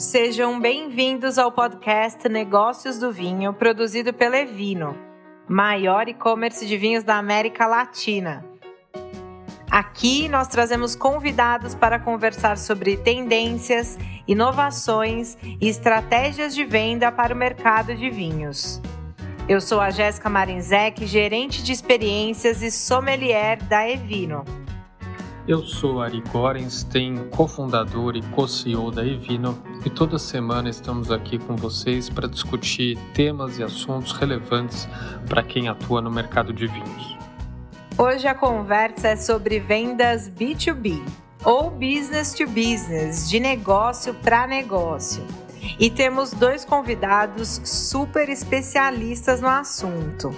Sejam 0.00 0.58
bem-vindos 0.58 1.36
ao 1.36 1.52
podcast 1.52 2.26
Negócios 2.26 2.98
do 2.98 3.12
Vinho, 3.12 3.52
produzido 3.52 4.14
pela 4.14 4.38
Evino, 4.38 4.96
maior 5.46 6.08
e-commerce 6.08 6.66
de 6.66 6.74
vinhos 6.78 7.04
da 7.04 7.16
América 7.18 7.66
Latina. 7.66 8.42
Aqui 9.70 10.26
nós 10.26 10.48
trazemos 10.48 10.96
convidados 10.96 11.74
para 11.74 11.98
conversar 11.98 12.56
sobre 12.56 12.96
tendências, 12.96 13.98
inovações 14.26 15.36
e 15.60 15.68
estratégias 15.68 16.54
de 16.54 16.64
venda 16.64 17.12
para 17.12 17.34
o 17.34 17.36
mercado 17.36 17.94
de 17.94 18.08
vinhos. 18.08 18.80
Eu 19.46 19.60
sou 19.60 19.82
a 19.82 19.90
Jéssica 19.90 20.30
Marinzec, 20.30 21.04
gerente 21.04 21.62
de 21.62 21.72
experiências 21.72 22.62
e 22.62 22.70
sommelier 22.70 23.62
da 23.64 23.86
Evino. 23.86 24.46
Eu 25.48 25.62
sou 25.62 26.02
Ari 26.02 26.22
Gorenstein, 26.30 27.28
cofundador 27.30 28.14
e 28.14 28.22
co-CEO 28.22 28.90
da 28.90 29.04
Evino, 29.04 29.60
e 29.84 29.90
toda 29.90 30.18
semana 30.18 30.68
estamos 30.68 31.10
aqui 31.10 31.38
com 31.38 31.56
vocês 31.56 32.10
para 32.10 32.28
discutir 32.28 32.98
temas 33.14 33.58
e 33.58 33.62
assuntos 33.62 34.12
relevantes 34.12 34.86
para 35.28 35.42
quem 35.42 35.66
atua 35.66 36.02
no 36.02 36.10
mercado 36.10 36.52
de 36.52 36.66
vinhos. 36.66 37.16
Hoje 37.96 38.28
a 38.28 38.34
conversa 38.34 39.08
é 39.08 39.16
sobre 39.16 39.58
vendas 39.58 40.30
B2B 40.30 41.02
ou 41.42 41.70
business 41.70 42.34
to 42.34 42.46
business, 42.46 43.28
de 43.28 43.40
negócio 43.40 44.12
para 44.14 44.46
negócio. 44.46 45.24
E 45.78 45.90
temos 45.90 46.32
dois 46.32 46.66
convidados 46.66 47.60
super 47.64 48.28
especialistas 48.28 49.40
no 49.40 49.48
assunto. 49.48 50.30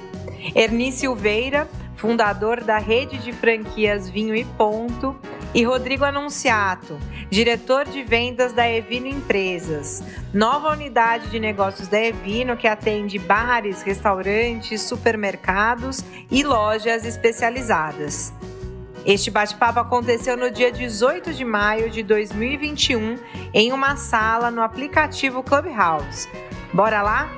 Erni 0.55 0.92
Silveira, 0.92 1.69
fundador 2.02 2.65
da 2.65 2.79
rede 2.79 3.16
de 3.19 3.33
franquias 3.33 4.11
Vinho 4.11 4.34
e 4.34 4.45
Ponto, 4.45 5.16
e 5.55 5.62
Rodrigo 5.62 6.05
Anunciato, 6.05 6.98
diretor 7.31 7.84
de 7.84 8.03
vendas 8.03 8.53
da 8.53 8.69
Evino 8.69 9.06
Empresas, 9.06 10.03
nova 10.34 10.70
unidade 10.70 11.28
de 11.28 11.39
negócios 11.39 11.86
da 11.86 12.00
Evino 12.00 12.56
que 12.56 12.67
atende 12.67 13.20
bares, 13.20 13.83
restaurantes, 13.83 14.83
supermercados 14.83 16.05
e 16.28 16.42
lojas 16.42 17.06
especializadas. 17.06 18.33
Este 19.06 19.31
bate-papo 19.31 19.78
aconteceu 19.78 20.37
no 20.37 20.50
dia 20.50 20.72
18 20.72 21.33
de 21.33 21.44
maio 21.44 21.89
de 21.89 22.03
2021 22.03 23.16
em 23.55 23.72
uma 23.72 23.94
sala 23.94 24.50
no 24.50 24.61
aplicativo 24.61 25.41
Clubhouse. 25.41 26.28
Bora 26.72 27.00
lá? 27.00 27.28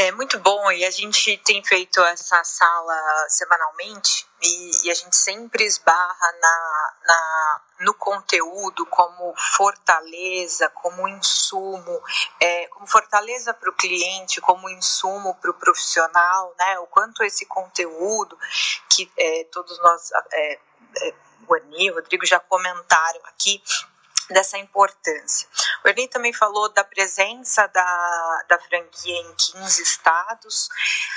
É 0.00 0.12
muito 0.12 0.38
bom 0.38 0.70
e 0.70 0.84
a 0.84 0.92
gente 0.92 1.36
tem 1.38 1.60
feito 1.64 2.00
essa 2.02 2.44
sala 2.44 3.26
semanalmente 3.28 4.24
e, 4.40 4.86
e 4.86 4.90
a 4.92 4.94
gente 4.94 5.16
sempre 5.16 5.64
esbarra 5.64 6.32
na, 6.40 6.92
na, 7.04 7.60
no 7.80 7.94
conteúdo 7.94 8.86
como 8.86 9.34
fortaleza, 9.56 10.70
como 10.70 11.08
insumo, 11.08 12.00
é, 12.38 12.68
como 12.68 12.86
fortaleza 12.86 13.52
para 13.52 13.70
o 13.70 13.72
cliente, 13.72 14.40
como 14.40 14.70
insumo 14.70 15.34
para 15.34 15.50
o 15.50 15.54
profissional, 15.54 16.54
né? 16.56 16.78
O 16.78 16.86
quanto 16.86 17.24
esse 17.24 17.44
conteúdo 17.46 18.38
que 18.88 19.10
é, 19.18 19.48
todos 19.50 19.76
nós, 19.80 20.12
é, 20.32 20.60
é 21.02 21.14
o 21.48 21.94
Rodrigo 21.94 22.24
já 22.24 22.38
comentaram 22.38 23.20
aqui, 23.24 23.60
dessa 24.30 24.58
importância. 24.58 25.48
O 25.84 25.88
Ernie 25.88 26.08
também 26.08 26.32
falou 26.32 26.68
da 26.72 26.84
presença 26.84 27.66
da, 27.68 28.44
da 28.48 28.58
franquia 28.58 29.14
em 29.14 29.34
15 29.34 29.82
estados. 29.82 30.68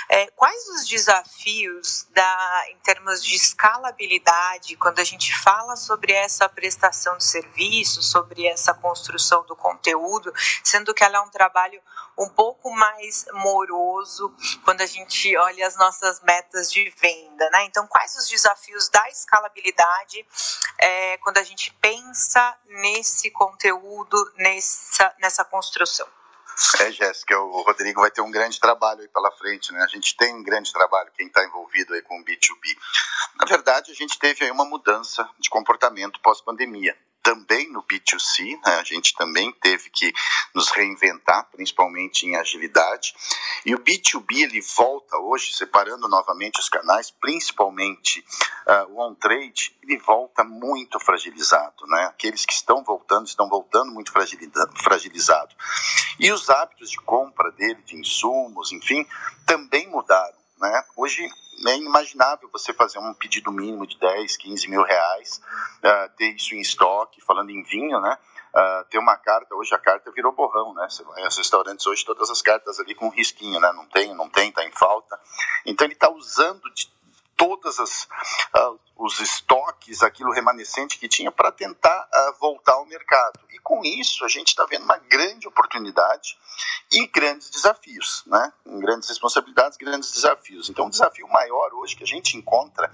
É, 0.08 0.26
quais 0.28 0.68
os 0.68 0.86
desafios 0.86 2.06
da, 2.10 2.64
em 2.70 2.78
termos 2.78 3.22
de 3.22 3.34
escalabilidade 3.34 4.76
quando 4.76 4.98
a 4.98 5.04
gente 5.04 5.36
fala 5.38 5.76
sobre 5.76 6.12
essa 6.12 6.48
prestação 6.48 7.16
de 7.16 7.24
serviço, 7.24 8.02
sobre 8.02 8.46
essa 8.46 8.74
construção 8.74 9.44
do 9.46 9.56
conteúdo, 9.56 10.32
sendo 10.64 10.94
que 10.94 11.04
ela 11.04 11.18
é 11.18 11.20
um 11.20 11.30
trabalho 11.30 11.80
um 12.18 12.28
pouco 12.28 12.70
mais 12.70 13.26
moroso 13.32 14.34
quando 14.64 14.80
a 14.82 14.86
gente 14.86 15.36
olha 15.36 15.66
as 15.66 15.76
nossas 15.76 16.20
metas 16.20 16.70
de 16.70 16.88
venda, 16.90 17.50
né? 17.50 17.64
Então, 17.64 17.86
quais 17.86 18.14
os 18.16 18.28
desafios 18.28 18.88
da 18.88 19.08
escalabilidade 19.08 20.26
é, 20.78 21.16
quando 21.18 21.38
a 21.38 21.42
gente 21.42 21.72
pensa 21.80 22.56
nesse 22.66 23.30
conteúdo, 23.30 24.32
nessa, 24.36 25.14
nessa 25.18 25.44
construção? 25.44 26.06
É, 26.80 26.92
Jéssica, 26.92 27.38
o 27.38 27.62
Rodrigo 27.62 28.02
vai 28.02 28.10
ter 28.10 28.20
um 28.20 28.30
grande 28.30 28.60
trabalho 28.60 29.00
aí 29.00 29.08
pela 29.08 29.32
frente, 29.32 29.72
né? 29.72 29.82
A 29.82 29.86
gente 29.86 30.14
tem 30.16 30.34
um 30.34 30.42
grande 30.42 30.72
trabalho, 30.72 31.10
quem 31.16 31.26
está 31.26 31.42
envolvido 31.44 31.94
aí 31.94 32.02
com 32.02 32.20
o 32.20 32.24
B2B. 32.24 32.76
Na 33.36 33.46
verdade, 33.46 33.90
a 33.90 33.94
gente 33.94 34.18
teve 34.18 34.44
aí 34.44 34.50
uma 34.50 34.64
mudança 34.64 35.28
de 35.38 35.48
comportamento 35.48 36.20
pós-pandemia 36.20 36.96
também 37.22 37.70
no 37.70 37.82
B2C, 37.82 38.58
né? 38.66 38.74
a 38.74 38.84
gente 38.84 39.14
também 39.14 39.52
teve 39.52 39.88
que 39.90 40.12
nos 40.54 40.68
reinventar, 40.70 41.48
principalmente 41.50 42.26
em 42.26 42.36
agilidade. 42.36 43.14
E 43.64 43.74
o 43.74 43.78
B2B 43.78 44.42
ele 44.42 44.60
volta 44.60 45.16
hoje, 45.18 45.52
separando 45.54 46.08
novamente 46.08 46.58
os 46.58 46.68
canais, 46.68 47.10
principalmente 47.10 48.24
uh, 48.66 48.92
o 48.92 49.00
on-trade, 49.00 49.76
ele 49.82 49.98
volta 49.98 50.42
muito 50.42 50.98
fragilizado. 50.98 51.86
Né? 51.86 52.04
Aqueles 52.06 52.44
que 52.44 52.52
estão 52.52 52.82
voltando, 52.82 53.26
estão 53.26 53.48
voltando 53.48 53.92
muito 53.92 54.12
fragilizado. 54.12 55.54
E 56.18 56.32
os 56.32 56.50
hábitos 56.50 56.90
de 56.90 56.98
compra 56.98 57.50
dele, 57.52 57.80
de 57.84 57.96
insumos, 57.96 58.72
enfim, 58.72 59.06
também 59.46 59.88
mudaram. 59.88 60.41
Né? 60.62 60.84
Hoje 60.96 61.28
é 61.66 61.76
inimaginável 61.76 62.48
você 62.52 62.72
fazer 62.72 63.00
um 63.00 63.12
pedido 63.14 63.50
mínimo 63.50 63.84
de 63.84 63.98
10, 63.98 64.36
15 64.36 64.68
mil 64.68 64.84
reais, 64.84 65.42
uh, 65.78 66.16
ter 66.16 66.36
isso 66.36 66.54
em 66.54 66.60
estoque, 66.60 67.20
falando 67.20 67.50
em 67.50 67.64
vinho, 67.64 68.00
né? 68.00 68.16
Uh, 68.54 68.84
ter 68.88 68.98
uma 68.98 69.16
carta, 69.16 69.56
hoje 69.56 69.74
a 69.74 69.78
carta 69.78 70.12
virou 70.12 70.30
borrão, 70.30 70.72
né? 70.74 70.86
Você 70.88 71.02
vai 71.02 71.24
aos 71.24 71.36
restaurantes 71.36 71.84
hoje, 71.84 72.04
todas 72.04 72.30
as 72.30 72.40
cartas 72.40 72.78
ali 72.78 72.94
com 72.94 73.06
um 73.06 73.10
risquinho, 73.10 73.58
né? 73.58 73.72
Não 73.72 73.86
tem, 73.86 74.14
não 74.14 74.28
tem, 74.28 74.52
tá 74.52 74.64
em 74.64 74.70
falta. 74.70 75.18
Então 75.66 75.84
ele 75.84 75.94
está 75.94 76.08
usando 76.08 76.62
de 76.72 76.88
todas 77.36 77.80
as 77.80 78.04
uh, 78.56 78.78
os 79.02 79.18
estoques, 79.18 80.00
aquilo 80.00 80.30
remanescente 80.30 80.96
que 80.96 81.08
tinha 81.08 81.32
para 81.32 81.50
tentar 81.50 82.08
uh, 82.08 82.38
voltar 82.38 82.74
ao 82.74 82.86
mercado. 82.86 83.40
E 83.50 83.58
com 83.58 83.84
isso 83.84 84.24
a 84.24 84.28
gente 84.28 84.48
está 84.48 84.64
vendo 84.64 84.84
uma 84.84 84.96
grande 84.96 85.48
oportunidade 85.48 86.38
e 86.92 87.06
grandes 87.08 87.50
desafios, 87.50 88.22
né? 88.26 88.52
Grandes 88.64 89.08
responsabilidades, 89.08 89.76
grandes 89.76 90.12
desafios. 90.12 90.70
Então, 90.70 90.86
o 90.86 90.90
desafio 90.90 91.26
maior 91.28 91.74
hoje 91.74 91.96
que 91.96 92.04
a 92.04 92.06
gente 92.06 92.36
encontra 92.36 92.92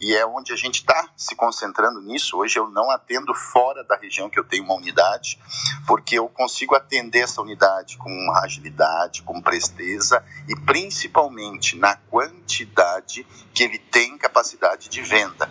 e 0.00 0.14
é 0.14 0.24
onde 0.24 0.52
a 0.52 0.56
gente 0.56 0.76
está 0.76 1.08
se 1.16 1.34
concentrando 1.34 2.00
nisso. 2.00 2.38
Hoje 2.38 2.58
eu 2.58 2.68
não 2.68 2.90
atendo 2.90 3.34
fora 3.34 3.84
da 3.84 3.96
região 3.96 4.30
que 4.30 4.38
eu 4.38 4.44
tenho 4.44 4.64
uma 4.64 4.74
unidade, 4.74 5.38
porque 5.86 6.18
eu 6.18 6.28
consigo 6.28 6.74
atender 6.74 7.20
essa 7.20 7.42
unidade 7.42 7.96
com 7.98 8.32
agilidade, 8.42 9.22
com 9.22 9.40
presteza 9.42 10.24
e 10.48 10.56
principalmente 10.60 11.76
na 11.76 11.96
quantidade 11.96 13.26
que 13.52 13.62
ele 13.62 13.78
tem 13.78 14.16
capacidade 14.16 14.88
de 14.88 15.02
venda. 15.02 15.41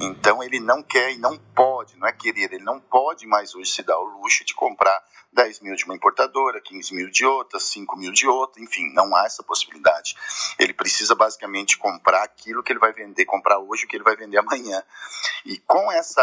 Então 0.00 0.42
ele 0.42 0.60
não 0.60 0.82
quer 0.82 1.12
e 1.12 1.18
não 1.18 1.36
pode, 1.38 1.96
não 1.96 2.06
é 2.06 2.12
querer, 2.12 2.52
ele 2.52 2.64
não 2.64 2.80
pode 2.80 3.26
mais 3.26 3.54
hoje 3.54 3.70
se 3.70 3.82
dar 3.82 3.98
o 3.98 4.04
luxo 4.04 4.44
de 4.44 4.54
comprar 4.54 5.02
10 5.32 5.60
mil 5.60 5.76
de 5.76 5.84
uma 5.84 5.94
importadora, 5.94 6.60
15 6.60 6.94
mil 6.94 7.10
de 7.10 7.24
outra, 7.24 7.60
5 7.60 7.96
mil 7.96 8.12
de 8.12 8.26
outra, 8.26 8.62
enfim, 8.62 8.92
não 8.92 9.14
há 9.14 9.24
essa 9.24 9.42
possibilidade. 9.42 10.16
Ele 10.58 10.72
precisa 10.72 11.14
basicamente 11.14 11.78
comprar 11.78 12.24
aquilo 12.24 12.62
que 12.62 12.72
ele 12.72 12.80
vai 12.80 12.92
vender, 12.92 13.24
comprar 13.24 13.58
hoje 13.58 13.84
o 13.84 13.88
que 13.88 13.96
ele 13.96 14.04
vai 14.04 14.16
vender 14.16 14.38
amanhã. 14.38 14.82
E 15.44 15.58
com 15.58 15.90
essa 15.92 16.22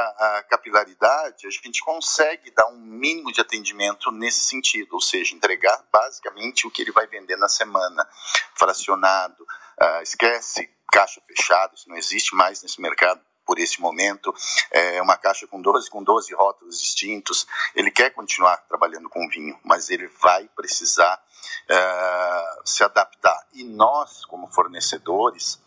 capilaridade, 0.49 1.47
a 1.47 1.49
gente 1.49 1.81
consegue 1.81 2.51
dar 2.51 2.67
um 2.67 2.77
mínimo 2.77 3.31
de 3.31 3.41
atendimento 3.41 4.11
nesse 4.11 4.41
sentido, 4.41 4.93
ou 4.93 5.01
seja, 5.01 5.35
entregar 5.35 5.83
basicamente 5.91 6.67
o 6.67 6.71
que 6.71 6.81
ele 6.81 6.91
vai 6.91 7.07
vender 7.07 7.37
na 7.37 7.47
semana, 7.47 8.07
fracionado. 8.55 9.43
Uh, 9.79 10.01
esquece 10.01 10.69
caixa 10.97 11.21
fechada, 11.27 11.75
isso 11.75 11.87
não 11.87 11.95
existe 11.95 12.33
mais 12.33 12.63
nesse 12.63 12.81
mercado 12.81 13.21
por 13.45 13.59
esse 13.59 13.79
momento, 13.79 14.33
é 14.71 14.99
uma 14.99 15.15
caixa 15.15 15.45
com 15.45 15.61
12, 15.61 15.89
com 15.91 16.03
12 16.03 16.33
rótulos 16.33 16.81
distintos. 16.81 17.47
Ele 17.75 17.91
quer 17.91 18.09
continuar 18.09 18.57
trabalhando 18.67 19.07
com 19.07 19.29
vinho, 19.29 19.57
mas 19.63 19.89
ele 19.91 20.07
vai 20.21 20.49
precisar 20.55 21.21
é, 21.69 22.59
se 22.65 22.83
adaptar. 22.83 23.39
E 23.53 23.63
nós, 23.63 24.25
como 24.25 24.47
fornecedores, 24.47 25.61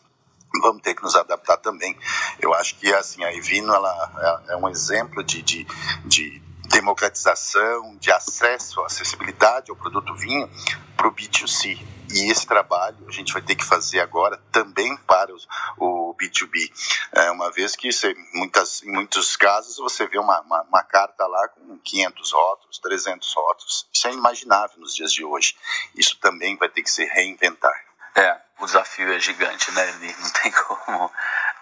vamos 0.60 0.82
ter 0.82 0.94
que 0.94 1.02
nos 1.02 1.14
adaptar 1.14 1.58
também. 1.58 1.96
Eu 2.40 2.52
acho 2.52 2.76
que 2.76 2.92
assim 2.92 3.24
a 3.24 3.32
Evino 3.32 3.72
ela 3.72 4.42
é, 4.48 4.52
é 4.52 4.56
um 4.56 4.68
exemplo 4.68 5.22
de, 5.22 5.40
de, 5.42 5.64
de 6.04 6.42
democratização, 6.70 7.96
de 7.96 8.10
acesso, 8.12 8.80
acessibilidade 8.82 9.70
ao 9.70 9.76
produto 9.76 10.14
vinho 10.14 10.48
para 10.96 11.08
o 11.08 11.12
B2C. 11.12 11.78
E 12.12 12.30
esse 12.30 12.46
trabalho 12.46 12.96
a 13.08 13.12
gente 13.12 13.32
vai 13.32 13.42
ter 13.42 13.54
que 13.54 13.64
fazer 13.64 14.00
agora 14.00 14.36
também 14.50 14.96
para 14.98 15.32
os, 15.34 15.46
o 15.76 16.14
B2B. 16.14 16.70
É, 17.12 17.30
uma 17.30 17.50
vez 17.50 17.76
que 17.76 17.92
você, 17.92 18.14
muitas, 18.34 18.82
em 18.82 18.92
muitos 18.92 19.36
casos 19.36 19.76
você 19.76 20.06
vê 20.06 20.18
uma, 20.18 20.40
uma, 20.40 20.62
uma, 20.62 20.82
carta 20.82 21.26
lá 21.26 21.48
com 21.48 21.78
500 21.78 22.32
rótulos, 22.32 22.78
300 22.78 23.34
rótulos. 23.34 23.88
Isso 23.92 24.08
é 24.08 24.12
inimaginável 24.12 24.78
nos 24.78 24.94
dias 24.94 25.12
de 25.12 25.24
hoje. 25.24 25.56
Isso 25.94 26.18
também 26.20 26.56
vai 26.56 26.68
ter 26.68 26.82
que 26.82 26.90
se 26.90 27.04
reinventar. 27.04 27.74
É, 28.14 28.36
o 28.60 28.66
desafio 28.66 29.12
é 29.12 29.20
gigante, 29.20 29.70
né? 29.72 30.14
Não 30.20 30.30
tem 30.30 30.50
como 30.52 31.10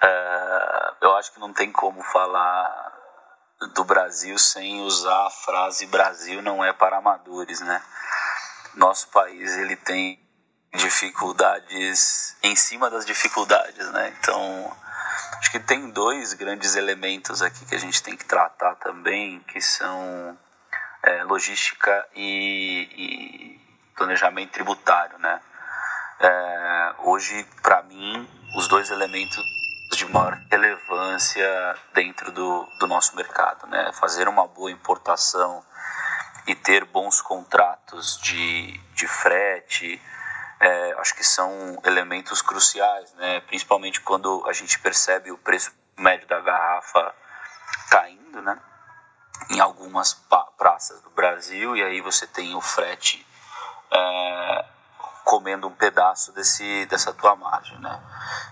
É, 0.00 0.94
eu 1.02 1.16
acho 1.16 1.32
que 1.32 1.40
não 1.40 1.52
tem 1.52 1.72
como 1.72 2.02
falar 2.02 2.97
do 3.74 3.84
Brasil 3.84 4.38
sem 4.38 4.80
usar 4.82 5.26
a 5.26 5.30
frase 5.30 5.86
Brasil 5.86 6.40
não 6.42 6.64
é 6.64 6.72
para 6.72 6.98
amadores, 6.98 7.60
né? 7.60 7.82
Nosso 8.74 9.08
país 9.08 9.56
ele 9.56 9.74
tem 9.76 10.20
dificuldades 10.74 12.36
em 12.42 12.54
cima 12.54 12.88
das 12.88 13.04
dificuldades, 13.04 13.90
né? 13.92 14.14
Então 14.18 14.76
acho 15.38 15.50
que 15.50 15.58
tem 15.58 15.90
dois 15.90 16.34
grandes 16.34 16.76
elementos 16.76 17.42
aqui 17.42 17.64
que 17.64 17.74
a 17.74 17.80
gente 17.80 18.02
tem 18.02 18.16
que 18.16 18.24
tratar 18.24 18.76
também, 18.76 19.40
que 19.40 19.60
são 19.60 20.38
é, 21.02 21.24
logística 21.24 22.06
e, 22.14 22.88
e, 22.92 23.60
planejamento 23.96 24.52
tributário, 24.52 25.18
né? 25.18 25.40
É, 26.20 26.94
hoje, 26.98 27.44
para 27.62 27.82
mim, 27.82 28.28
os 28.56 28.68
dois 28.68 28.90
elementos 28.90 29.57
de 29.98 30.06
maior 30.12 30.40
relevância 30.48 31.76
dentro 31.92 32.30
do, 32.30 32.64
do 32.78 32.86
nosso 32.86 33.16
mercado, 33.16 33.66
né? 33.66 33.90
Fazer 33.94 34.28
uma 34.28 34.46
boa 34.46 34.70
importação 34.70 35.64
e 36.46 36.54
ter 36.54 36.84
bons 36.84 37.20
contratos 37.20 38.16
de, 38.22 38.78
de 38.94 39.08
frete, 39.08 40.00
é, 40.60 40.94
acho 40.98 41.14
que 41.16 41.24
são 41.24 41.80
elementos 41.84 42.40
cruciais, 42.40 43.12
né? 43.14 43.40
Principalmente 43.40 44.00
quando 44.00 44.44
a 44.46 44.52
gente 44.52 44.78
percebe 44.78 45.32
o 45.32 45.38
preço 45.38 45.72
médio 45.96 46.28
da 46.28 46.40
garrafa 46.40 47.12
caindo, 47.90 48.40
né? 48.40 48.56
Em 49.50 49.58
algumas 49.58 50.14
praças 50.56 51.00
do 51.02 51.10
Brasil 51.10 51.76
e 51.76 51.82
aí 51.82 52.00
você 52.00 52.24
tem 52.24 52.54
o 52.54 52.60
frete 52.60 53.26
é, 53.90 54.64
comendo 55.28 55.68
um 55.68 55.74
pedaço 55.74 56.32
desse, 56.32 56.86
dessa 56.86 57.12
tua 57.12 57.36
margem, 57.36 57.78
né? 57.80 58.00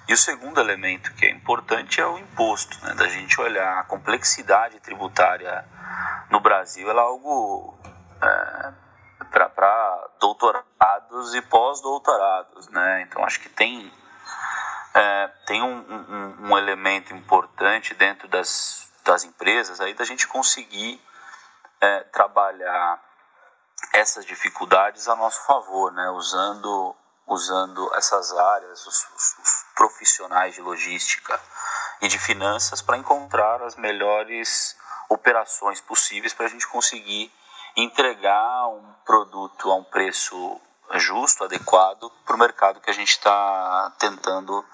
E 0.06 0.12
o 0.12 0.16
segundo 0.16 0.60
elemento 0.60 1.10
que 1.14 1.24
é 1.24 1.30
importante 1.30 2.02
é 2.02 2.06
o 2.06 2.18
imposto, 2.18 2.76
né? 2.84 2.92
Da 2.92 3.08
gente 3.08 3.40
olhar 3.40 3.78
a 3.78 3.84
complexidade 3.84 4.78
tributária 4.80 5.64
no 6.28 6.38
Brasil, 6.38 6.90
ela 6.90 7.00
é 7.00 7.04
algo 7.04 7.78
é, 8.20 8.72
para 9.30 10.08
doutorados 10.20 11.34
e 11.34 11.40
pós-doutorados, 11.40 12.68
né? 12.68 13.00
Então 13.08 13.24
acho 13.24 13.40
que 13.40 13.48
tem 13.48 13.90
é, 14.94 15.28
tem 15.46 15.62
um, 15.62 15.78
um, 15.78 16.50
um, 16.50 16.58
elemento 16.58 17.14
importante 17.14 17.94
dentro 17.94 18.28
das, 18.28 18.86
das 19.02 19.24
empresas 19.24 19.80
aí 19.80 19.94
da 19.94 20.04
gente 20.04 20.28
conseguir 20.28 21.00
é, 21.80 22.00
trabalhar 22.00 23.05
essas 23.92 24.24
dificuldades 24.24 25.08
a 25.08 25.16
nosso 25.16 25.44
favor, 25.44 25.92
né? 25.92 26.10
Usando 26.10 26.94
usando 27.26 27.92
essas 27.96 28.32
áreas, 28.32 28.86
os, 28.86 29.04
os, 29.16 29.64
profissionais 29.74 30.54
de 30.54 30.60
logística 30.60 31.38
e 32.00 32.08
de 32.08 32.18
finanças 32.18 32.80
para 32.80 32.96
encontrar 32.96 33.60
as 33.62 33.74
melhores 33.74 34.76
operações 35.08 35.80
possíveis 35.80 36.32
para 36.32 36.46
a 36.46 36.48
gente 36.48 36.66
conseguir 36.68 37.30
entregar 37.76 38.68
um 38.68 38.94
produto 39.04 39.70
a 39.70 39.74
um 39.74 39.84
preço 39.84 40.60
justo, 40.94 41.44
adequado 41.44 42.10
para 42.24 42.36
o 42.36 42.38
mercado 42.38 42.80
que 42.80 42.90
a 42.90 42.94
gente 42.94 43.10
está 43.10 43.92
tentando 43.98 44.64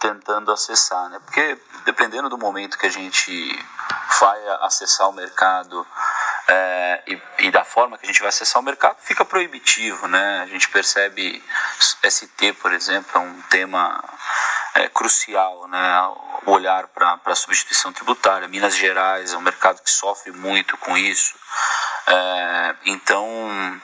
tentando 0.00 0.52
acessar, 0.52 1.08
né? 1.08 1.18
Porque 1.20 1.58
dependendo 1.84 2.28
do 2.28 2.36
momento 2.36 2.76
que 2.76 2.86
a 2.86 2.90
gente 2.90 3.32
vai 4.20 4.48
acessar 4.60 5.08
o 5.08 5.12
mercado 5.12 5.86
é, 6.46 7.02
e, 7.06 7.46
e, 7.46 7.50
da 7.50 7.64
forma 7.64 7.96
que 7.96 8.04
a 8.04 8.06
gente 8.06 8.20
vai 8.20 8.28
acessar 8.28 8.60
o 8.60 8.64
mercado, 8.64 8.96
fica 9.00 9.24
proibitivo, 9.24 10.06
né? 10.08 10.42
A 10.42 10.46
gente 10.46 10.68
percebe 10.68 11.42
ST, 12.02 12.52
por 12.60 12.72
exemplo, 12.72 13.10
é 13.14 13.18
um 13.18 13.42
tema 13.42 14.02
é, 14.74 14.88
crucial, 14.88 15.66
né? 15.68 16.00
O 16.44 16.50
olhar 16.52 16.86
para 16.88 17.18
a 17.24 17.34
substituição 17.34 17.92
tributária. 17.92 18.46
Minas 18.46 18.76
Gerais 18.76 19.32
é 19.32 19.38
um 19.38 19.40
mercado 19.40 19.82
que 19.82 19.90
sofre 19.90 20.32
muito 20.32 20.76
com 20.76 20.96
isso. 20.98 21.34
É, 22.06 22.74
então, 22.84 23.80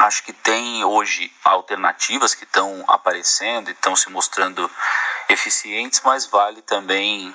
acho 0.00 0.22
que 0.22 0.32
tem 0.32 0.84
hoje 0.84 1.32
alternativas 1.42 2.34
que 2.34 2.44
estão 2.44 2.84
aparecendo 2.86 3.68
e 3.68 3.72
estão 3.72 3.96
se 3.96 4.08
mostrando 4.10 4.70
eficientes, 5.28 6.00
mas 6.04 6.26
vale 6.26 6.62
também 6.62 7.34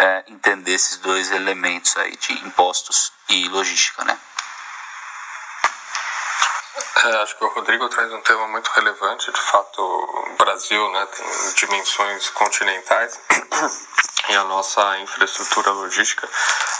é, 0.00 0.24
entender 0.28 0.72
esses 0.72 0.96
dois 0.96 1.30
elementos 1.30 1.94
aí 1.98 2.16
de 2.16 2.32
impostos 2.46 3.12
e 3.28 3.46
logística, 3.48 4.02
né? 4.04 4.18
É, 7.04 7.16
acho 7.22 7.36
que 7.36 7.44
o 7.44 7.48
Rodrigo 7.48 7.88
traz 7.88 8.12
um 8.12 8.20
tema 8.22 8.48
muito 8.48 8.68
relevante. 8.68 9.30
De 9.30 9.40
fato, 9.40 9.82
o 9.82 10.36
Brasil 10.38 10.90
né, 10.92 11.06
tem 11.06 11.54
dimensões 11.54 12.30
continentais 12.30 13.20
e 14.28 14.34
a 14.34 14.44
nossa 14.44 14.98
infraestrutura 14.98 15.70
logística 15.70 16.28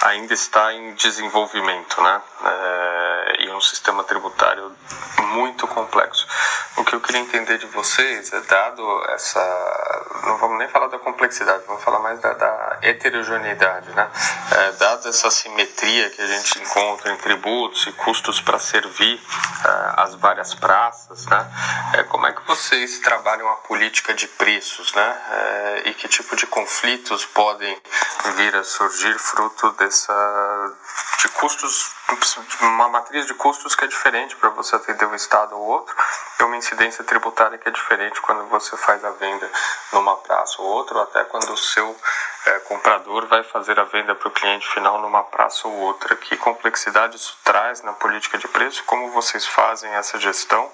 ainda 0.02 0.32
está 0.32 0.72
em 0.72 0.94
desenvolvimento, 0.94 2.02
né? 2.02 2.22
É, 2.44 3.09
um 3.60 3.62
sistema 3.62 4.02
tributário 4.04 4.72
muito 5.34 5.66
complexo. 5.68 6.26
O 6.78 6.84
que 6.84 6.94
eu 6.94 7.00
queria 7.00 7.20
entender 7.20 7.58
de 7.58 7.66
vocês 7.66 8.32
é 8.32 8.40
dado 8.40 9.04
essa, 9.10 9.40
não 10.24 10.38
vamos 10.38 10.58
nem 10.58 10.68
falar 10.68 10.88
da 10.88 10.98
complexidade, 10.98 11.62
vamos 11.66 11.84
falar 11.84 11.98
mais 11.98 12.18
da, 12.20 12.32
da 12.32 12.78
heterogeneidade, 12.80 13.90
né? 13.90 14.10
É, 14.52 14.70
essa 15.10 15.30
simetria 15.30 16.08
que 16.10 16.22
a 16.22 16.26
gente 16.26 16.60
encontra 16.60 17.12
em 17.12 17.16
tributos 17.16 17.86
e 17.86 17.92
custos 17.92 18.40
para 18.40 18.58
servir 18.58 19.20
é, 19.64 20.02
as 20.02 20.14
várias 20.14 20.54
praças, 20.54 21.26
né? 21.26 21.46
É, 21.94 22.02
como 22.04 22.26
é 22.26 22.32
que 22.32 22.46
vocês 22.46 22.98
trabalham 23.00 23.48
a 23.48 23.56
política 23.56 24.14
de 24.14 24.26
preços, 24.26 24.94
né? 24.94 25.22
É, 25.30 25.82
e 25.86 25.94
que 25.94 26.08
tipo 26.08 26.34
de 26.34 26.46
conflitos 26.46 27.26
podem 27.26 27.76
vir 28.36 28.56
a 28.56 28.64
surgir 28.64 29.18
fruto 29.18 29.72
dessa 29.72 30.72
de 31.20 31.28
custos, 31.28 31.94
uma 32.62 32.88
matriz 32.88 33.26
de 33.26 33.34
custos 33.34 33.74
que 33.74 33.84
é 33.84 33.88
diferente 33.88 34.34
para 34.36 34.48
você 34.50 34.74
atender 34.76 35.06
um 35.06 35.14
estado 35.14 35.54
ou 35.54 35.62
outro, 35.62 35.94
e 36.38 36.42
uma 36.42 36.56
incidência 36.56 37.04
tributária 37.04 37.58
que 37.58 37.68
é 37.68 37.72
diferente 37.72 38.20
quando 38.22 38.46
você 38.48 38.76
faz 38.76 39.04
a 39.04 39.10
venda 39.10 39.50
numa 39.92 40.16
praça 40.16 40.62
ou 40.62 40.68
outra, 40.68 40.96
ou 40.96 41.02
até 41.02 41.22
quando 41.24 41.52
o 41.52 41.56
seu 41.58 41.94
é, 42.46 42.58
comprador 42.60 43.26
vai 43.26 43.42
fazer 43.42 43.78
a 43.78 43.84
venda 43.84 44.14
para 44.14 44.28
o 44.28 44.30
cliente 44.30 44.66
final 44.68 44.98
numa 45.00 45.22
praça 45.24 45.68
ou 45.68 45.74
outra. 45.74 46.16
Que 46.16 46.36
complexidade 46.38 47.16
isso 47.16 47.36
traz 47.44 47.82
na 47.82 47.92
política 47.92 48.38
de 48.38 48.48
preço? 48.48 48.82
Como 48.84 49.10
vocês 49.10 49.46
fazem 49.46 49.92
essa 49.92 50.18
gestão 50.18 50.70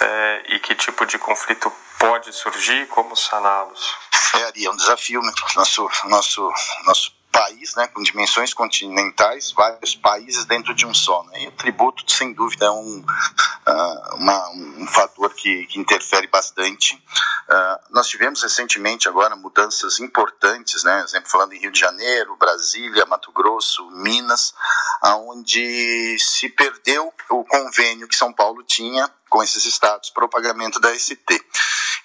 é, 0.00 0.42
e 0.48 0.58
que 0.60 0.74
tipo 0.74 1.06
de 1.06 1.18
conflito 1.18 1.72
pode 1.98 2.32
surgir? 2.32 2.86
Como 2.88 3.16
saná-los? 3.16 3.96
É, 4.34 4.44
Ari, 4.44 4.66
é 4.66 4.70
um 4.70 4.76
desafio, 4.76 5.22
né? 5.22 5.32
Nosso, 5.54 5.88
nosso, 6.04 6.52
nosso 6.84 7.16
país, 7.36 7.74
né, 7.74 7.86
com 7.88 8.02
dimensões 8.02 8.54
continentais, 8.54 9.52
vários 9.52 9.94
países 9.94 10.46
dentro 10.46 10.74
de 10.74 10.86
um 10.86 10.94
só. 10.94 11.22
Né? 11.24 11.42
E 11.42 11.48
o 11.48 11.52
tributo, 11.52 12.10
sem 12.10 12.32
dúvida, 12.32 12.64
é 12.64 12.70
um, 12.70 13.00
uh, 13.00 14.14
uma, 14.14 14.50
um 14.50 14.86
fator 14.86 15.34
que, 15.34 15.66
que 15.66 15.78
interfere 15.78 16.26
bastante. 16.28 16.94
Uh, 16.94 17.78
nós 17.90 18.08
tivemos 18.08 18.42
recentemente 18.42 19.06
agora 19.06 19.36
mudanças 19.36 20.00
importantes, 20.00 20.82
né, 20.82 21.02
exemplo 21.04 21.30
falando 21.30 21.52
em 21.52 21.60
Rio 21.60 21.70
de 21.70 21.78
Janeiro, 21.78 22.36
Brasília, 22.36 23.04
Mato 23.04 23.30
Grosso, 23.32 23.86
Minas, 23.90 24.54
aonde 25.02 26.16
se 26.18 26.48
perdeu 26.48 27.12
o 27.28 27.44
convênio 27.44 28.08
que 28.08 28.16
São 28.16 28.32
Paulo 28.32 28.62
tinha 28.62 29.10
com 29.28 29.42
esses 29.42 29.66
estados 29.66 30.08
para 30.08 30.24
o 30.24 30.28
pagamento 30.28 30.80
da 30.80 30.96
ST. 30.98 31.16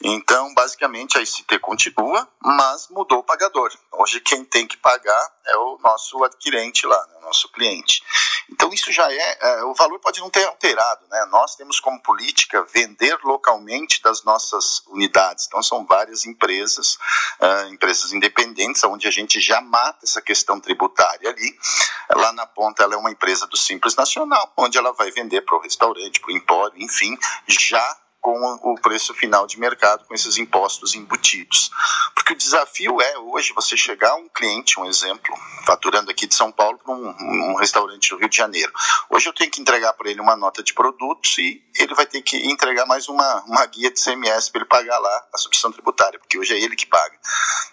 Então, 0.04 0.54
basicamente, 0.54 1.18
a 1.18 1.26
ST 1.26 1.60
continua, 1.60 2.28
mas 2.42 2.88
mudou 2.90 3.20
o 3.20 3.24
pagador. 3.24 3.72
Hoje, 3.92 4.20
quem 4.20 4.44
tem 4.44 4.68
que 4.68 4.78
pagar 4.78 5.34
é 5.46 5.58
o 5.58 5.78
nosso 5.78 6.24
adquirente 6.24 6.88
lá, 6.88 7.08
né, 7.08 7.18
o 7.20 7.22
nosso 7.22 7.50
cliente. 7.50 8.04
Então, 8.52 8.74
isso 8.74 8.92
já 8.92 9.12
é, 9.12 9.38
é, 9.40 9.64
o 9.64 9.74
valor 9.74 10.00
pode 10.00 10.20
não 10.20 10.30
ter 10.30 10.44
alterado, 10.46 11.06
né? 11.10 11.26
Nós 11.32 11.56
temos 11.56 11.80
como 11.80 12.02
política 12.02 12.66
vender 12.74 13.18
localmente 13.24 14.02
das 14.02 14.24
nossas 14.24 14.82
unidades. 14.88 15.46
Então, 15.48 15.62
são 15.62 15.86
várias 15.86 16.26
empresas, 16.26 16.96
uh, 17.40 17.68
empresas 17.72 18.12
independentes, 18.12 18.84
onde 18.84 19.08
a 19.08 19.12
gente 19.12 19.40
já 19.40 19.62
mata 19.62 20.00
essa 20.04 20.22
questão 20.22 20.60
tributária 20.60 21.30
ali. 21.30 21.58
Lá 22.16 22.34
na 22.34 22.46
ponta, 22.46 22.84
ela 22.84 22.96
é 22.96 22.98
uma 22.98 23.12
empresa 23.12 23.48
do 23.48 23.56
Simples 23.56 23.96
Nacional, 23.96 24.52
onde 24.58 24.78
ela 24.78 24.92
vai 24.94 25.12
vender 25.12 25.42
para 25.42 25.56
o 25.56 25.62
restaurante, 25.62 26.20
para 26.20 26.34
o 26.34 26.36
empório, 26.36 26.82
enfim, 26.82 27.18
já 27.48 27.98
com 28.22 28.60
o 28.64 28.76
preço 28.76 29.16
final 29.16 29.48
de 29.48 29.60
mercado, 29.60 30.06
com 30.06 30.14
esses 30.14 30.38
impostos 30.38 30.94
embutidos. 30.94 31.72
Porque 32.14 32.34
o 32.34 32.36
desafio 32.36 33.02
é 33.02 33.18
hoje 33.18 33.52
você 33.54 33.76
chegar 33.76 34.12
a 34.12 34.16
um 34.16 34.30
cliente, 34.30 34.80
um 34.80 34.86
exemplo, 34.86 35.36
faturando 35.66 36.12
aqui 36.12 36.28
de 36.28 36.36
São 36.36 36.52
Paulo 36.52 36.78
para 36.78 36.94
um, 36.94 37.10
um, 37.10 37.56
restaurante 37.56 38.12
do 38.12 38.18
Rio 38.18 38.30
de 38.30 38.38
Janeiro. 38.38 38.72
Hoje 39.10 39.28
eu 39.28 39.34
tenho 39.34 39.50
que 39.50 39.60
entregar 39.60 39.94
para 39.94 40.10
ele 40.10 40.22
uma 40.22 40.36
nota 40.36 40.62
de 40.62 40.72
produtos 40.74 41.36
e 41.40 41.64
ele 41.80 41.96
vai 41.96 42.06
ter 42.06 42.22
que 42.22 42.38
entregar 42.38 42.86
mais 42.86 43.10
uma, 43.10 43.44
uma 43.46 43.66
guia 43.66 43.92
de 43.92 44.00
CMS 44.00 44.50
para 44.50 44.62
ele 44.62 44.70
pagar 44.70 45.00
lá 45.00 45.28
a 45.34 45.38
substituição 45.38 45.72
tributária, 45.72 46.20
porque 46.20 46.38
hoje 46.38 46.54
é 46.54 46.60
ele 46.60 46.76
que 46.76 46.86
paga. 46.86 47.18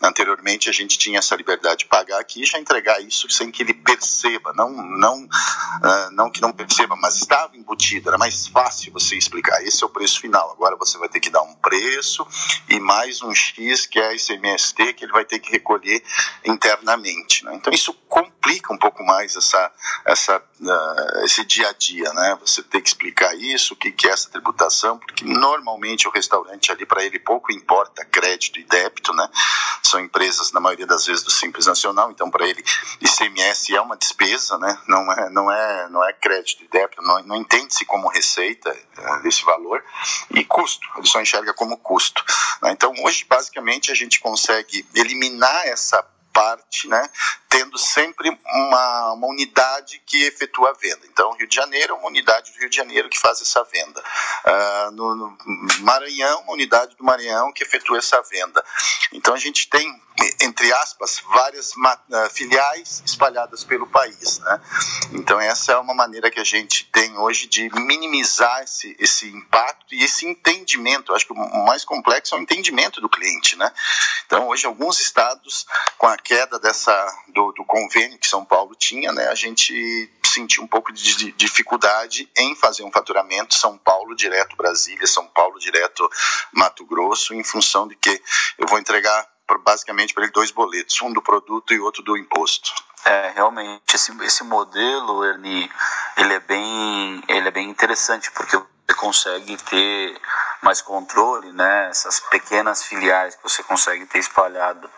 Anteriormente 0.02 0.70
a 0.70 0.72
gente 0.72 0.96
tinha 0.96 1.18
essa 1.18 1.36
liberdade 1.36 1.80
de 1.80 1.86
pagar 1.86 2.18
aqui 2.20 2.42
e 2.42 2.46
já 2.46 2.58
entregar 2.58 3.02
isso 3.02 3.28
sem 3.28 3.50
que 3.50 3.62
ele 3.62 3.74
perceba, 3.74 4.54
não, 4.54 4.70
não, 4.70 5.24
uh, 5.24 6.10
não 6.12 6.30
que 6.30 6.40
não 6.40 6.52
perceba, 6.52 6.96
mas 6.96 7.16
estava 7.16 7.54
embutido, 7.56 8.08
era 8.08 8.16
mais 8.16 8.46
fácil 8.46 8.92
você 8.92 9.14
explicar. 9.14 9.62
Esse 9.62 9.84
é 9.84 9.86
o 9.86 9.90
preço 9.90 10.20
final 10.20 10.37
final. 10.38 10.52
Agora 10.52 10.76
você 10.76 10.96
vai 10.98 11.08
ter 11.08 11.20
que 11.20 11.30
dar 11.30 11.42
um 11.42 11.54
preço 11.54 12.26
e 12.68 12.78
mais 12.78 13.22
um 13.22 13.34
X 13.34 13.86
que 13.86 13.98
é 13.98 14.08
a 14.08 14.14
ICMST 14.14 14.94
que 14.94 15.04
ele 15.04 15.12
vai 15.12 15.24
ter 15.24 15.38
que 15.38 15.50
recolher 15.50 16.02
internamente. 16.44 17.44
Né? 17.44 17.54
Então 17.54 17.72
isso 17.72 17.92
complica 18.08 18.72
um 18.72 18.78
pouco 18.78 19.04
mais 19.04 19.34
essa, 19.36 19.72
essa, 20.06 20.42
uh, 20.60 21.24
esse 21.24 21.44
dia 21.44 21.68
a 21.68 21.72
dia, 21.72 22.12
né? 22.12 22.38
Você 22.40 22.62
tem 22.62 22.80
que 22.80 22.88
explicar 22.88 23.34
isso, 23.36 23.74
o 23.74 23.76
que, 23.76 23.90
que 23.92 24.08
é 24.08 24.10
essa 24.10 24.30
tributação, 24.30 24.98
porque 24.98 25.24
normalmente 25.24 26.08
o 26.08 26.10
restaurante 26.10 26.70
ali 26.72 26.86
para 26.86 27.04
ele 27.04 27.18
pouco 27.18 27.52
importa 27.52 28.04
crédito 28.04 28.58
e 28.58 28.64
débito, 28.64 29.12
né? 29.14 29.28
São 29.82 30.00
empresas 30.00 30.52
na 30.52 30.60
maioria 30.60 30.86
das 30.86 31.06
vezes 31.06 31.22
do 31.22 31.30
Simples 31.30 31.66
Nacional, 31.66 32.10
então 32.10 32.30
para 32.30 32.46
ele 32.46 32.62
ICMS 33.00 33.74
é 33.74 33.80
uma 33.80 33.96
despesa, 33.96 34.58
né? 34.58 34.78
Não 34.88 35.12
é, 35.12 35.30
não 35.30 35.50
é, 35.50 35.88
não 35.88 36.08
é 36.08 36.12
crédito 36.12 36.64
e 36.64 36.68
débito, 36.68 37.02
não, 37.02 37.22
não 37.24 37.36
entende-se 37.36 37.84
como 37.84 38.08
receita 38.08 38.70
uh, 38.70 39.22
desse 39.22 39.44
valor 39.44 39.82
e 40.30 40.44
custo. 40.44 40.86
Ele 40.96 41.06
só 41.06 41.20
enxerga 41.20 41.52
como 41.54 41.76
custo. 41.78 42.22
Né? 42.62 42.72
Então 42.72 42.92
hoje 43.04 43.24
basicamente 43.28 43.90
a 43.90 43.94
gente 43.94 44.20
consegue 44.20 44.86
eliminar 44.94 45.66
essa 45.66 46.02
parte, 46.32 46.88
né, 46.88 47.08
tendo 47.48 47.78
sempre 47.78 48.28
uma, 48.52 49.12
uma 49.14 49.26
unidade 49.26 50.00
que 50.06 50.24
efetua 50.24 50.70
a 50.70 50.72
venda. 50.74 51.00
Então, 51.10 51.32
Rio 51.32 51.48
de 51.48 51.54
Janeiro 51.54 51.94
é 51.94 51.96
uma 51.96 52.08
unidade 52.08 52.52
do 52.52 52.58
Rio 52.58 52.68
de 52.68 52.76
Janeiro 52.76 53.08
que 53.08 53.18
faz 53.18 53.40
essa 53.40 53.64
venda. 53.64 54.02
Uh, 54.44 54.90
no, 54.92 55.14
no, 55.14 55.38
Maranhão, 55.80 56.42
uma 56.42 56.52
unidade 56.52 56.94
do 56.96 57.04
Maranhão 57.04 57.52
que 57.52 57.62
efetua 57.62 57.98
essa 57.98 58.20
venda. 58.22 58.62
Então, 59.12 59.34
a 59.34 59.38
gente 59.38 59.68
tem, 59.68 60.02
entre 60.42 60.72
aspas, 60.74 61.22
várias 61.30 61.72
uh, 61.72 62.30
filiais 62.30 63.02
espalhadas 63.04 63.64
pelo 63.64 63.86
país. 63.86 64.38
Né? 64.40 64.60
Então, 65.12 65.40
essa 65.40 65.72
é 65.72 65.76
uma 65.78 65.94
maneira 65.94 66.30
que 66.30 66.40
a 66.40 66.44
gente 66.44 66.84
tem 66.92 67.16
hoje 67.16 67.46
de 67.46 67.70
minimizar 67.80 68.62
esse, 68.62 68.94
esse 68.98 69.28
impacto 69.28 69.94
e 69.94 70.04
esse 70.04 70.26
entendimento. 70.26 71.12
Eu 71.12 71.16
acho 71.16 71.26
que 71.26 71.32
o 71.32 71.64
mais 71.64 71.84
complexo 71.84 72.34
é 72.34 72.38
o 72.38 72.42
entendimento 72.42 73.00
do 73.00 73.08
cliente. 73.08 73.56
Né? 73.56 73.72
Então, 74.26 74.48
hoje, 74.48 74.66
alguns 74.66 75.00
estados, 75.00 75.66
com 75.96 76.06
a 76.06 76.17
queda 76.22 76.58
dessa 76.58 76.92
do, 77.28 77.52
do, 77.52 77.64
convênio 77.64 78.18
que 78.18 78.26
São 78.26 78.44
Paulo 78.44 78.74
tinha, 78.74 79.12
né, 79.12 79.28
a 79.28 79.34
gente 79.34 80.10
sentiu 80.24 80.62
um 80.62 80.66
pouco 80.66 80.92
de 80.92 81.32
dificuldade 81.32 82.28
em 82.36 82.54
fazer 82.54 82.82
um 82.82 82.92
faturamento 82.92 83.54
São 83.54 83.76
Paulo 83.78 84.14
direto 84.14 84.56
Brasília, 84.56 85.06
São 85.06 85.26
Paulo 85.26 85.58
direto 85.58 86.08
Mato 86.52 86.84
Grosso, 86.84 87.34
em 87.34 87.42
função 87.42 87.88
de 87.88 87.96
que 87.96 88.22
eu 88.58 88.66
vou 88.66 88.78
entregar 88.78 89.28
basicamente 89.64 90.12
para 90.12 90.24
ele 90.24 90.32
dois 90.32 90.50
boletos, 90.50 91.00
um 91.00 91.12
do 91.12 91.22
produto 91.22 91.72
e 91.72 91.80
outro 91.80 92.02
do 92.02 92.16
imposto. 92.16 92.74
É, 93.04 93.32
realmente 93.34 93.94
esse, 93.94 94.12
esse 94.22 94.44
modelo, 94.44 95.24
Ernie, 95.24 95.70
ele 96.16 96.34
é 96.34 96.40
bem, 96.40 97.22
ele 97.28 97.48
é 97.48 97.50
bem 97.50 97.70
interessante 97.70 98.30
porque 98.32 98.60
consegue 98.94 99.56
ter 99.56 100.20
mais 100.62 100.80
controle, 100.80 101.52
né? 101.52 101.88
Essas 101.88 102.20
pequenas 102.20 102.82
filiais 102.82 103.34
que 103.36 103.42
você 103.42 103.62
consegue 103.62 104.06
ter 104.06 104.18
espalhado 104.18 104.90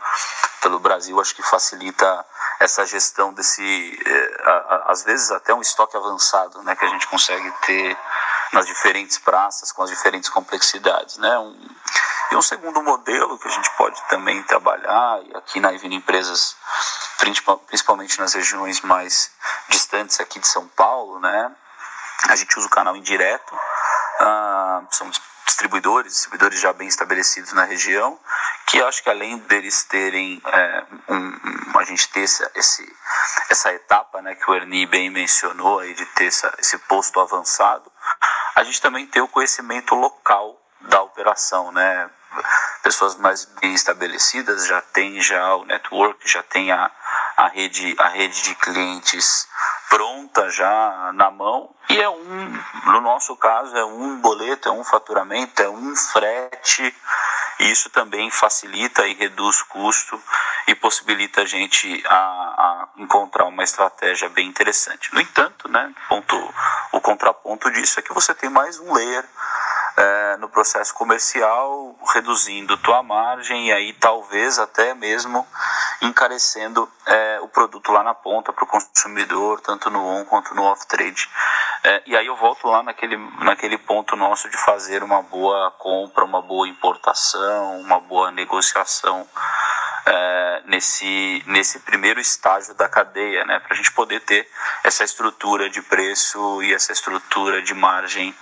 pelo 0.62 0.78
Brasil, 0.78 1.20
acho 1.20 1.35
que 1.35 1.42
facilita 1.42 2.25
essa 2.61 2.85
gestão 2.85 3.32
desse, 3.32 3.99
é, 4.06 4.82
às 4.87 5.02
vezes 5.02 5.30
até 5.30 5.54
um 5.54 5.61
estoque 5.61 5.97
avançado, 5.97 6.62
né? 6.62 6.76
Que 6.76 6.85
a 6.85 6.88
gente 6.88 7.06
consegue 7.06 7.50
ter 7.66 7.97
nas 8.52 8.66
diferentes 8.66 9.18
praças 9.18 9.73
com 9.73 9.82
as 9.82 9.90
diferentes 9.90 10.28
complexidades, 10.28 11.16
né? 11.18 11.38
Um, 11.38 11.68
e 12.32 12.37
um 12.37 12.42
segundo 12.42 12.82
modelo 12.82 13.38
que 13.38 13.49
a 13.49 13.50
gente 13.50 13.70
pode 13.76 14.00
também 14.09 14.42
trabalhar, 14.44 15.20
e 15.25 15.37
aqui 15.37 15.59
na 15.59 15.73
Ivina 15.73 15.94
Empresas, 15.94 16.54
principalmente 17.66 18.20
nas 18.20 18.35
regiões 18.35 18.80
mais 18.82 19.32
distantes 19.68 20.20
aqui 20.20 20.38
de 20.38 20.47
São 20.47 20.68
Paulo, 20.68 21.18
né? 21.18 21.50
A 22.28 22.37
gente 22.37 22.56
usa 22.59 22.66
o 22.66 22.70
canal 22.70 22.94
indireto, 22.94 23.59
são 24.91 25.11
distribuidores, 25.47 26.13
distribuidores 26.13 26.61
já 26.61 26.73
bem 26.73 26.89
estabelecidos 26.89 27.53
na 27.53 27.65
região, 27.65 28.19
que 28.67 28.81
acho 28.83 29.03
que 29.03 29.11
além 29.11 29.39
deles 29.39 29.85
terem 29.85 30.41
é, 30.47 30.85
um, 31.09 31.79
a 31.79 31.85
gente 31.85 32.09
ter 32.09 32.21
esse, 32.21 32.49
esse, 32.55 32.97
essa 33.51 33.73
etapa 33.73 34.23
né, 34.23 34.35
que 34.35 34.51
o 34.51 34.55
Ernie 34.55 34.87
bem 34.87 35.11
mencionou 35.11 35.81
aí 35.81 35.93
de 35.95 36.07
ter 36.07 36.27
essa, 36.27 36.55
esse 36.59 36.79
posto 36.79 37.21
avançado, 37.21 37.91
a 38.55 38.63
gente 38.63 38.81
também 38.81 39.07
tem 39.07 39.23
o 39.23 39.29
conhecimento 39.29 39.95
local 39.95 40.57
da 40.83 41.03
operação, 41.03 41.71
né? 41.73 42.09
Pessoas 42.83 43.17
mais 43.17 43.45
bem 43.61 43.75
estabelecidas 43.75 44.67
já 44.67 44.81
tem 44.81 45.21
já 45.21 45.55
o 45.57 45.65
network, 45.65 46.29
já 46.29 46.43
tem 46.43 46.71
a, 46.71 46.91
a 47.37 47.49
rede 47.49 47.95
a 47.99 48.09
rede 48.09 48.43
de 48.43 48.55
clientes 48.55 49.49
pronta 49.90 50.49
já 50.50 51.11
na 51.12 51.30
mão 51.32 51.68
e 51.90 52.00
é 52.00 52.09
um 52.09 52.61
no 52.87 53.00
nosso 53.00 53.37
caso 53.37 53.76
é 53.76 53.85
um 53.85 54.20
boleto, 54.20 54.68
é 54.68 54.73
um 54.73 54.85
faturamento, 54.85 55.61
é 55.61 55.68
um 55.68 55.94
frete 55.97 56.94
e 57.59 57.70
isso 57.70 57.90
também 57.90 58.30
facilita 58.30 59.06
e 59.06 59.14
reduz 59.14 59.62
custo 59.62 60.18
e 60.66 60.75
possibilita 60.75 61.42
a 61.42 61.44
gente 61.44 62.02
a, 62.06 62.14
a 62.14 62.88
encontrar 62.97 63.44
uma 63.47 63.64
estratégia 63.64 64.28
bem 64.28 64.47
interessante. 64.47 65.12
No 65.12 65.20
entanto, 65.20 65.68
né, 65.68 65.92
ponto, 66.09 66.54
o 66.92 67.00
contraponto 67.00 67.70
disso 67.73 67.99
é 67.99 68.02
que 68.02 68.14
você 68.14 68.32
tem 68.35 68.49
mais 68.49 68.78
um 68.78 68.94
layer 68.94 69.25
é, 69.97 70.37
no 70.38 70.49
processo 70.49 70.94
comercial, 70.94 71.94
reduzindo 72.14 72.76
tua 72.78 73.02
margem 73.02 73.68
e 73.68 73.73
aí 73.73 73.92
talvez 73.94 74.59
até 74.59 74.94
mesmo 74.94 75.47
encarecendo 76.02 76.88
é, 77.07 77.40
o 77.42 77.49
produto 77.49 77.92
lá 77.92 78.02
na 78.02 78.14
ponta 78.14 78.52
para 78.52 78.64
o 78.64 78.66
consumidor, 78.66 79.61
tanto 79.61 79.90
no 79.90 80.04
on 80.04 80.25
quanto 80.25 80.54
no 80.54 80.62
off 80.62 80.87
trade. 80.87 81.28
É, 81.85 82.02
e 82.07 82.16
aí 82.16 82.26
eu 82.26 82.37
volto 82.37 82.69
lá 82.69 82.83
naquele, 82.83 83.16
naquele 83.45 83.78
ponto 83.78 84.16
nosso 84.16 84.49
de 84.49 84.57
fazer 84.57 85.02
uma 85.02 85.23
boa 85.23 85.71
compra, 85.73 86.25
uma 86.25 86.42
boa 86.42 86.69
importação, 86.69 87.80
uma 87.80 88.00
boa 88.00 88.30
negociação 88.30 89.26
é, 90.07 90.62
nesse, 90.66 91.42
nesse 91.47 91.80
primeiro 91.80 92.21
estágio 92.21 92.75
da 92.75 92.88
cadeia, 92.88 93.45
né, 93.45 93.59
para 93.61 93.75
a 93.75 93.76
gente 93.76 93.92
poder 93.92 94.21
ter 94.21 94.49
essa 94.83 95.04
estrutura 95.04 95.69
de 95.69 95.83
preço 95.83 96.62
e 96.62 96.73
essa 96.73 96.92
estrutura 96.92 97.62
de 97.62 97.75
margem 97.75 98.35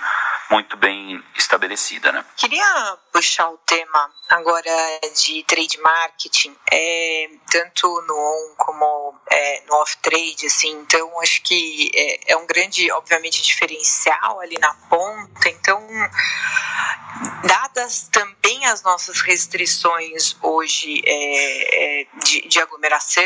muito 0.50 0.76
bem 0.76 1.22
estabelecida. 1.36 2.12
Né? 2.12 2.24
Queria 2.36 2.98
puxar 3.12 3.50
o 3.50 3.58
tema 3.58 4.10
agora 4.28 4.72
de 5.14 5.42
trade 5.44 5.78
marketing, 5.80 6.54
é, 6.70 7.30
tanto 7.50 7.86
no 8.06 8.14
on 8.14 8.54
como 8.56 9.14
é, 9.30 9.62
no 9.66 9.74
off 9.76 9.96
trade, 9.98 10.46
assim, 10.46 10.70
então 10.80 11.20
acho 11.20 11.42
que 11.42 11.90
é, 11.94 12.32
é 12.32 12.36
um 12.36 12.46
grande, 12.46 12.90
obviamente, 12.92 13.42
diferencial 13.42 14.40
ali 14.40 14.58
na 14.58 14.72
ponta, 14.88 15.48
então 15.48 15.86
dadas 17.44 18.08
também 18.10 18.66
as 18.66 18.82
nossas 18.82 19.20
restrições 19.20 20.36
hoje 20.42 21.02
é, 21.04 22.02
é, 22.02 22.06
de, 22.24 22.48
de, 22.48 22.60
aglomeração 22.60 23.22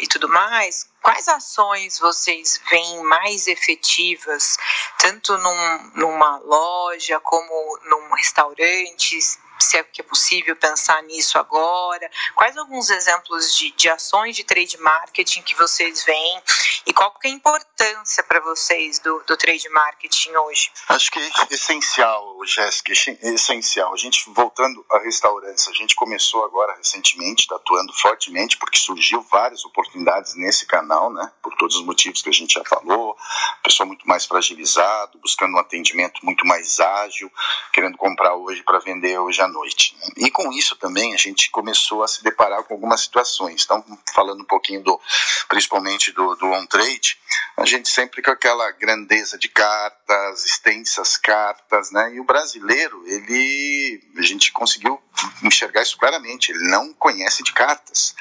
e 0.00 0.06
tudo 0.06 0.28
mais, 0.28 0.88
quais 1.06 1.28
ações 1.28 2.00
vocês 2.00 2.60
veem 2.68 3.00
mais 3.04 3.46
efetivas, 3.46 4.56
tanto 4.98 5.38
num, 5.38 5.90
numa 5.94 6.38
loja 6.38 7.20
como 7.20 7.78
num 7.84 8.12
restaurante, 8.12 9.16
se 9.58 9.76
é 9.76 9.84
que 9.84 10.00
é 10.00 10.04
possível 10.04 10.54
pensar 10.56 11.02
nisso 11.04 11.38
agora? 11.38 12.10
Quais 12.34 12.56
alguns 12.56 12.90
exemplos 12.90 13.54
de, 13.54 13.70
de 13.72 13.88
ações 13.88 14.36
de 14.36 14.44
trade 14.44 14.78
marketing 14.78 15.42
que 15.42 15.54
vocês 15.54 16.04
veem 16.04 16.42
e 16.86 16.92
qual 16.92 17.10
que 17.18 17.28
é 17.28 17.30
a 17.30 17.34
importância 17.34 18.22
para 18.22 18.40
vocês 18.40 18.98
do, 18.98 19.22
do 19.26 19.36
trade 19.36 19.68
marketing 19.70 20.30
hoje? 20.36 20.70
Acho 20.88 21.10
que 21.10 21.18
é 21.18 21.30
essencial, 21.50 22.38
Jéssica, 22.44 22.92
é 22.92 23.34
essencial. 23.34 23.92
A 23.92 23.96
gente, 23.96 24.28
voltando 24.30 24.84
a 24.90 24.98
restaurantes, 24.98 25.66
a 25.68 25.72
gente 25.72 25.94
começou 25.94 26.44
agora 26.44 26.74
recentemente, 26.76 27.42
está 27.42 27.56
atuando 27.56 27.92
fortemente, 27.92 28.56
porque 28.56 28.78
surgiu 28.78 29.22
várias 29.22 29.64
oportunidades 29.64 30.34
nesse 30.36 30.66
canal, 30.66 31.12
né? 31.12 31.32
Por 31.42 31.54
todos 31.56 31.76
os 31.76 31.84
motivos 31.84 32.22
que 32.22 32.28
a 32.28 32.32
gente 32.32 32.54
já 32.54 32.64
falou, 32.64 33.16
pessoa 33.62 33.86
muito 33.86 34.06
mais 34.06 34.24
fragilizado, 34.24 35.18
buscando 35.18 35.54
um 35.56 35.58
atendimento 35.58 36.24
muito 36.24 36.46
mais 36.46 36.78
ágil, 36.78 37.30
querendo 37.72 37.96
comprar 37.96 38.34
hoje 38.36 38.62
para 38.62 38.78
vender 38.78 39.18
hoje 39.18 39.40
à 39.40 39.45
noite. 39.48 39.96
Né? 40.00 40.26
E 40.26 40.30
com 40.30 40.52
isso 40.52 40.76
também 40.76 41.14
a 41.14 41.16
gente 41.16 41.50
começou 41.50 42.02
a 42.02 42.08
se 42.08 42.22
deparar 42.22 42.62
com 42.64 42.74
algumas 42.74 43.00
situações. 43.00 43.64
Então, 43.64 43.84
falando 44.14 44.40
um 44.40 44.46
pouquinho 44.46 44.82
do, 44.82 45.00
principalmente 45.48 46.12
do, 46.12 46.34
do 46.36 46.46
on-trade, 46.46 47.18
a 47.56 47.64
gente 47.64 47.88
sempre 47.88 48.22
com 48.22 48.30
aquela 48.30 48.70
grandeza 48.72 49.38
de 49.38 49.48
cartas, 49.48 50.44
extensas 50.44 51.16
cartas, 51.16 51.90
né? 51.90 52.14
E 52.14 52.20
o 52.20 52.24
brasileiro, 52.24 53.02
ele, 53.06 54.02
a 54.18 54.22
gente 54.22 54.52
conseguiu 54.52 55.00
enxergar 55.42 55.82
isso 55.82 55.96
claramente, 55.96 56.52
ele 56.52 56.68
não 56.68 56.92
conhece 56.92 57.42
de 57.42 57.52
cartas. 57.52 58.14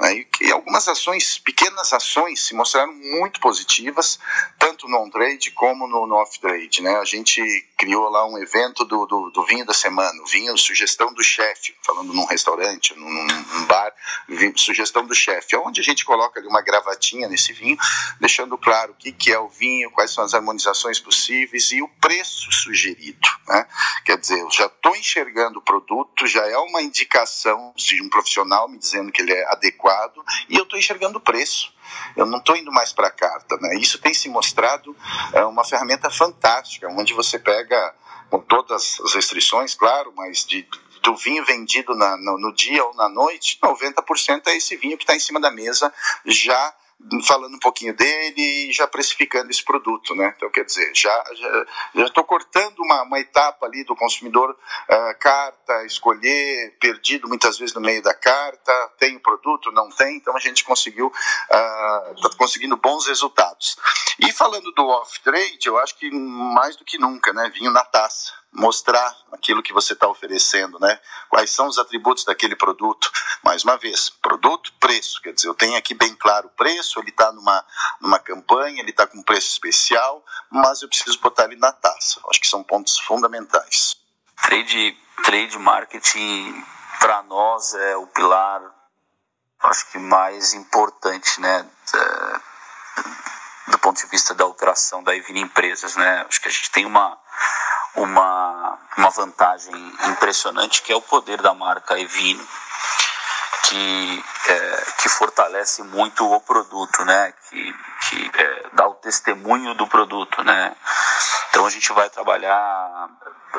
Né? 0.00 0.24
E 0.40 0.50
algumas 0.50 0.88
ações, 0.88 1.38
pequenas 1.38 1.92
ações, 1.92 2.40
se 2.40 2.54
mostraram 2.54 2.92
muito 2.92 3.40
positivas, 3.40 4.18
tanto 4.58 4.88
no 4.88 4.98
on-trade 4.98 5.52
como 5.52 5.86
no, 5.86 6.06
no 6.06 6.16
off-trade, 6.16 6.82
né? 6.82 6.96
A 6.96 7.04
gente 7.04 7.40
criou 7.78 8.08
lá 8.08 8.26
um 8.26 8.38
evento 8.38 8.84
do, 8.84 9.06
do, 9.06 9.30
do 9.30 9.44
vinho 9.44 9.64
da 9.64 9.74
semana, 9.74 10.20
o 10.22 10.26
vinho 10.26 10.56
sugestão 10.62 11.12
do 11.12 11.22
chefe, 11.22 11.74
falando 11.82 12.12
num 12.12 12.24
restaurante, 12.24 12.94
num, 12.94 13.26
num 13.26 13.66
bar, 13.66 13.92
sugestão 14.56 15.06
do 15.06 15.14
chefe, 15.14 15.56
onde 15.56 15.80
a 15.80 15.84
gente 15.84 16.04
coloca 16.04 16.40
ali 16.40 16.48
uma 16.48 16.62
gravatinha 16.62 17.28
nesse 17.28 17.52
vinho, 17.52 17.76
deixando 18.20 18.56
claro 18.56 18.92
o 18.92 18.94
que, 18.94 19.12
que 19.12 19.32
é 19.32 19.38
o 19.38 19.48
vinho, 19.48 19.90
quais 19.90 20.10
são 20.10 20.24
as 20.24 20.34
harmonizações 20.34 20.98
possíveis 20.98 21.70
e 21.72 21.82
o 21.82 21.88
preço 22.00 22.50
sugerido. 22.52 23.28
Né? 23.48 23.66
Quer 24.04 24.18
dizer, 24.18 24.40
eu 24.40 24.50
já 24.50 24.66
estou 24.66 24.96
enxergando 24.96 25.58
o 25.58 25.62
produto, 25.62 26.26
já 26.26 26.46
é 26.46 26.56
uma 26.58 26.82
indicação 26.82 27.72
de 27.76 28.02
um 28.02 28.08
profissional 28.08 28.68
me 28.68 28.78
dizendo 28.78 29.12
que 29.12 29.22
ele 29.22 29.32
é 29.32 29.50
adequado 29.52 30.22
e 30.48 30.56
eu 30.56 30.64
estou 30.64 30.78
enxergando 30.78 31.18
o 31.18 31.20
preço. 31.20 31.72
Eu 32.16 32.26
não 32.26 32.38
estou 32.38 32.56
indo 32.56 32.70
mais 32.72 32.92
para 32.92 33.08
a 33.08 33.10
carta. 33.10 33.56
Né? 33.60 33.76
Isso 33.76 33.98
tem 33.98 34.12
se 34.14 34.28
mostrado 34.28 34.96
é, 35.32 35.44
uma 35.44 35.64
ferramenta 35.64 36.10
fantástica, 36.10 36.88
onde 36.88 37.12
você 37.14 37.38
pega, 37.38 37.94
com 38.30 38.40
todas 38.40 39.00
as 39.04 39.14
restrições, 39.14 39.74
claro, 39.74 40.12
mas 40.16 40.44
de, 40.46 40.66
do 41.02 41.16
vinho 41.16 41.44
vendido 41.44 41.94
na, 41.94 42.16
no, 42.16 42.38
no, 42.38 42.54
dia 42.54 42.84
ou 42.84 42.94
na 42.94 43.08
noite, 43.08 43.58
90% 43.62 44.46
é 44.46 44.56
esse 44.56 44.76
vinho 44.76 44.96
que 44.96 45.04
está 45.04 45.14
em 45.14 45.20
cima 45.20 45.40
da 45.40 45.50
mesa 45.50 45.92
já 46.24 46.74
falando 47.26 47.54
um 47.54 47.58
pouquinho 47.58 47.94
dele 47.94 48.68
e 48.68 48.72
já 48.72 48.86
precificando 48.86 49.50
esse 49.50 49.64
produto, 49.64 50.14
né? 50.14 50.32
Então, 50.36 50.50
quer 50.50 50.64
dizer, 50.64 50.90
já 50.94 51.24
já 51.94 52.04
estou 52.04 52.24
cortando 52.24 52.78
uma, 52.80 53.02
uma 53.02 53.20
etapa 53.20 53.66
ali 53.66 53.84
do 53.84 53.96
consumidor 53.96 54.50
uh, 54.50 55.18
carta, 55.18 55.84
escolher, 55.84 56.76
perdido 56.80 57.28
muitas 57.28 57.58
vezes 57.58 57.74
no 57.74 57.80
meio 57.80 58.02
da 58.02 58.14
carta, 58.14 58.72
tem 58.98 59.16
o 59.16 59.20
produto, 59.20 59.72
não 59.72 59.88
tem, 59.88 60.16
então 60.16 60.36
a 60.36 60.40
gente 60.40 60.64
conseguiu, 60.64 61.06
uh, 61.08 62.36
conseguindo 62.36 62.76
bons 62.76 63.06
resultados. 63.06 63.76
E 64.18 64.32
falando 64.32 64.70
do 64.72 64.86
off-trade, 64.86 65.66
eu 65.66 65.78
acho 65.78 65.96
que 65.96 66.10
mais 66.10 66.76
do 66.76 66.84
que 66.84 66.98
nunca, 66.98 67.32
né? 67.32 67.50
Vinho 67.54 67.70
na 67.70 67.84
taça 67.84 68.41
mostrar 68.52 69.16
aquilo 69.32 69.62
que 69.62 69.72
você 69.72 69.94
está 69.94 70.06
oferecendo, 70.06 70.78
né? 70.78 71.00
Quais 71.30 71.50
são 71.50 71.66
os 71.66 71.78
atributos 71.78 72.24
daquele 72.24 72.54
produto? 72.54 73.10
Mais 73.42 73.64
uma 73.64 73.78
vez, 73.78 74.10
produto, 74.10 74.72
preço. 74.78 75.20
Quer 75.22 75.32
dizer, 75.32 75.48
eu 75.48 75.54
tenho 75.54 75.76
aqui 75.76 75.94
bem 75.94 76.14
claro 76.14 76.48
o 76.48 76.50
preço, 76.50 77.00
ele 77.00 77.08
está 77.08 77.32
numa, 77.32 77.64
numa 78.00 78.18
campanha, 78.18 78.80
ele 78.80 78.90
está 78.90 79.06
com 79.06 79.18
um 79.18 79.22
preço 79.22 79.50
especial, 79.52 80.22
mas 80.50 80.82
eu 80.82 80.88
preciso 80.88 81.18
botar 81.20 81.44
ele 81.44 81.56
na 81.56 81.72
taça. 81.72 82.20
Acho 82.30 82.40
que 82.40 82.46
são 82.46 82.62
pontos 82.62 82.98
fundamentais. 82.98 83.96
Trade, 84.42 84.96
trade 85.24 85.58
marketing, 85.58 86.64
para 87.00 87.22
nós, 87.22 87.74
é 87.74 87.96
o 87.96 88.06
pilar, 88.06 88.62
acho 89.60 89.90
que 89.90 89.98
mais 89.98 90.52
importante, 90.52 91.40
né? 91.40 91.68
É, 91.94 92.40
do 93.70 93.78
ponto 93.78 93.96
de 93.96 94.06
vista 94.10 94.34
da 94.34 94.44
operação 94.44 95.02
da 95.02 95.16
Evina 95.16 95.38
Empresas, 95.38 95.96
né? 95.96 96.26
Acho 96.28 96.40
que 96.40 96.48
a 96.48 96.50
gente 96.50 96.70
tem 96.70 96.84
uma 96.84 97.18
uma, 97.96 98.78
uma 98.96 99.10
vantagem 99.10 99.74
impressionante 100.08 100.82
que 100.82 100.92
é 100.92 100.96
o 100.96 101.02
poder 101.02 101.40
da 101.42 101.54
marca 101.54 101.98
Evino, 101.98 102.46
que, 103.68 104.24
é, 104.48 104.84
que 104.98 105.08
fortalece 105.08 105.82
muito 105.82 106.30
o 106.30 106.40
produto, 106.40 107.04
né? 107.04 107.32
que, 107.48 107.74
que 108.08 108.30
é, 108.34 108.66
dá 108.72 108.86
o 108.86 108.94
testemunho 108.94 109.74
do 109.74 109.86
produto. 109.86 110.42
Né? 110.42 110.74
Então 111.50 111.66
a 111.66 111.70
gente 111.70 111.92
vai 111.92 112.08
trabalhar 112.10 113.08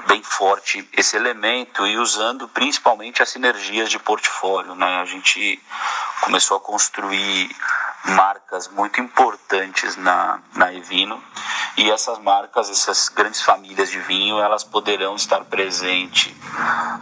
bem 0.07 0.23
forte 0.23 0.87
esse 0.93 1.15
elemento 1.15 1.85
e 1.85 1.97
usando 1.97 2.47
principalmente 2.47 3.21
as 3.21 3.29
sinergias 3.29 3.89
de 3.89 3.99
portfólio. 3.99 4.75
Né? 4.75 5.01
A 5.01 5.05
gente 5.05 5.61
começou 6.21 6.57
a 6.57 6.59
construir 6.59 7.55
marcas 8.05 8.67
muito 8.67 8.99
importantes 8.99 9.95
na, 9.95 10.39
na 10.55 10.73
Evino 10.73 11.21
e 11.77 11.89
essas 11.89 12.19
marcas, 12.19 12.69
essas 12.69 13.09
grandes 13.09 13.41
famílias 13.41 13.89
de 13.89 13.99
vinho, 13.99 14.39
elas 14.39 14.63
poderão 14.63 15.15
estar 15.15 15.43
presentes 15.45 16.35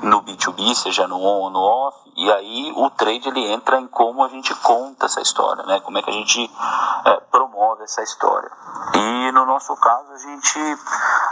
no 0.01 0.21
B2B, 0.21 0.73
seja 0.75 1.07
no 1.07 1.17
on 1.17 1.41
ou 1.41 1.49
no 1.49 1.59
off, 1.59 1.97
e 2.15 2.31
aí 2.31 2.71
o 2.75 2.89
trade 2.91 3.27
ele 3.27 3.51
entra 3.51 3.79
em 3.79 3.87
como 3.87 4.23
a 4.23 4.29
gente 4.29 4.53
conta 4.55 5.07
essa 5.07 5.21
história, 5.21 5.63
né? 5.65 5.79
como 5.81 5.97
é 5.97 6.01
que 6.01 6.09
a 6.09 6.13
gente 6.13 6.49
é, 7.05 7.19
promove 7.31 7.83
essa 7.83 8.01
história. 8.01 8.49
E 8.93 9.31
no 9.31 9.45
nosso 9.45 9.75
caso 9.75 10.11
a 10.13 10.17
gente 10.17 10.59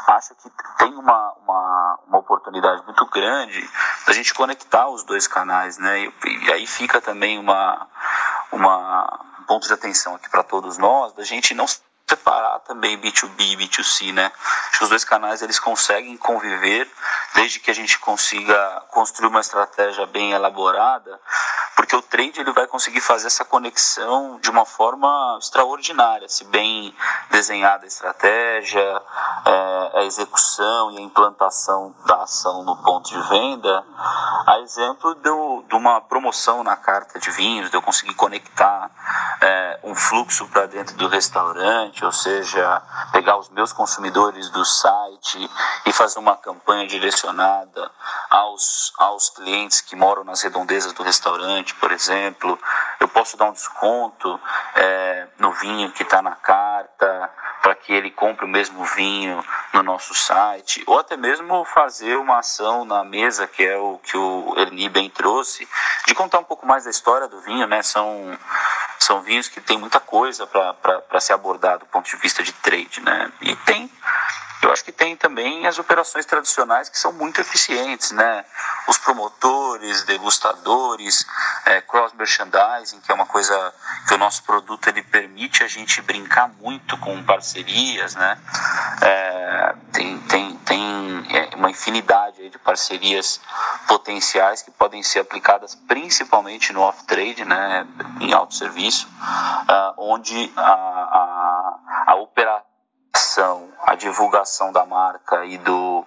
acha 0.08 0.36
que 0.36 0.50
tem 0.78 0.94
uma, 0.96 1.34
uma, 1.44 2.00
uma 2.08 2.18
oportunidade 2.18 2.84
muito 2.86 3.06
grande 3.08 3.70
da 4.06 4.14
gente 4.14 4.34
conectar 4.34 4.90
os 4.90 5.04
dois 5.04 5.28
canais, 5.28 5.78
né? 5.78 6.00
E, 6.00 6.46
e 6.46 6.52
aí 6.52 6.68
fica 6.68 7.02
também 7.02 7.38
uma, 7.38 7.88
uma 8.52 9.29
um 9.29 9.29
ponto 9.50 9.66
de 9.66 9.74
atenção 9.74 10.14
aqui 10.14 10.30
para 10.30 10.44
todos 10.44 10.78
nós, 10.78 11.12
da 11.14 11.24
gente 11.24 11.56
não 11.56 11.66
separar 12.08 12.60
também 12.60 13.00
B2B 13.00 13.40
e 13.40 13.58
B2C, 13.58 14.14
né? 14.14 14.32
Acho 14.70 14.78
que 14.78 14.84
os 14.84 14.90
dois 14.90 15.04
canais 15.04 15.42
eles 15.42 15.60
conseguem 15.60 16.16
conviver 16.18 16.88
desde 17.34 17.60
que 17.60 17.70
a 17.70 17.74
gente 17.74 17.98
consiga 18.00 18.84
construir 18.90 19.28
uma 19.28 19.40
estratégia 19.40 20.06
bem 20.08 20.32
elaborada, 20.32 21.20
porque 21.76 21.96
o 21.96 22.02
trade 22.02 22.42
ele 22.42 22.52
vai 22.52 22.68
conseguir 22.68 23.02
fazer 23.02 23.28
essa 23.28 23.46
conexão 23.46 24.40
de 24.40 24.50
uma 24.50 24.66
forma 24.66 25.38
extraordinária, 25.40 26.28
se 26.28 26.44
bem 26.46 26.96
desenhada 27.30 27.86
a 27.86 27.88
estratégia, 27.88 29.02
é, 29.46 30.00
a 30.00 30.04
execução 30.04 30.92
e 30.92 30.98
a 30.98 31.02
implantação 31.02 31.96
da 32.06 32.24
ação 32.24 32.64
no 32.64 32.76
ponto 32.84 33.10
de 33.10 33.22
venda, 33.30 33.84
a 34.48 34.60
exemplo 34.60 35.16
de, 35.16 35.68
de 35.68 35.76
uma 35.76 36.02
promoção 36.02 36.64
na 36.64 36.76
carta 36.76 37.20
de 37.20 37.30
vinhos, 37.32 37.70
de 37.70 37.78
eu 37.78 37.82
conseguir 37.82 38.16
conectar 38.16 38.90
é, 39.42 39.80
um 39.84 39.96
fluxo 39.96 40.48
para 40.48 40.66
dentro 40.66 40.96
do 40.96 41.08
restaurante, 41.08 42.04
ou 42.04 42.12
seja, 42.12 42.82
pegar 43.12 43.38
os 43.38 43.50
meus 43.50 43.72
consumidores 43.72 44.50
do 44.50 44.66
site 44.66 45.50
e 45.86 45.94
fazer 45.94 46.20
uma 46.20 46.36
campanha 46.36 46.88
direcionada 46.88 47.90
aos, 48.30 48.94
aos 48.98 49.30
clientes 49.30 49.82
que 49.82 49.96
moram 49.96 50.24
nas 50.24 50.42
redondezas 50.42 50.94
do 50.94 51.04
restaurante, 51.04 51.74
por 51.76 51.92
exemplo. 51.92 52.60
Eu 53.00 53.08
posso 53.08 53.38
dar 53.38 53.50
um 53.50 53.54
desconto 53.54 54.40
é, 54.76 55.28
no 55.38 55.52
vinho 55.54 55.92
que 55.92 56.04
está 56.04 56.22
na 56.22 56.36
carta 56.36 57.30
para 57.62 57.76
que 57.76 57.94
ele 57.94 58.10
compre 58.12 58.46
o 58.46 58.48
mesmo 58.48 58.84
vinho 58.86 59.44
no 59.74 59.84
nosso 59.84 60.14
site, 60.14 60.84
ou 60.88 61.00
até 61.00 61.18
mesmo 61.18 61.66
fazer 61.66 62.16
uma 62.18 62.40
ação 62.40 62.86
na 62.86 63.04
mesa, 63.04 63.48
que 63.48 63.64
é 63.64 63.78
o 63.78 64.00
que 64.00 64.18
o 64.18 64.56
Ernie 64.58 64.90
bem 64.90 65.10
trouxe, 65.10 65.68
de 66.08 66.16
contar 66.16 66.40
um 66.40 66.44
pouco 66.44 66.66
mais 66.66 66.86
da 66.86 66.90
história 66.90 67.28
do 67.28 67.40
vinho, 67.42 67.68
né? 67.68 67.84
São 67.84 68.38
são 69.00 69.22
vinhos 69.22 69.48
que 69.48 69.62
tem 69.62 69.78
muita 69.78 70.00
coisa 70.00 70.46
para 70.48 71.20
ser 71.20 71.34
abordado 71.34 71.80
do 71.80 71.86
ponto 71.88 72.10
de 72.10 72.18
vista 72.18 72.44
de 72.44 72.54
trade, 72.54 73.02
né? 73.02 73.32
E 73.42 73.56
tem, 73.58 73.90
eu 74.62 74.72
acho 74.72 74.84
que 74.84 74.92
tem 74.92 75.16
também 75.16 75.66
as 75.66 75.80
operações 75.80 76.26
tradicionais 76.26 76.90
que 76.90 77.00
são 77.00 77.14
muito 77.14 77.40
eficientes, 77.40 78.12
né? 78.12 78.44
Os 78.88 78.98
promotores, 78.98 80.04
degustadores, 80.04 81.26
é, 81.66 81.82
cross 81.82 82.14
merchandising, 82.14 83.00
que 83.00 83.12
é 83.12 83.16
uma 83.16 83.26
coisa 83.26 83.74
que 84.08 84.14
o 84.14 84.18
nosso 84.18 84.44
produto 84.44 84.88
ele 84.88 85.02
permite 85.02 85.64
a 85.64 85.68
gente 85.68 86.02
brincar 86.02 86.50
muito 86.60 86.98
com 86.98 87.24
parcerias, 87.24 88.16
né? 88.16 88.38
É, 89.02 89.76
tem, 89.94 90.20
tem, 90.22 90.56
tem 90.58 91.28
é, 91.30 91.56
uma 91.56 91.70
infinidade 91.70 92.50
de 92.50 92.60
parcerias 92.60 93.40
potenciais 93.88 94.62
que 94.62 94.72
podem 94.72 95.02
ser 95.02 95.20
aplicadas 95.20 95.76
principalmente 95.76 96.74
no 96.74 96.82
off-trade, 96.82 97.46
né, 97.46 97.88
em 98.20 98.34
alto 98.34 98.54
serviço, 98.54 99.08
uh, 99.08 99.94
onde 99.98 100.52
a, 100.56 100.62
a, 100.62 101.80
a 102.08 102.16
operação, 102.16 102.69
a 103.90 103.96
divulgação 103.96 104.72
da 104.72 104.86
marca 104.86 105.46
e 105.46 105.58
do, 105.58 106.06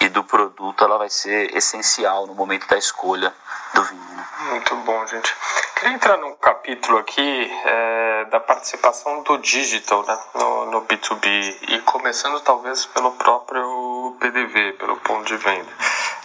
e 0.00 0.08
do 0.08 0.24
produto 0.24 0.84
ela 0.84 0.98
vai 0.98 1.08
ser 1.08 1.56
essencial 1.56 2.26
no 2.26 2.34
momento 2.34 2.66
da 2.66 2.76
escolha 2.76 3.32
do 3.74 3.82
vinho. 3.82 4.24
Muito 4.50 4.76
bom, 4.76 5.06
gente. 5.06 5.34
Queria 5.76 5.94
entrar 5.94 6.16
num 6.18 6.34
capítulo 6.36 6.98
aqui 6.98 7.50
é, 7.64 8.24
da 8.26 8.40
participação 8.40 9.22
do 9.22 9.38
digital 9.38 10.04
né, 10.06 10.18
no, 10.34 10.66
no 10.66 10.82
B2B 10.82 11.56
e 11.68 11.80
começando 11.82 12.40
talvez 12.40 12.84
pelo 12.86 13.12
próprio 13.12 14.16
PDV, 14.20 14.72
pelo 14.74 14.96
ponto 14.96 15.24
de 15.24 15.36
venda. 15.36 15.72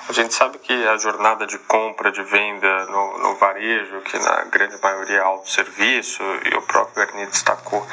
A 0.09 0.11
gente 0.11 0.33
sabe 0.33 0.57
que 0.57 0.73
a 0.87 0.97
jornada 0.97 1.45
de 1.45 1.59
compra, 1.59 2.11
de 2.11 2.23
venda 2.23 2.85
no, 2.85 3.19
no 3.19 3.35
varejo, 3.35 4.01
que 4.01 4.17
na 4.17 4.41
grande 4.45 4.75
maioria 4.81 5.17
é 5.17 5.21
autosserviço, 5.21 6.23
e 6.45 6.55
o 6.55 6.63
próprio 6.63 7.05
Garnier 7.05 7.27
destacou 7.27 7.85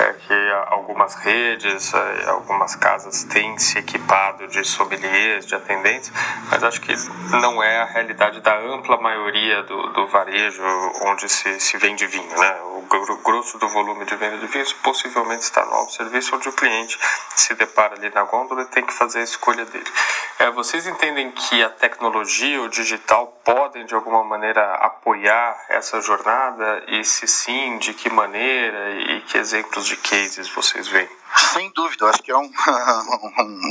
é, 0.00 0.12
que 0.14 0.50
algumas 0.66 1.14
redes, 1.14 1.94
é, 1.94 2.28
algumas 2.28 2.74
casas 2.74 3.22
têm 3.22 3.56
se 3.56 3.78
equipado 3.78 4.48
de 4.48 4.64
sommeliers, 4.64 5.46
de 5.46 5.54
atendentes, 5.54 6.12
mas 6.50 6.64
acho 6.64 6.80
que 6.80 6.92
não 7.40 7.62
é 7.62 7.82
a 7.82 7.84
realidade 7.84 8.40
da 8.40 8.58
ampla 8.58 9.00
maioria 9.00 9.62
do, 9.62 9.92
do 9.92 10.08
varejo 10.08 10.64
onde 11.02 11.28
se, 11.28 11.60
se 11.60 11.78
vende 11.78 12.04
vinho. 12.04 12.36
Né? 12.36 12.60
O 12.62 12.79
grosso 13.22 13.58
do 13.58 13.68
volume 13.68 14.04
de 14.04 14.16
venda 14.16 14.38
de 14.38 14.46
vinhos 14.46 14.72
possivelmente 14.72 15.42
está 15.42 15.64
no 15.64 15.72
autosserviço, 15.72 16.34
onde 16.34 16.48
o 16.48 16.52
cliente 16.52 16.98
se 17.36 17.54
depara 17.54 17.94
ali 17.94 18.10
na 18.10 18.24
gôndola 18.24 18.62
e 18.62 18.66
tem 18.66 18.84
que 18.84 18.92
fazer 18.92 19.20
a 19.20 19.24
escolha 19.24 19.64
dele. 19.64 19.86
É, 20.38 20.50
vocês 20.50 20.86
entendem 20.86 21.30
que 21.30 21.62
a 21.62 21.68
tecnologia, 21.68 22.62
o 22.62 22.68
digital, 22.68 23.26
podem 23.44 23.84
de 23.86 23.94
alguma 23.94 24.24
maneira 24.24 24.74
apoiar 24.76 25.56
essa 25.68 26.00
jornada? 26.00 26.84
E 26.88 27.04
se 27.04 27.26
sim, 27.28 27.78
de 27.78 27.94
que 27.94 28.10
maneira 28.10 28.90
e 28.90 29.20
que 29.22 29.38
exemplos 29.38 29.86
de 29.86 29.96
cases 29.96 30.48
vocês 30.48 30.88
veem? 30.88 31.08
Sem 31.36 31.70
dúvida, 31.72 32.06
acho 32.06 32.22
que 32.22 32.32
é 32.32 32.36
um, 32.36 32.50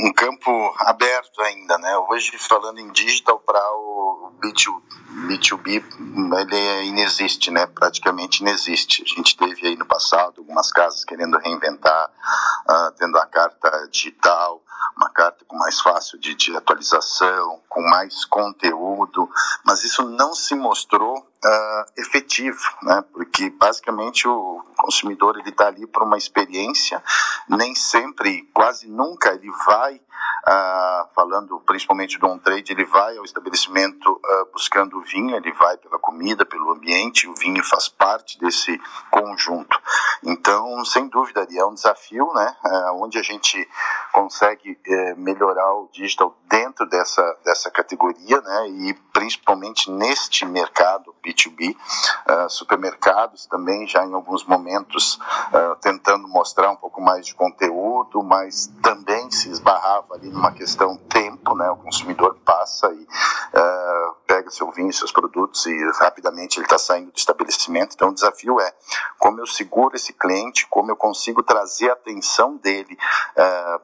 um, 0.06 0.12
campo 0.14 0.74
aberto 0.78 1.42
ainda, 1.42 1.76
né? 1.78 1.96
Hoje, 2.08 2.38
falando 2.38 2.78
em 2.78 2.90
digital 2.90 3.38
para 3.40 3.60
o 3.72 4.32
B2, 4.40 4.80
B2B, 5.10 5.82
ele 6.40 6.56
é 6.56 6.84
inexiste, 6.84 7.50
né? 7.50 7.66
Praticamente 7.66 8.40
inexiste. 8.40 9.02
A 9.02 9.06
gente 9.06 9.36
teve 9.36 9.66
aí 9.66 9.76
no 9.76 9.86
passado 9.86 10.34
algumas 10.38 10.72
casas 10.72 11.04
querendo 11.04 11.38
reinventar, 11.38 12.10
uh, 12.68 12.92
tendo 12.96 13.18
a 13.18 13.26
carta 13.26 13.88
digital, 13.90 14.62
uma 14.96 15.10
carta 15.10 15.44
com 15.46 15.56
mais 15.56 15.80
fácil 15.80 16.18
de, 16.18 16.34
de 16.34 16.56
atualização, 16.56 17.60
com 17.68 17.82
mais 17.82 18.24
conteúdo, 18.24 19.28
mas 19.64 19.84
isso 19.84 20.08
não 20.08 20.34
se 20.34 20.54
mostrou 20.54 21.29
uh, 21.44 22.00
efetivo, 22.00 22.60
né? 22.82 23.04
Porque 23.12 23.50
basicamente 23.50 24.28
o 24.28 24.64
consumidor 24.76 25.38
ele 25.38 25.50
está 25.50 25.66
ali 25.66 25.86
para 25.86 26.04
uma 26.04 26.16
experiência, 26.18 27.02
nem 27.48 27.74
sempre, 27.74 28.48
quase 28.52 28.88
nunca 28.88 29.32
ele 29.32 29.50
vai, 29.66 29.96
uh, 29.96 31.08
falando 31.14 31.60
principalmente 31.60 32.18
do 32.18 32.26
on-trade, 32.26 32.72
ele 32.72 32.84
vai 32.84 33.16
ao 33.16 33.24
estabelecimento 33.24 34.10
uh, 34.10 34.52
buscando 34.52 34.98
o 34.98 35.02
vinho, 35.02 35.36
ele 35.36 35.52
vai 35.52 35.76
pela 35.76 35.98
comida, 35.98 36.44
pelo 36.44 36.72
ambiente, 36.72 37.28
o 37.28 37.34
vinho 37.34 37.62
faz 37.64 37.88
parte 37.88 38.38
desse 38.38 38.80
conjunto. 39.10 39.80
Então, 40.22 40.84
sem 40.84 41.08
dúvida, 41.08 41.46
é 41.50 41.64
um 41.64 41.74
desafio, 41.74 42.32
né? 42.34 42.56
Uh, 42.64 43.02
onde 43.02 43.18
a 43.18 43.22
gente 43.22 43.68
consegue 44.12 44.78
eh, 44.86 45.14
melhorar 45.14 45.72
o 45.74 45.88
digital 45.92 46.36
dentro 46.48 46.86
dessa, 46.86 47.22
dessa 47.44 47.70
categoria, 47.70 48.40
né? 48.40 48.68
E 48.68 48.94
principalmente 49.12 49.90
neste 49.90 50.44
mercado 50.44 51.14
B2B, 51.32 51.76
supermercados 52.48 53.46
também 53.46 53.86
já 53.86 54.04
em 54.04 54.12
alguns 54.12 54.44
momentos 54.44 55.14
uh, 55.14 55.76
tentando 55.80 56.28
mostrar 56.28 56.70
um 56.70 56.76
pouco 56.76 57.00
mais 57.00 57.26
de 57.26 57.34
conteúdo, 57.34 58.22
mas 58.22 58.66
também 58.82 59.30
se 59.30 59.50
esbarrava 59.50 60.14
ali 60.14 60.30
numa 60.30 60.52
questão 60.52 60.96
tempo, 60.96 61.54
né? 61.56 61.70
O 61.70 61.76
consumidor 61.76 62.36
passa 62.44 62.92
e 62.92 63.02
uh, 63.02 64.14
pega 64.26 64.50
seu 64.50 64.70
vinho, 64.70 64.92
seus 64.92 65.12
produtos 65.12 65.66
e 65.66 65.90
rapidamente 65.98 66.58
ele 66.58 66.66
está 66.66 66.78
saindo 66.78 67.10
do 67.10 67.16
estabelecimento. 67.16 67.94
Então 67.94 68.10
o 68.10 68.14
desafio 68.14 68.60
é 68.60 68.72
como 69.18 69.40
eu 69.40 69.46
seguro 69.46 69.96
esse 69.96 70.12
cliente, 70.12 70.66
como 70.68 70.90
eu 70.90 70.96
consigo 70.96 71.42
trazer 71.42 71.90
a 71.90 71.94
atenção 71.94 72.56
dele 72.56 72.96
uh, 73.36 73.80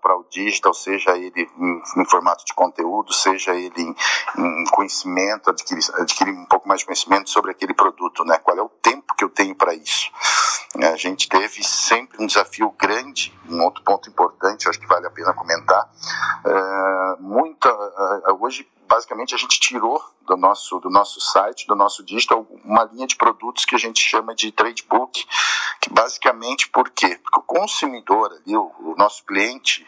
para 0.00 0.16
o 0.16 0.24
digital, 0.30 0.72
seja 0.72 1.16
ele 1.16 1.48
em, 1.58 1.82
em, 2.00 2.04
formato 2.06 2.44
de 2.44 2.54
conteúdo, 2.54 3.12
seja 3.12 3.54
ele 3.54 3.82
em, 3.82 3.94
em 4.38 4.64
conhecimento, 4.70 5.50
adquirir, 5.50 5.84
adquirir 5.94 6.32
um 6.32 6.46
pouco 6.46 6.66
mais 6.66 6.80
de 6.80 6.86
conhecimento 6.86 7.28
sobre 7.28 7.50
aquele 7.50 7.74
produto, 7.74 8.24
né? 8.24 8.38
Qual 8.38 8.56
é 8.56 8.62
o 8.62 8.68
tempo 8.68 9.14
que 9.14 9.24
eu 9.24 9.28
tenho 9.28 9.54
para 9.54 9.74
isso? 9.74 9.90
isso. 9.90 10.10
A 10.76 10.96
gente 10.96 11.28
teve 11.28 11.62
sempre 11.64 12.22
um 12.22 12.26
desafio 12.26 12.70
grande, 12.78 13.36
um 13.48 13.62
outro 13.62 13.82
ponto 13.82 14.08
importante, 14.08 14.68
acho 14.68 14.78
que 14.78 14.86
vale 14.86 15.06
a 15.06 15.10
pena 15.10 15.34
comentar. 15.34 15.90
É, 16.44 17.16
muita, 17.20 17.68
é, 17.68 18.32
hoje, 18.32 18.68
basicamente, 18.90 19.36
a 19.36 19.38
gente 19.38 19.60
tirou 19.60 20.02
do 20.26 20.36
nosso, 20.36 20.80
do 20.80 20.90
nosso 20.90 21.20
site, 21.20 21.64
do 21.68 21.76
nosso 21.76 22.04
digital, 22.04 22.44
uma 22.64 22.82
linha 22.92 23.06
de 23.06 23.14
produtos 23.14 23.64
que 23.64 23.76
a 23.76 23.78
gente 23.78 24.02
chama 24.02 24.34
de 24.34 24.50
trade 24.50 24.82
book, 24.82 25.24
que 25.80 25.88
basicamente 25.90 26.68
por 26.68 26.90
quê? 26.90 27.16
Porque 27.22 27.38
o 27.38 27.42
consumidor 27.42 28.32
ali, 28.32 28.56
o, 28.56 28.72
o 28.80 28.94
nosso 28.98 29.24
cliente, 29.24 29.86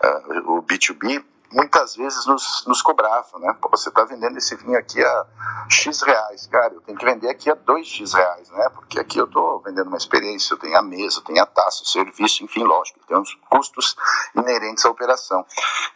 é, 0.00 0.38
o 0.46 0.62
B2B, 0.62 1.24
muitas 1.52 1.94
vezes 1.96 2.26
nos, 2.26 2.64
nos 2.66 2.82
cobrava, 2.82 3.38
né? 3.38 3.56
Pô, 3.60 3.68
você 3.68 3.88
está 3.88 4.04
vendendo 4.04 4.36
esse 4.38 4.54
vinho 4.56 4.78
aqui 4.78 5.02
a 5.02 5.26
X 5.68 6.02
reais, 6.02 6.46
cara, 6.46 6.74
eu 6.74 6.80
tenho 6.80 6.98
que 6.98 7.04
vender 7.04 7.28
aqui 7.28 7.50
a 7.50 7.56
2X 7.56 8.14
reais, 8.14 8.50
né? 8.50 8.68
Porque 8.70 8.98
aqui 8.98 9.18
eu 9.18 9.26
estou 9.26 9.60
vendendo 9.60 9.88
uma 9.88 9.96
experiência, 9.96 10.54
eu 10.54 10.58
tenho 10.58 10.76
a 10.76 10.82
mesa, 10.82 11.18
eu 11.18 11.24
tenho 11.24 11.42
a 11.42 11.46
taça, 11.46 11.82
o 11.82 11.86
serviço, 11.86 12.42
enfim, 12.44 12.64
lógico, 12.64 13.00
tem 13.06 13.16
uns 13.16 13.34
custos 13.48 13.96
inerentes 14.34 14.84
à 14.84 14.90
operação. 14.90 15.44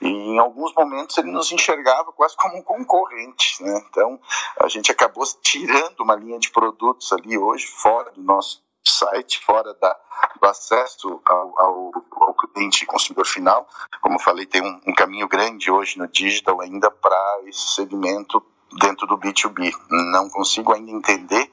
E 0.00 0.08
em 0.08 0.38
alguns 0.38 0.74
momentos 0.74 1.16
ele 1.18 1.30
nos 1.30 1.50
enxergava 1.50 2.12
quase 2.12 2.36
como 2.36 2.56
um 2.56 2.62
concorrente, 2.62 3.62
né? 3.62 3.82
Então 3.88 4.20
a 4.60 4.68
gente 4.68 4.92
acabou 4.92 5.24
tirando 5.42 6.00
uma 6.00 6.14
linha 6.14 6.38
de 6.38 6.50
produtos 6.50 7.12
ali 7.12 7.38
hoje 7.38 7.66
fora 7.66 8.10
do 8.12 8.22
nosso 8.22 8.65
site, 8.90 9.44
fora 9.44 9.74
da, 9.74 9.96
do 10.40 10.48
acesso 10.48 11.20
ao, 11.24 11.60
ao, 11.60 11.92
ao 12.12 12.34
cliente 12.34 12.86
consumidor 12.86 13.26
final. 13.26 13.68
Como 14.00 14.16
eu 14.16 14.20
falei, 14.20 14.46
tem 14.46 14.62
um, 14.62 14.80
um 14.86 14.94
caminho 14.94 15.28
grande 15.28 15.70
hoje 15.70 15.98
no 15.98 16.08
digital 16.08 16.60
ainda 16.60 16.90
para 16.90 17.40
esse 17.46 17.74
segmento 17.74 18.44
dentro 18.80 19.06
do 19.06 19.18
B2B. 19.18 19.72
Não 20.12 20.28
consigo 20.28 20.72
ainda 20.72 20.90
entender, 20.90 21.50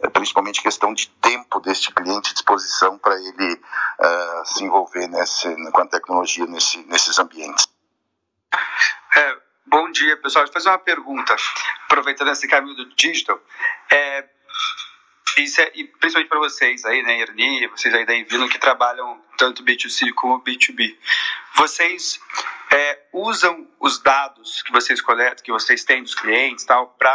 eh, 0.00 0.08
principalmente 0.10 0.62
questão 0.62 0.94
de 0.94 1.08
tempo 1.08 1.60
deste 1.60 1.92
cliente, 1.92 2.32
disposição 2.32 2.98
para 2.98 3.14
ele 3.16 3.54
uh, 3.54 4.46
se 4.46 4.64
envolver 4.64 5.08
nesse, 5.08 5.54
com 5.70 5.80
a 5.80 5.86
tecnologia 5.86 6.46
nesse, 6.46 6.78
nesses 6.86 7.18
ambientes. 7.18 7.68
É, 9.16 9.36
bom 9.66 9.90
dia, 9.90 10.16
pessoal. 10.18 10.44
Eu 10.44 10.52
fazer 10.52 10.68
uma 10.68 10.78
pergunta, 10.78 11.34
aproveitando 11.84 12.30
esse 12.30 12.46
caminho 12.48 12.76
do 12.76 12.94
digital. 12.94 13.38
É, 13.90 14.28
isso 15.38 15.60
é, 15.60 15.70
e 15.74 15.84
principalmente 15.84 16.28
para 16.28 16.38
vocês 16.38 16.84
aí, 16.84 17.02
né, 17.02 17.20
Erni, 17.20 17.66
vocês 17.68 17.92
aí 17.94 18.04
da 18.04 18.14
Envino 18.14 18.48
que 18.48 18.58
trabalham 18.58 19.20
tanto 19.38 19.64
B2C 19.64 20.12
como 20.12 20.42
B2B. 20.42 20.96
Vocês 21.56 22.20
é, 22.70 23.00
usam 23.12 23.68
os 23.80 23.98
dados 23.98 24.62
que 24.62 24.72
vocês 24.72 25.00
coletam, 25.00 25.44
que 25.44 25.52
vocês 25.52 25.84
têm 25.84 26.02
dos 26.02 26.14
clientes, 26.14 26.64
tal, 26.64 26.88
para 26.98 27.12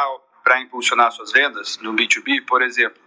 para 0.48 0.62
impulsionar 0.62 1.12
suas 1.12 1.34
vendas 1.34 1.78
no 1.80 1.94
B2B, 1.94 2.46
por 2.46 2.62
exemplo. 2.62 3.02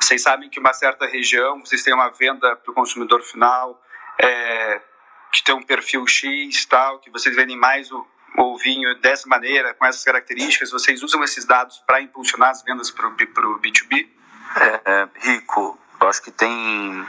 Vocês 0.00 0.22
sabem 0.22 0.48
que 0.48 0.60
uma 0.60 0.72
certa 0.72 1.06
região, 1.06 1.58
vocês 1.58 1.82
têm 1.82 1.92
uma 1.92 2.08
venda 2.10 2.54
para 2.54 2.70
o 2.70 2.74
consumidor 2.74 3.20
final 3.20 3.82
é, 4.16 4.80
que 5.32 5.42
tem 5.42 5.56
um 5.56 5.62
perfil 5.64 6.06
X, 6.06 6.64
tal, 6.66 7.00
que 7.00 7.10
vocês 7.10 7.34
vendem 7.34 7.56
mais 7.56 7.90
o, 7.90 8.06
o 8.38 8.56
vinho 8.58 8.94
dessa 9.00 9.28
maneira, 9.28 9.74
com 9.74 9.84
essas 9.84 10.04
características, 10.04 10.70
vocês 10.70 11.02
usam 11.02 11.24
esses 11.24 11.44
dados 11.44 11.82
para 11.84 12.00
impulsionar 12.00 12.50
as 12.50 12.62
vendas 12.62 12.92
para 12.92 13.08
o 13.08 13.16
B2B? 13.60 14.13
É, 14.56 14.80
é, 14.84 15.08
Rico, 15.20 15.78
eu 16.00 16.08
acho 16.08 16.22
que 16.22 16.30
tem 16.30 17.06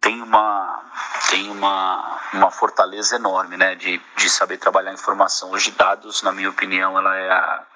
tem 0.00 0.22
uma 0.22 0.82
tem 1.30 1.50
uma, 1.50 2.20
uma 2.32 2.50
fortaleza 2.50 3.16
enorme, 3.16 3.56
né, 3.56 3.74
de, 3.74 4.00
de 4.16 4.30
saber 4.30 4.56
trabalhar 4.56 4.92
informação. 4.92 5.50
Hoje 5.52 5.70
dados, 5.70 6.22
na 6.22 6.32
minha 6.32 6.50
opinião, 6.50 6.98
ela 6.98 7.16
é 7.16 7.30
a, 7.30 7.66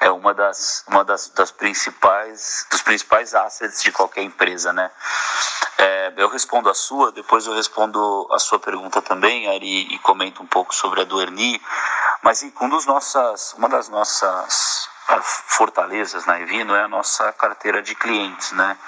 é 0.00 0.10
uma 0.10 0.34
das 0.34 0.84
uma 0.86 1.04
das, 1.04 1.28
das 1.30 1.50
principais 1.50 2.66
dos 2.70 2.82
principais 2.82 3.34
assets 3.34 3.82
de 3.82 3.90
qualquer 3.90 4.22
empresa, 4.22 4.72
né? 4.72 4.90
É, 5.78 6.12
eu 6.16 6.28
respondo 6.28 6.70
a 6.70 6.74
sua, 6.74 7.10
depois 7.10 7.46
eu 7.46 7.54
respondo 7.54 8.28
a 8.30 8.38
sua 8.38 8.58
pergunta 8.58 9.02
também, 9.02 9.48
Ari, 9.48 9.92
e 9.92 9.98
comento 9.98 10.42
um 10.42 10.46
pouco 10.46 10.74
sobre 10.74 11.00
a 11.00 11.04
do 11.04 11.20
Erni. 11.20 11.60
Mas 12.24 12.42
um 12.58 12.70
dos 12.70 12.86
nossas, 12.86 13.52
uma 13.52 13.68
das 13.68 13.90
nossas 13.90 14.88
fortalezas 15.46 16.24
na 16.24 16.40
Evino 16.40 16.74
é 16.74 16.82
a 16.82 16.88
nossa 16.88 17.30
carteira 17.34 17.82
de 17.82 17.94
clientes, 17.94 18.50
né? 18.52 18.78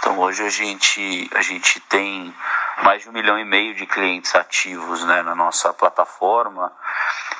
Então 0.00 0.18
hoje 0.18 0.44
a 0.44 0.48
gente, 0.48 1.30
a 1.32 1.40
gente 1.42 1.78
tem 1.78 2.34
mais 2.82 3.02
de 3.02 3.08
um 3.08 3.12
milhão 3.12 3.38
e 3.38 3.44
meio 3.44 3.72
de 3.72 3.86
clientes 3.86 4.34
ativos 4.34 5.04
né, 5.04 5.22
na 5.22 5.36
nossa 5.36 5.72
plataforma 5.72 6.72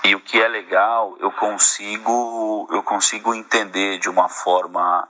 e 0.05 0.15
o 0.15 0.21
que 0.21 0.41
é 0.41 0.47
legal 0.47 1.17
eu 1.19 1.33
consigo 1.33 2.69
eu 2.71 2.83
consigo 2.85 3.35
entender 3.35 3.99
de 3.99 4.09
uma 4.09 4.29
forma 4.29 5.09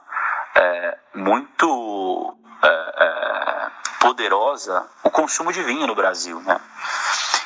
é, 0.55 0.99
muito 1.15 2.39
é, 2.63 3.05
é, 3.05 3.71
poderosa 4.01 4.89
o 5.03 5.11
consumo 5.11 5.53
de 5.53 5.63
vinho 5.63 5.87
no 5.87 5.95
Brasil, 5.95 6.41
né? 6.41 6.59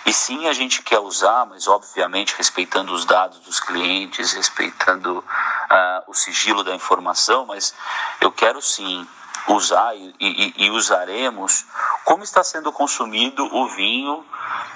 E 0.04 0.12
sim, 0.12 0.48
a 0.48 0.52
gente 0.52 0.82
quer 0.82 0.98
usar, 0.98 1.46
mas 1.46 1.68
obviamente 1.68 2.34
respeitando 2.36 2.92
os 2.92 3.04
dados 3.04 3.38
dos 3.40 3.60
clientes, 3.60 4.32
respeitando 4.32 5.18
uh, 5.18 6.02
o 6.06 6.14
sigilo 6.14 6.64
da 6.64 6.74
informação, 6.74 7.46
mas 7.46 7.74
eu 8.20 8.32
quero 8.32 8.60
sim 8.60 9.06
usar 9.48 9.94
e, 9.96 10.14
e, 10.20 10.54
e, 10.56 10.70
usaremos 10.70 11.64
como 12.04 12.22
está 12.22 12.44
sendo 12.44 12.72
consumido 12.72 13.44
o 13.44 13.68
vinho 13.68 14.24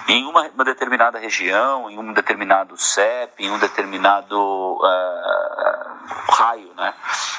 em 0.07 0.25
uma, 0.25 0.47
uma, 0.49 0.63
determinada 0.63 1.17
região, 1.19 1.89
em 1.89 1.97
um 1.97 2.13
determinado 2.13 2.77
CEP, 2.77 3.45
em 3.45 3.51
um 3.51 3.59
determinado 3.59 4.35
uh, 4.37 6.31
raio, 6.31 6.73
né? 6.75 6.93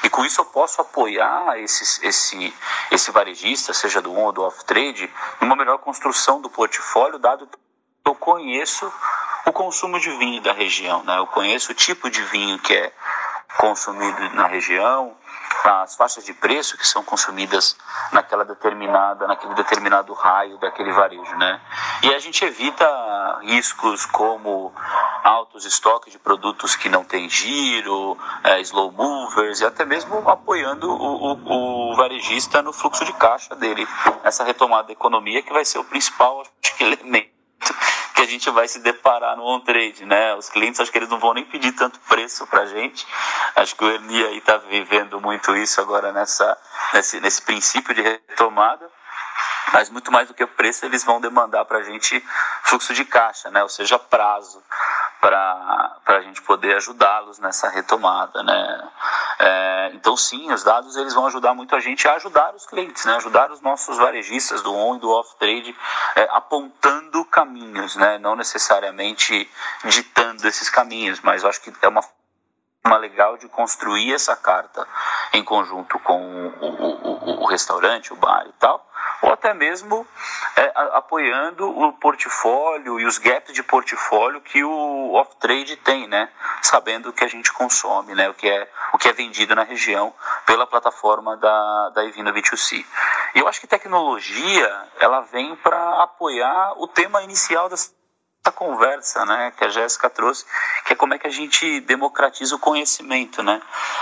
E 0.05 0.11
com 0.11 0.25
isso 0.25 0.41
eu 0.41 0.45
posso 0.45 0.81
apoiar 0.81 1.59
esse, 1.59 2.07
esse, 2.07 2.55
esse 2.91 3.11
varejista, 3.11 3.73
seja 3.73 4.01
do 4.01 4.13
on 4.13 4.27
ou 4.27 4.33
do 4.33 4.43
off-trade, 4.43 5.11
numa 5.41 5.57
melhor 5.57 5.79
construção 5.79 6.41
do 6.41 6.51
portfólio, 6.51 7.19
dado 7.19 7.49
eu 8.09 8.15
conheço 8.15 8.91
o 9.47 9.53
consumo 9.53 10.01
de 10.01 10.11
vinho 10.11 10.41
da 10.41 10.53
região, 10.53 11.03
né? 11.05 11.19
Eu 11.19 11.27
conheço 11.27 11.73
o 11.73 11.75
tipo 11.75 12.11
de 12.11 12.23
vinho 12.23 12.59
que 12.59 12.75
é 12.75 12.93
consumido 13.59 14.31
na 14.31 14.47
região, 14.47 15.15
as 15.65 15.97
faixas 15.97 16.25
de 16.25 16.33
preço 16.33 16.79
que 16.79 16.87
são 16.87 17.03
consumidas 17.03 17.77
naquela 18.13 18.45
determinada, 18.45 19.27
naquele 19.27 19.55
determinado 19.55 20.13
raio 20.15 20.59
daquele 20.59 20.93
varejo, 20.93 21.37
né? 21.37 21.61
E 22.03 22.15
a 22.15 22.19
gente 22.19 22.45
evita 22.45 22.87
riscos 23.43 24.07
como 24.07 24.73
altos 25.23 25.67
estoques 25.67 26.13
de 26.13 26.19
produtos 26.19 26.77
que 26.77 26.89
não 26.89 27.05
têm 27.05 27.29
giro, 27.29 28.17
é, 28.45 28.61
slow 28.61 28.93
movers 28.93 29.61
e 29.61 29.67
até 29.67 29.85
mesmo 29.85 30.29
apoiando 30.29 30.91
o, 30.91 31.33
o, 31.33 31.91
o, 31.93 31.97
varejista 31.97 32.63
no 32.63 32.73
fluxo 32.73 33.05
de 33.05 33.13
caixa 33.15 33.55
dele. 33.55 33.87
Essa 34.25 34.45
retomada 34.45 34.85
da 34.85 34.93
economia 34.93 35.43
que 35.43 35.53
vai 35.53 35.65
ser 35.65 35.79
o 35.79 35.85
principal 35.85 36.41
acho 36.41 36.83
elemento 36.83 37.38
que 38.15 38.23
a 38.23 38.27
gente 38.27 38.51
vai 38.51 38.67
se 38.67 38.81
deparar 38.81 39.37
no 39.37 39.45
on-trade, 39.45 40.05
né? 40.05 40.35
Os 40.35 40.49
clientes, 40.49 40.81
acho 40.81 40.91
que 40.91 40.99
eles 40.99 41.09
não 41.09 41.19
vão 41.19 41.35
nem 41.35 41.45
pedir 41.45 41.73
tanto 41.73 41.99
preço 42.01 42.47
para 42.47 42.63
a 42.63 42.67
gente. 42.67 43.07
Acho 43.57 43.77
que 43.77 43.85
o 43.85 43.91
Ernie 43.91 44.25
aí 44.25 44.39
está 44.39 44.57
vivendo 44.57 45.21
muito 45.21 45.55
isso 45.57 45.81
agora 45.81 46.13
nessa, 46.13 46.57
nesse, 46.93 47.21
nesse 47.21 47.43
princípio 47.43 47.95
de 47.95 48.03
retomada 48.03 48.89
mas 49.73 49.91
muito 49.91 50.11
mais 50.11 50.29
do 50.29 50.35
que 50.35 50.43
o 50.43 50.49
preço, 50.49 50.85
eles 50.87 51.05
vão 51.05 51.21
demandar 51.21 51.65
para 51.65 51.79
a 51.79 51.83
gente 51.83 52.23
fluxo 52.63 52.95
de 52.95 53.05
caixa, 53.05 53.51
né? 53.51 53.63
ou 53.63 53.69
seja, 53.69 53.99
prazo 53.99 54.63
para 55.21 56.01
a 56.07 56.21
gente 56.21 56.41
poder 56.43 56.77
ajudá-los 56.77 57.39
nessa 57.39 57.69
retomada, 57.69 58.43
né? 58.43 58.89
É, 59.39 59.91
então 59.95 60.17
sim, 60.17 60.53
os 60.53 60.63
dados 60.63 60.97
eles 60.97 61.15
vão 61.15 61.27
ajudar 61.27 61.55
muito 61.55 61.75
a 61.75 61.81
gente 61.81 62.07
a 62.07 62.15
ajudar 62.15 62.55
os 62.55 62.67
clientes, 62.67 63.05
né? 63.05 63.17
Ajudar 63.17 63.51
os 63.51 63.61
nossos 63.61 63.97
varejistas 63.97 64.63
do 64.63 64.75
on 64.75 64.97
e 64.97 65.01
do 65.01 65.11
off 65.11 65.37
trade, 65.39 65.77
é, 66.17 66.29
apontando 66.33 67.25
caminhos, 67.25 67.97
né? 67.97 68.19
Não 68.19 68.37
necessariamente 68.37 69.51
ditando 69.85 70.47
esses 70.47 70.71
caminhos, 70.71 71.21
mas 71.21 71.43
eu 71.43 71.49
acho 71.49 71.61
que 71.61 71.73
é 71.83 71.89
uma 71.89 72.03
forma 72.03 72.97
legal 72.99 73.37
de 73.37 73.49
construir 73.49 74.15
essa 74.15 74.37
carta 74.37 74.87
em 75.33 75.43
conjunto 75.43 75.99
com 75.99 76.49
o, 76.61 76.67
o, 76.67 77.41
o, 77.41 77.43
o 77.43 77.47
restaurante, 77.47 78.13
o 78.13 78.17
bar 78.17 78.47
e 78.47 78.53
tal 78.53 78.88
ou 79.23 79.33
até 79.33 79.53
mesmo 79.53 80.07
é, 80.57 80.73
apoiando 80.95 81.69
o 81.69 81.93
portfólio 81.93 83.01
e 83.01 83.05
os 83.05 83.19
gaps 83.19 83.53
de 83.53 83.63
portfólio 83.63 84.41
que 84.41 84.63
o 84.63 85.15
off-trade 85.15 85.77
tem, 85.77 86.07
né? 86.07 86.29
Sabendo 86.63 87.09
o 87.09 87.13
que 87.13 87.25
a 87.25 87.29
gente 87.29 87.53
consome, 87.53 88.15
né? 88.15 88.29
O 88.29 88.35
que 88.35 88.49
é, 88.49 88.71
o 88.93 88.99
que 88.99 89.09
é 89.09 89.13
vendido 89.13 89.55
na 89.55 89.65
região 89.65 90.15
pela 90.47 90.67
plataforma 90.67 91.37
da, 91.37 91.91
da 91.91 92.05
Evino 92.05 92.33
B2C. 92.33 92.85
E 93.35 93.39
eu 93.39 93.49
acho 93.49 93.61
que 93.61 93.67
tecnologia, 93.67 94.89
ela 95.01 95.21
vem 95.23 95.55
para 95.57 96.03
apoiar 96.03 96.75
o 96.77 96.87
tema 96.87 97.23
inicial 97.23 97.69
das 97.69 97.98
essa 98.49 98.53
conversa, 98.53 99.25
né, 99.27 99.53
que 99.57 99.65
a 99.65 99.69
Jéssica 99.69 100.09
trouxe, 100.09 100.45
que 100.87 100.93
é 100.93 100.97
como 100.97 101.13
é 101.15 101.19
que 101.19 101.27
a 101.27 101.31
gente 101.31 101.81
democratiza 101.81 102.57
o 102.57 102.59
conhecimento, 102.59 103.43
né? 103.43 103.61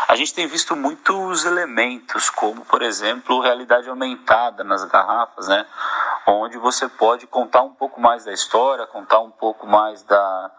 A 0.09 0.15
gente 0.15 0.33
tem 0.33 0.47
visto 0.47 0.77
muitos 0.77 1.45
elementos, 1.45 2.31
como 2.31 2.65
por 2.65 2.83
exemplo, 2.83 3.41
realidade 3.41 3.89
aumentada 3.89 4.63
nas 4.63 4.85
garrafas, 4.85 5.49
né? 5.49 5.67
Onde 6.27 6.59
você 6.59 6.89
pode 6.89 7.27
contar 7.27 7.63
um 7.63 7.75
pouco 7.75 8.01
mais 8.01 8.25
da 8.25 8.33
história, 8.33 8.87
contar 8.87 9.21
um 9.21 9.31
pouco 9.31 9.67
mais 9.67 10.03
da, 10.03 10.51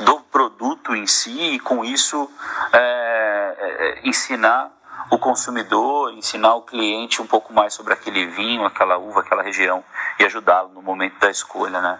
do 0.00 0.20
produto 0.20 0.94
em 0.94 1.06
si, 1.06 1.54
e 1.54 1.60
com 1.60 1.84
isso 1.84 2.30
é, 2.72 3.56
é, 3.58 4.08
ensinar 4.08 4.70
o 5.10 5.18
consumidor, 5.18 6.12
ensinar 6.12 6.54
o 6.54 6.62
cliente 6.62 7.20
um 7.20 7.26
pouco 7.26 7.52
mais 7.52 7.74
sobre 7.74 7.92
aquele 7.92 8.26
vinho, 8.26 8.64
aquela 8.64 8.98
uva, 8.98 9.20
aquela 9.20 9.42
região 9.42 9.84
e 10.22 10.26
ajudá-lo 10.26 10.68
no 10.70 10.82
momento 10.82 11.18
da 11.18 11.30
escolha, 11.30 11.80
né? 11.80 11.98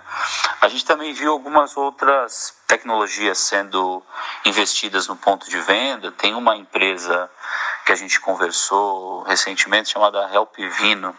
A 0.61 0.69
gente 0.69 0.85
também 0.85 1.13
viu 1.13 1.33
algumas 1.33 1.77
outras 1.77 2.57
tecnologias 2.67 3.39
sendo 3.39 4.03
investidas 4.45 5.09
no 5.09 5.17
ponto 5.17 5.49
de 5.51 5.59
venda. 5.61 6.13
Tem 6.13 6.35
uma 6.35 6.57
empresa 6.57 7.29
que 7.85 7.93
a 7.93 7.97
gente 7.97 8.21
conversou 8.21 9.23
recentemente 9.25 9.91
chamada 9.91 10.31
Help 10.33 10.57
Vino. 10.57 11.15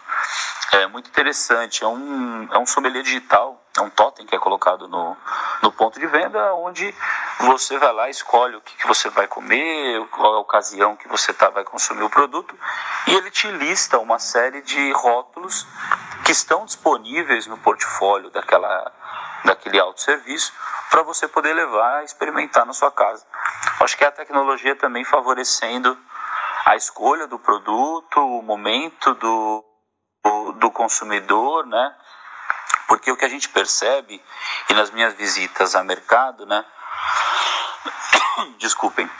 É 0.72 0.86
muito 0.86 1.08
interessante, 1.08 1.84
é 1.84 1.86
um, 1.86 2.48
é 2.50 2.58
um 2.58 2.66
sommelier 2.66 3.04
digital, 3.04 3.62
é 3.76 3.80
um 3.80 3.90
totem 3.90 4.26
que 4.26 4.34
é 4.34 4.38
colocado 4.38 4.88
no, 4.88 5.16
no 5.62 5.70
ponto 5.70 6.00
de 6.00 6.06
venda, 6.06 6.54
onde 6.54 6.92
você 7.38 7.78
vai 7.78 7.92
lá, 7.92 8.10
escolhe 8.10 8.56
o 8.56 8.60
que, 8.60 8.74
que 8.76 8.86
você 8.86 9.08
vai 9.10 9.28
comer, 9.28 10.04
qual 10.08 10.34
é 10.34 10.36
a 10.36 10.40
ocasião 10.40 10.96
que 10.96 11.06
você 11.06 11.32
tá, 11.32 11.48
vai 11.50 11.62
consumir 11.62 12.02
o 12.02 12.10
produto, 12.10 12.58
e 13.06 13.14
ele 13.14 13.30
te 13.30 13.46
lista 13.52 13.98
uma 13.98 14.18
série 14.18 14.62
de 14.62 14.92
rótulos 14.92 15.64
que 16.24 16.32
estão 16.32 16.64
disponíveis 16.64 17.46
no 17.46 17.58
portfólio 17.58 18.30
daquela, 18.30 18.92
daquele 19.44 19.78
autosserviço 19.78 20.52
para 20.90 21.02
você 21.02 21.28
poder 21.28 21.52
levar 21.52 22.02
e 22.02 22.06
experimentar 22.06 22.64
na 22.64 22.72
sua 22.72 22.90
casa. 22.90 23.26
Acho 23.80 23.96
que 23.96 24.04
é 24.04 24.06
a 24.06 24.12
tecnologia 24.12 24.74
também 24.74 25.04
favorecendo 25.04 25.96
a 26.64 26.76
escolha 26.76 27.26
do 27.26 27.38
produto, 27.38 28.16
o 28.16 28.42
momento 28.42 29.14
do, 29.14 29.64
do, 30.24 30.52
do 30.52 30.70
consumidor, 30.70 31.66
né? 31.66 31.94
Porque 32.88 33.10
o 33.10 33.16
que 33.16 33.24
a 33.24 33.28
gente 33.28 33.48
percebe, 33.50 34.22
e 34.70 34.74
nas 34.74 34.90
minhas 34.90 35.14
visitas 35.14 35.74
a 35.74 35.84
mercado, 35.84 36.46
né? 36.46 36.64
Desculpem. 38.58 39.10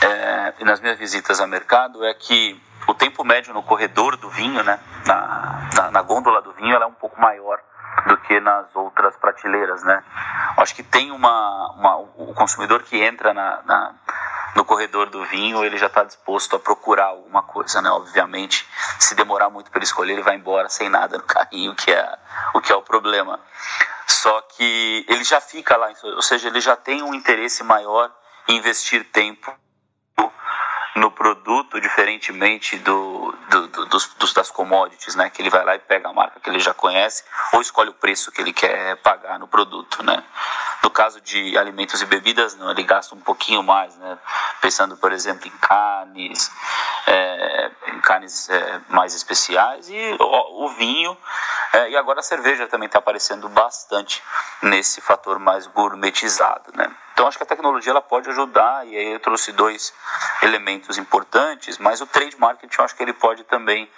É, 0.00 0.54
e 0.60 0.64
nas 0.64 0.80
minhas 0.80 0.98
visitas 0.98 1.40
a 1.40 1.46
mercado 1.46 2.04
é 2.04 2.14
que 2.14 2.60
o 2.86 2.94
tempo 2.94 3.24
médio 3.24 3.54
no 3.54 3.62
corredor 3.62 4.16
do 4.16 4.28
vinho, 4.30 4.62
né, 4.62 4.78
na, 5.06 5.68
na, 5.74 5.90
na 5.90 6.02
gôndola 6.02 6.42
do 6.42 6.52
vinho, 6.52 6.74
ela 6.74 6.84
é 6.84 6.88
um 6.88 6.94
pouco 6.94 7.20
maior 7.20 7.60
do 8.06 8.16
que 8.18 8.40
nas 8.40 8.74
outras 8.74 9.16
prateleiras, 9.16 9.82
né? 9.84 10.02
Acho 10.56 10.74
que 10.74 10.82
tem 10.82 11.10
uma, 11.10 11.70
uma 11.72 11.96
o 11.96 12.32
consumidor 12.34 12.82
que 12.82 13.00
entra 13.02 13.34
na, 13.34 13.62
na 13.64 13.94
no 14.54 14.64
corredor 14.64 15.08
do 15.08 15.24
vinho, 15.24 15.64
ele 15.64 15.78
já 15.78 15.86
está 15.86 16.04
disposto 16.04 16.56
a 16.56 16.58
procurar 16.58 17.06
alguma 17.06 17.42
coisa, 17.42 17.80
né? 17.80 17.90
Obviamente, 17.90 18.68
se 18.98 19.14
demorar 19.14 19.48
muito 19.48 19.70
para 19.70 19.82
escolher, 19.82 20.12
ele 20.12 20.22
vai 20.22 20.36
embora 20.36 20.68
sem 20.68 20.88
nada 20.88 21.16
no 21.16 21.24
carrinho, 21.24 21.74
que 21.74 21.90
é 21.90 22.18
o 22.54 22.60
que 22.60 22.72
é 22.72 22.74
o 22.74 22.82
problema. 22.82 23.40
Só 24.06 24.40
que 24.42 25.06
ele 25.08 25.24
já 25.24 25.40
fica 25.40 25.76
lá, 25.76 25.90
ou 26.02 26.22
seja, 26.22 26.48
ele 26.48 26.60
já 26.60 26.76
tem 26.76 27.02
um 27.02 27.14
interesse 27.14 27.62
maior 27.64 28.10
em 28.48 28.56
investir 28.56 29.04
tempo 29.10 29.54
no 30.94 31.10
produto, 31.10 31.80
diferentemente 31.80 32.76
do, 32.78 33.34
do, 33.48 33.68
do 33.68 33.86
dos, 33.86 34.06
dos, 34.14 34.32
das 34.32 34.50
commodities, 34.50 35.14
né? 35.14 35.30
Que 35.30 35.42
ele 35.42 35.50
vai 35.50 35.64
lá 35.64 35.74
e 35.74 35.78
pega 35.78 36.08
a 36.08 36.12
marca 36.12 36.40
que 36.40 36.50
ele 36.50 36.60
já 36.60 36.74
conhece 36.74 37.24
ou 37.52 37.60
escolhe 37.60 37.90
o 37.90 37.94
preço 37.94 38.30
que 38.30 38.40
ele 38.40 38.52
quer 38.52 38.96
pagar 38.96 39.38
no 39.38 39.48
produto, 39.48 40.02
né? 40.02 40.22
No 40.82 40.90
caso 40.90 41.20
de 41.20 41.56
alimentos 41.56 42.02
e 42.02 42.06
bebidas, 42.06 42.56
não, 42.56 42.70
ele 42.70 42.82
gasta 42.82 43.14
um 43.14 43.20
pouquinho 43.20 43.62
mais, 43.62 43.96
né? 43.96 44.18
Pensando, 44.60 44.96
por 44.96 45.12
exemplo, 45.12 45.46
em 45.46 45.58
carnes, 45.58 46.50
é, 47.06 47.70
em 47.88 48.00
carnes 48.00 48.48
é, 48.50 48.80
mais 48.88 49.14
especiais 49.14 49.88
e 49.88 50.16
o, 50.18 50.64
o 50.64 50.68
vinho. 50.70 51.16
É, 51.72 51.90
e 51.90 51.96
agora 51.96 52.20
a 52.20 52.22
cerveja 52.22 52.66
também 52.66 52.86
está 52.86 52.98
aparecendo 52.98 53.48
bastante 53.48 54.22
nesse 54.60 55.00
fator 55.00 55.38
mais 55.38 55.66
gourmetizado, 55.66 56.72
né? 56.74 56.90
Então 57.12 57.26
acho 57.26 57.36
que 57.36 57.44
a 57.44 57.46
tecnologia 57.46 57.90
ela 57.90 58.02
pode 58.02 58.28
ajudar 58.30 58.86
e 58.86 58.96
aí 58.96 59.12
eu 59.12 59.20
trouxe 59.20 59.52
dois 59.52 59.92
elementos 60.42 60.98
importantes, 60.98 61.78
mas 61.78 62.00
o 62.00 62.06
trade 62.06 62.38
marketing 62.38 62.74
eu 62.78 62.84
acho 62.84 62.96
que 62.96 63.02
ele 63.02 63.12
pode 63.12 63.44
também 63.44 63.88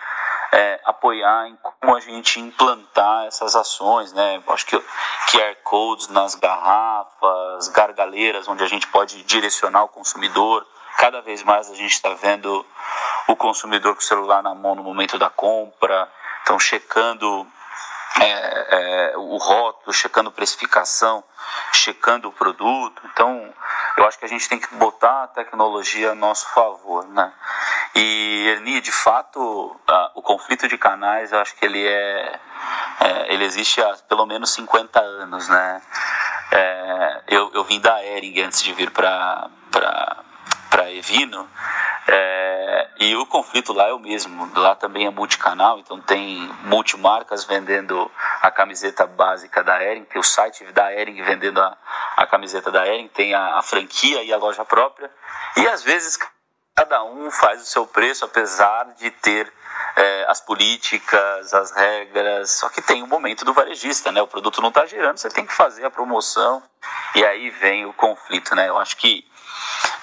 é, 0.52 0.80
apoiar 0.84 1.48
em 1.48 1.56
como 1.56 1.96
a 1.96 2.00
gente 2.00 2.38
implantar 2.38 3.26
essas 3.26 3.56
ações, 3.56 4.12
né? 4.12 4.40
Acho 4.48 4.66
que 4.66 4.76
QR 4.76 5.56
codes 5.64 6.08
nas 6.08 6.36
garrafas, 6.36 7.68
gargaleiras, 7.68 8.46
onde 8.46 8.62
a 8.62 8.68
gente 8.68 8.86
pode 8.86 9.22
direcionar 9.24 9.82
o 9.82 9.88
consumidor. 9.88 10.64
Cada 10.96 11.20
vez 11.20 11.42
mais 11.42 11.68
a 11.70 11.74
gente 11.74 11.92
está 11.92 12.10
vendo 12.14 12.64
o 13.26 13.34
consumidor 13.34 13.94
com 13.94 14.00
o 14.00 14.04
celular 14.04 14.42
na 14.42 14.54
mão 14.54 14.76
no 14.76 14.82
momento 14.82 15.18
da 15.18 15.28
compra, 15.28 16.08
então 16.42 16.58
checando 16.58 17.46
é, 18.20 19.12
é, 19.12 19.16
o 19.16 19.36
rótulo, 19.36 19.92
checando 19.92 20.30
precificação, 20.30 21.24
checando 21.72 22.28
o 22.28 22.32
produto. 22.32 23.02
Então, 23.12 23.52
eu 23.96 24.06
acho 24.06 24.18
que 24.18 24.24
a 24.24 24.28
gente 24.28 24.48
tem 24.48 24.58
que 24.58 24.72
botar 24.76 25.24
a 25.24 25.28
tecnologia 25.28 26.12
a 26.12 26.14
nosso 26.14 26.48
favor, 26.50 27.06
né? 27.08 27.32
E 27.94 28.46
Ernie, 28.48 28.80
de 28.80 28.92
fato, 28.92 29.76
a, 29.86 30.12
o 30.14 30.22
conflito 30.22 30.68
de 30.68 30.78
canais, 30.78 31.32
eu 31.32 31.40
acho 31.40 31.54
que 31.56 31.64
ele 31.64 31.84
é, 31.86 32.40
é 33.00 33.34
ele 33.34 33.44
existe 33.44 33.82
há 33.82 33.96
pelo 34.08 34.26
menos 34.26 34.50
50 34.50 35.00
anos, 35.00 35.48
né? 35.48 35.82
É, 36.52 37.22
eu, 37.28 37.50
eu 37.54 37.64
vim 37.64 37.80
da 37.80 38.04
Ering 38.04 38.42
antes 38.42 38.62
de 38.62 38.72
vir 38.72 38.90
para 38.90 39.48
para 40.70 40.90
Evino 40.90 41.48
é, 42.06 42.88
e 43.00 43.16
o 43.16 43.26
conflito 43.26 43.72
lá 43.72 43.88
é 43.88 43.92
o 43.92 43.98
mesmo. 43.98 44.50
Lá 44.54 44.74
também 44.74 45.06
é 45.06 45.10
multicanal, 45.10 45.78
então 45.78 46.00
tem 46.00 46.38
multimarcas 46.64 47.44
vendendo 47.44 48.10
a 48.42 48.50
camiseta 48.50 49.06
básica 49.06 49.62
da 49.62 49.82
Ering, 49.82 50.04
tem 50.04 50.20
o 50.20 50.24
site 50.24 50.64
da 50.72 50.92
Ering 50.92 51.20
vendendo 51.22 51.60
a, 51.60 51.76
a 52.16 52.26
camiseta 52.26 52.70
da 52.70 52.86
Ering, 52.86 53.08
tem 53.08 53.34
a, 53.34 53.58
a 53.58 53.62
franquia 53.62 54.22
e 54.22 54.32
a 54.32 54.36
loja 54.36 54.64
própria. 54.64 55.10
E 55.56 55.66
às 55.66 55.82
vezes 55.82 56.18
cada 56.74 57.04
um 57.04 57.30
faz 57.30 57.62
o 57.62 57.66
seu 57.66 57.86
preço, 57.86 58.24
apesar 58.24 58.92
de 58.94 59.10
ter 59.10 59.50
é, 59.96 60.26
as 60.28 60.40
políticas, 60.40 61.54
as 61.54 61.70
regras. 61.70 62.50
Só 62.50 62.68
que 62.68 62.82
tem 62.82 63.02
o 63.02 63.06
momento 63.06 63.44
do 63.44 63.54
varejista, 63.54 64.12
né? 64.12 64.20
O 64.20 64.26
produto 64.26 64.60
não 64.60 64.68
está 64.68 64.84
girando, 64.84 65.18
você 65.18 65.30
tem 65.30 65.46
que 65.46 65.52
fazer 65.52 65.84
a 65.84 65.90
promoção 65.90 66.62
e 67.14 67.24
aí 67.24 67.48
vem 67.50 67.86
o 67.86 67.92
conflito, 67.92 68.54
né? 68.54 68.68
Eu 68.68 68.76
acho 68.76 68.96
que 68.96 69.26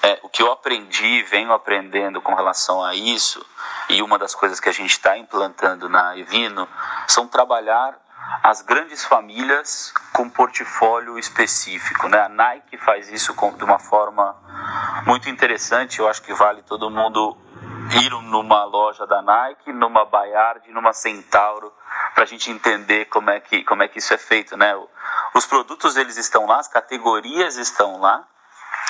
é, 0.02 0.18
o 0.22 0.28
que 0.28 0.42
eu 0.42 0.50
aprendi, 0.50 1.22
venho 1.22 1.52
aprendendo 1.52 2.20
com 2.20 2.34
relação 2.34 2.82
a 2.82 2.94
isso, 2.94 3.44
e 3.88 4.02
uma 4.02 4.18
das 4.18 4.34
coisas 4.34 4.58
que 4.58 4.68
a 4.68 4.72
gente 4.72 4.90
está 4.90 5.16
implantando 5.16 5.88
na 5.88 6.16
Evino, 6.18 6.68
são 7.06 7.28
trabalhar 7.28 7.96
as 8.42 8.62
grandes 8.62 9.04
famílias 9.04 9.92
com 10.12 10.28
portfólio 10.28 11.18
específico. 11.18 12.08
Né? 12.08 12.18
A 12.20 12.28
Nike 12.28 12.76
faz 12.78 13.08
isso 13.10 13.34
de 13.56 13.64
uma 13.64 13.78
forma 13.78 14.36
muito 15.06 15.28
interessante, 15.28 16.00
eu 16.00 16.08
acho 16.08 16.22
que 16.22 16.34
vale 16.34 16.62
todo 16.62 16.90
mundo 16.90 17.36
ir 18.02 18.10
numa 18.10 18.64
loja 18.64 19.06
da 19.06 19.22
Nike, 19.22 19.72
numa 19.72 20.04
Bayard, 20.04 20.68
numa 20.72 20.92
Centauro, 20.92 21.72
para 22.14 22.24
a 22.24 22.26
gente 22.26 22.50
entender 22.50 23.04
como 23.06 23.30
é, 23.30 23.38
que, 23.38 23.62
como 23.64 23.82
é 23.82 23.88
que 23.88 23.98
isso 23.98 24.14
é 24.14 24.18
feito. 24.18 24.56
Né? 24.56 24.74
Os 25.34 25.46
produtos 25.46 25.96
eles 25.96 26.16
estão 26.16 26.46
lá, 26.46 26.58
as 26.58 26.68
categorias 26.68 27.56
estão 27.56 28.00
lá, 28.00 28.26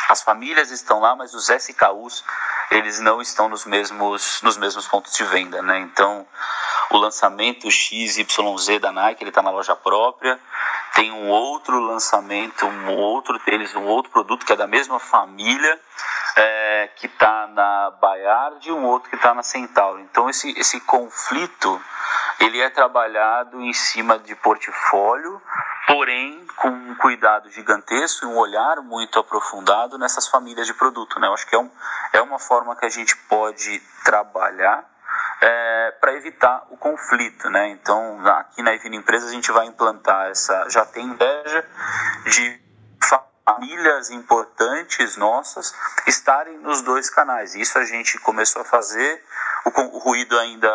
as 0.09 0.23
famílias 0.23 0.71
estão 0.71 1.01
lá, 1.01 1.15
mas 1.15 1.35
os 1.35 1.49
SKUs 1.49 2.25
eles 2.71 3.01
não 3.01 3.21
estão 3.21 3.49
nos 3.49 3.65
mesmos, 3.65 4.41
nos 4.43 4.57
mesmos 4.57 4.87
pontos 4.88 5.12
de 5.12 5.25
venda. 5.25 5.62
Né? 5.62 5.79
Então, 5.81 6.27
o 6.91 6.97
lançamento 6.97 7.71
XYZ 7.71 8.81
da 8.81 8.93
Nike, 8.93 9.23
ele 9.23 9.31
está 9.31 9.43
na 9.43 9.51
loja 9.51 9.77
própria. 9.77 10.38
Tem 10.95 11.11
um 11.11 11.29
outro 11.29 11.79
lançamento, 11.81 12.67
um 12.67 12.97
outro 12.97 13.38
deles, 13.45 13.75
um 13.75 13.85
outro 13.85 14.11
produto 14.11 14.45
que 14.45 14.53
é 14.53 14.57
da 14.57 14.67
mesma 14.67 14.99
família, 14.99 15.81
é, 16.37 16.91
que 16.97 17.07
está 17.07 17.47
na 17.49 17.91
Bayard 18.01 18.69
e 18.69 18.73
um 18.73 18.85
outro 18.85 19.09
que 19.11 19.17
está 19.17 19.35
na 19.35 19.43
Centauro. 19.43 20.01
Então 20.01 20.29
esse, 20.29 20.51
esse 20.59 20.81
conflito 20.81 21.81
ele 22.41 22.61
é 22.61 22.69
trabalhado 22.69 23.61
em 23.61 23.73
cima 23.73 24.19
de 24.19 24.35
portfólio, 24.35 25.41
porém 25.87 26.47
com 26.57 26.68
um 26.68 26.95
cuidado 26.95 27.51
gigantesco 27.51 28.25
e 28.25 28.29
um 28.29 28.37
olhar 28.37 28.77
muito 28.83 29.18
aprofundado 29.18 29.99
nessas 29.99 30.29
famílias 30.29 30.66
de 30.66 30.75
produto. 30.75 31.18
Né? 31.18 31.27
Eu 31.27 31.35
acho 31.35 31.47
que 31.47 31.55
é, 31.55 31.59
um, 31.59 31.71
é 32.12 32.21
uma 32.21 32.38
forma 32.38 32.77
que 32.77 32.87
a 32.87 32.88
gente 32.88 33.16
pode 33.29 33.81
trabalhar 34.05 34.88
é, 35.40 35.90
para 36.01 36.14
evitar 36.14 36.66
o 36.71 36.77
conflito, 36.77 37.51
né? 37.51 37.68
Então, 37.71 38.21
aqui 38.27 38.62
na 38.62 38.75
Evina 38.75 38.95
Empresa 38.95 39.27
a 39.27 39.31
gente 39.31 39.51
vai 39.51 39.66
implantar 39.66 40.31
essa, 40.31 40.68
já 40.68 40.87
tem 40.87 41.05
inveja 41.05 41.66
de 42.27 42.62
famílias 43.45 44.11
importantes 44.11 45.16
nossas 45.16 45.75
estarem 46.07 46.59
nos 46.59 46.81
dois 46.81 47.11
canais. 47.11 47.57
Isso 47.57 47.77
a 47.77 47.85
gente 47.85 48.18
começou 48.21 48.62
a 48.62 48.64
fazer, 48.64 49.23
o, 49.64 49.97
o 49.97 49.99
ruído 49.99 50.38
ainda 50.38 50.71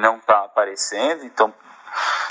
não 0.00 0.16
está 0.16 0.44
aparecendo, 0.44 1.24
então 1.24 1.54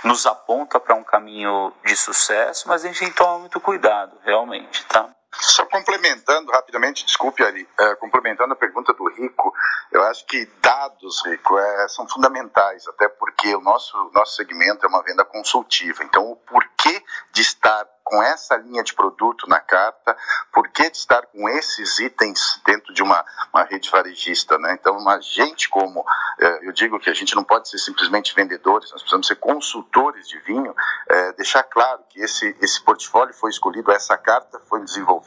nos 0.04 0.26
aponta 0.26 0.80
para 0.80 0.96
um 0.96 1.04
caminho 1.04 1.74
de 1.86 1.96
sucesso, 1.96 2.68
mas 2.68 2.84
a 2.84 2.88
gente 2.88 3.00
tem 3.00 3.10
que 3.10 3.16
tomar 3.16 3.40
muito 3.40 3.60
cuidado, 3.60 4.18
realmente, 4.24 4.86
tá? 4.86 5.10
Só 5.40 5.66
complementando 5.66 6.52
rapidamente, 6.52 7.06
desculpe, 7.06 7.44
Ari, 7.44 7.68
é, 7.80 7.96
complementando 7.96 8.54
a 8.54 8.56
pergunta 8.56 8.94
do 8.94 9.08
Rico, 9.10 9.54
eu 9.92 10.04
acho 10.04 10.26
que 10.26 10.46
dados, 10.62 11.26
Rico, 11.26 11.58
é, 11.58 11.88
são 11.88 12.08
fundamentais, 12.08 12.86
até 12.90 13.08
porque 13.08 13.56
o 13.56 13.62
nosso, 13.62 14.12
nosso 14.14 14.36
segmento 14.36 14.86
é 14.86 14.90
uma 14.90 15.02
venda 15.02 15.24
consultiva. 15.24 16.04
Então, 16.04 16.32
o 16.32 16.36
porquê 16.36 17.02
de 17.32 17.42
estar 17.42 17.88
com 18.04 18.22
essa 18.22 18.58
linha 18.58 18.84
de 18.84 18.94
produto 18.94 19.48
na 19.48 19.60
carta, 19.60 20.18
por 20.52 20.68
que 20.68 20.90
de 20.90 20.98
estar 20.98 21.26
com 21.28 21.48
esses 21.48 22.00
itens 22.00 22.60
dentro 22.66 22.94
de 22.94 23.02
uma, 23.02 23.24
uma 23.54 23.64
rede 23.64 23.90
varejista, 23.90 24.58
né? 24.58 24.74
Então, 24.74 25.08
a 25.08 25.22
gente 25.22 25.70
como, 25.70 26.04
é, 26.40 26.68
eu 26.68 26.74
digo 26.74 27.00
que 27.00 27.10
a 27.10 27.14
gente 27.14 27.36
não 27.36 27.44
pode 27.44 27.70
ser 27.70 27.78
simplesmente 27.78 28.36
vendedores, 28.36 28.92
nós 28.92 29.02
precisamos 29.02 29.28
ser 29.28 29.36
consultores 29.36 30.28
de 30.28 30.38
vinho, 30.40 30.76
é, 31.10 31.32
deixar 31.34 31.64
claro 31.64 32.04
que 32.10 32.20
esse, 32.20 32.54
esse 32.62 32.82
portfólio 32.82 33.34
foi 33.34 33.50
escolhido, 33.50 33.92
essa 33.92 34.18
carta 34.18 34.60
foi 34.68 34.82
desenvolvida 34.82 35.21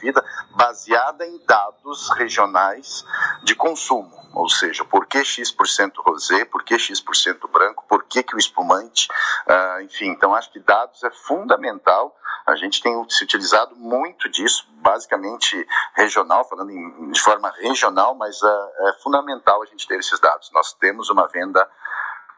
baseada 0.55 1.25
em 1.25 1.37
dados 1.45 2.09
regionais 2.11 3.05
de 3.43 3.55
consumo, 3.55 4.11
ou 4.33 4.49
seja, 4.49 4.83
por 4.83 5.05
que 5.05 5.23
X% 5.23 5.91
rosé, 5.99 6.45
por 6.45 6.63
que 6.63 6.77
X% 6.77 7.47
branco, 7.47 7.85
por 7.87 8.03
que, 8.03 8.23
que 8.23 8.35
o 8.35 8.39
espumante, 8.39 9.07
uh, 9.47 9.81
enfim, 9.81 10.07
então 10.07 10.35
acho 10.35 10.51
que 10.51 10.59
dados 10.59 11.03
é 11.03 11.11
fundamental. 11.11 12.15
A 12.45 12.55
gente 12.55 12.81
tem 12.81 12.93
se 13.09 13.23
utilizado 13.23 13.75
muito 13.75 14.29
disso, 14.29 14.67
basicamente 14.75 15.67
regional, 15.95 16.47
falando 16.47 16.69
em, 16.69 17.11
de 17.11 17.19
forma 17.19 17.51
regional, 17.57 18.13
mas 18.13 18.41
uh, 18.41 18.69
é 18.89 18.93
fundamental 19.01 19.63
a 19.63 19.65
gente 19.65 19.87
ter 19.87 19.99
esses 19.99 20.19
dados. 20.19 20.51
Nós 20.53 20.73
temos 20.73 21.09
uma 21.09 21.27
venda 21.27 21.67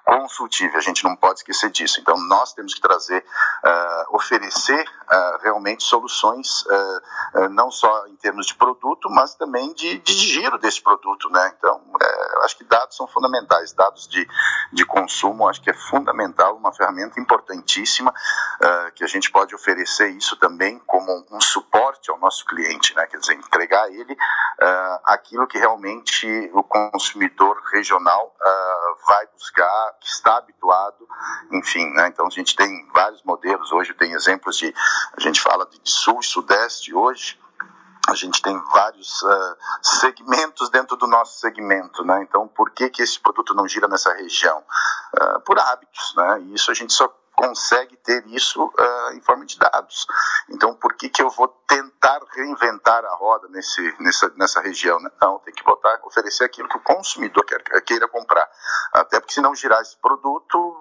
consultiva, 0.07 0.77
a 0.77 0.81
gente 0.81 1.03
não 1.03 1.17
pode 1.17 1.39
esquecer 1.39 1.69
disso. 1.69 1.99
Então, 1.99 2.17
nós 2.27 2.53
temos 2.53 2.73
que 2.73 2.79
trazer, 2.79 3.25
uh, 3.65 4.15
oferecer 4.15 4.81
uh, 4.81 5.43
realmente 5.43 5.83
soluções, 5.83 6.63
uh, 6.63 7.49
não 7.49 7.69
só 7.69 8.07
em 8.07 8.15
termos 8.15 8.47
de 8.47 8.55
produto, 8.55 9.09
mas 9.09 9.35
também 9.35 9.73
de, 9.73 9.99
de 9.99 10.13
giro 10.13 10.57
desse 10.57 10.81
produto, 10.81 11.29
né? 11.29 11.53
Então, 11.57 11.81
acho 12.43 12.57
que 12.57 12.63
dados 12.63 12.95
são 12.95 13.07
fundamentais, 13.07 13.73
dados 13.73 14.07
de, 14.07 14.27
de 14.71 14.85
consumo, 14.85 15.47
acho 15.47 15.61
que 15.61 15.69
é 15.69 15.73
fundamental, 15.73 16.55
uma 16.55 16.73
ferramenta 16.73 17.19
importantíssima, 17.19 18.13
que 18.95 19.03
a 19.03 19.07
gente 19.07 19.31
pode 19.31 19.53
oferecer 19.53 20.09
isso 20.09 20.35
também 20.37 20.79
como 20.79 21.25
um 21.31 21.41
suporte 21.41 22.09
ao 22.09 22.17
nosso 22.19 22.45
cliente, 22.45 22.95
né? 22.95 23.05
Quer 23.07 23.17
dizer, 23.17 23.33
entregar 23.33 23.83
a 23.83 23.89
ele 23.89 24.17
aquilo 25.05 25.47
que 25.47 25.57
realmente 25.57 26.27
o 26.53 26.63
consumidor 26.63 27.61
regional 27.71 28.35
vai 29.07 29.27
buscar 29.27 29.93
que 30.01 30.07
está 30.07 30.37
habituado, 30.37 31.07
enfim, 31.51 31.85
né? 31.93 32.07
Então 32.07 32.27
a 32.27 32.29
gente 32.29 32.55
tem 32.55 32.87
vários 32.93 33.23
modelos, 33.23 33.71
hoje 33.71 33.93
tem 33.93 34.13
exemplos 34.13 34.57
de, 34.57 34.73
a 35.15 35.19
gente 35.19 35.41
fala 35.41 35.65
de 35.65 35.79
sul 35.83 36.19
e 36.19 36.25
sudeste 36.25 36.93
hoje, 36.93 37.39
a 38.07 38.15
gente 38.15 38.41
tem 38.41 38.57
vários 38.71 39.21
uh, 39.21 39.57
segmentos 39.81 40.69
dentro 40.69 40.95
do 40.95 41.07
nosso 41.07 41.39
segmento, 41.39 42.03
né? 42.05 42.23
Então, 42.23 42.47
por 42.47 42.71
que 42.71 42.89
que 42.89 43.01
esse 43.01 43.19
produto 43.19 43.53
não 43.53 43.67
gira 43.67 43.87
nessa 43.87 44.13
região? 44.13 44.63
Uh, 45.13 45.39
por 45.41 45.59
hábitos, 45.59 46.13
né? 46.15 46.41
E 46.41 46.53
isso 46.53 46.71
a 46.71 46.73
gente 46.73 46.93
só 46.93 47.13
consegue 47.37 47.95
ter 47.97 48.25
isso 48.27 48.65
uh, 48.65 49.13
em 49.13 49.21
forma 49.21 49.45
de 49.45 49.59
dados. 49.59 50.07
Então, 50.49 50.73
por 50.73 50.95
que, 50.95 51.07
que 51.07 51.21
eu 51.21 51.29
vou 51.29 51.47
tentar 51.67 52.19
reinventar 52.33 53.05
a 53.05 53.15
roda 53.15 53.47
nesse, 53.49 53.95
nessa, 53.99 54.33
nessa 54.35 54.59
região? 54.59 54.99
Né? 54.99 55.11
Não, 55.21 55.37
tem 55.39 55.53
que 55.53 55.63
botar, 55.63 55.99
oferecer 56.03 56.45
aquilo 56.45 56.67
que 56.67 56.77
o 56.77 56.83
consumidor 56.83 57.45
quer, 57.45 57.61
queira 57.81 58.07
comprar. 58.07 58.49
Até 58.91 59.19
porque 59.19 59.33
se 59.33 59.41
não 59.41 59.53
girar 59.53 59.81
esse 59.81 59.95
produto, 59.97 60.76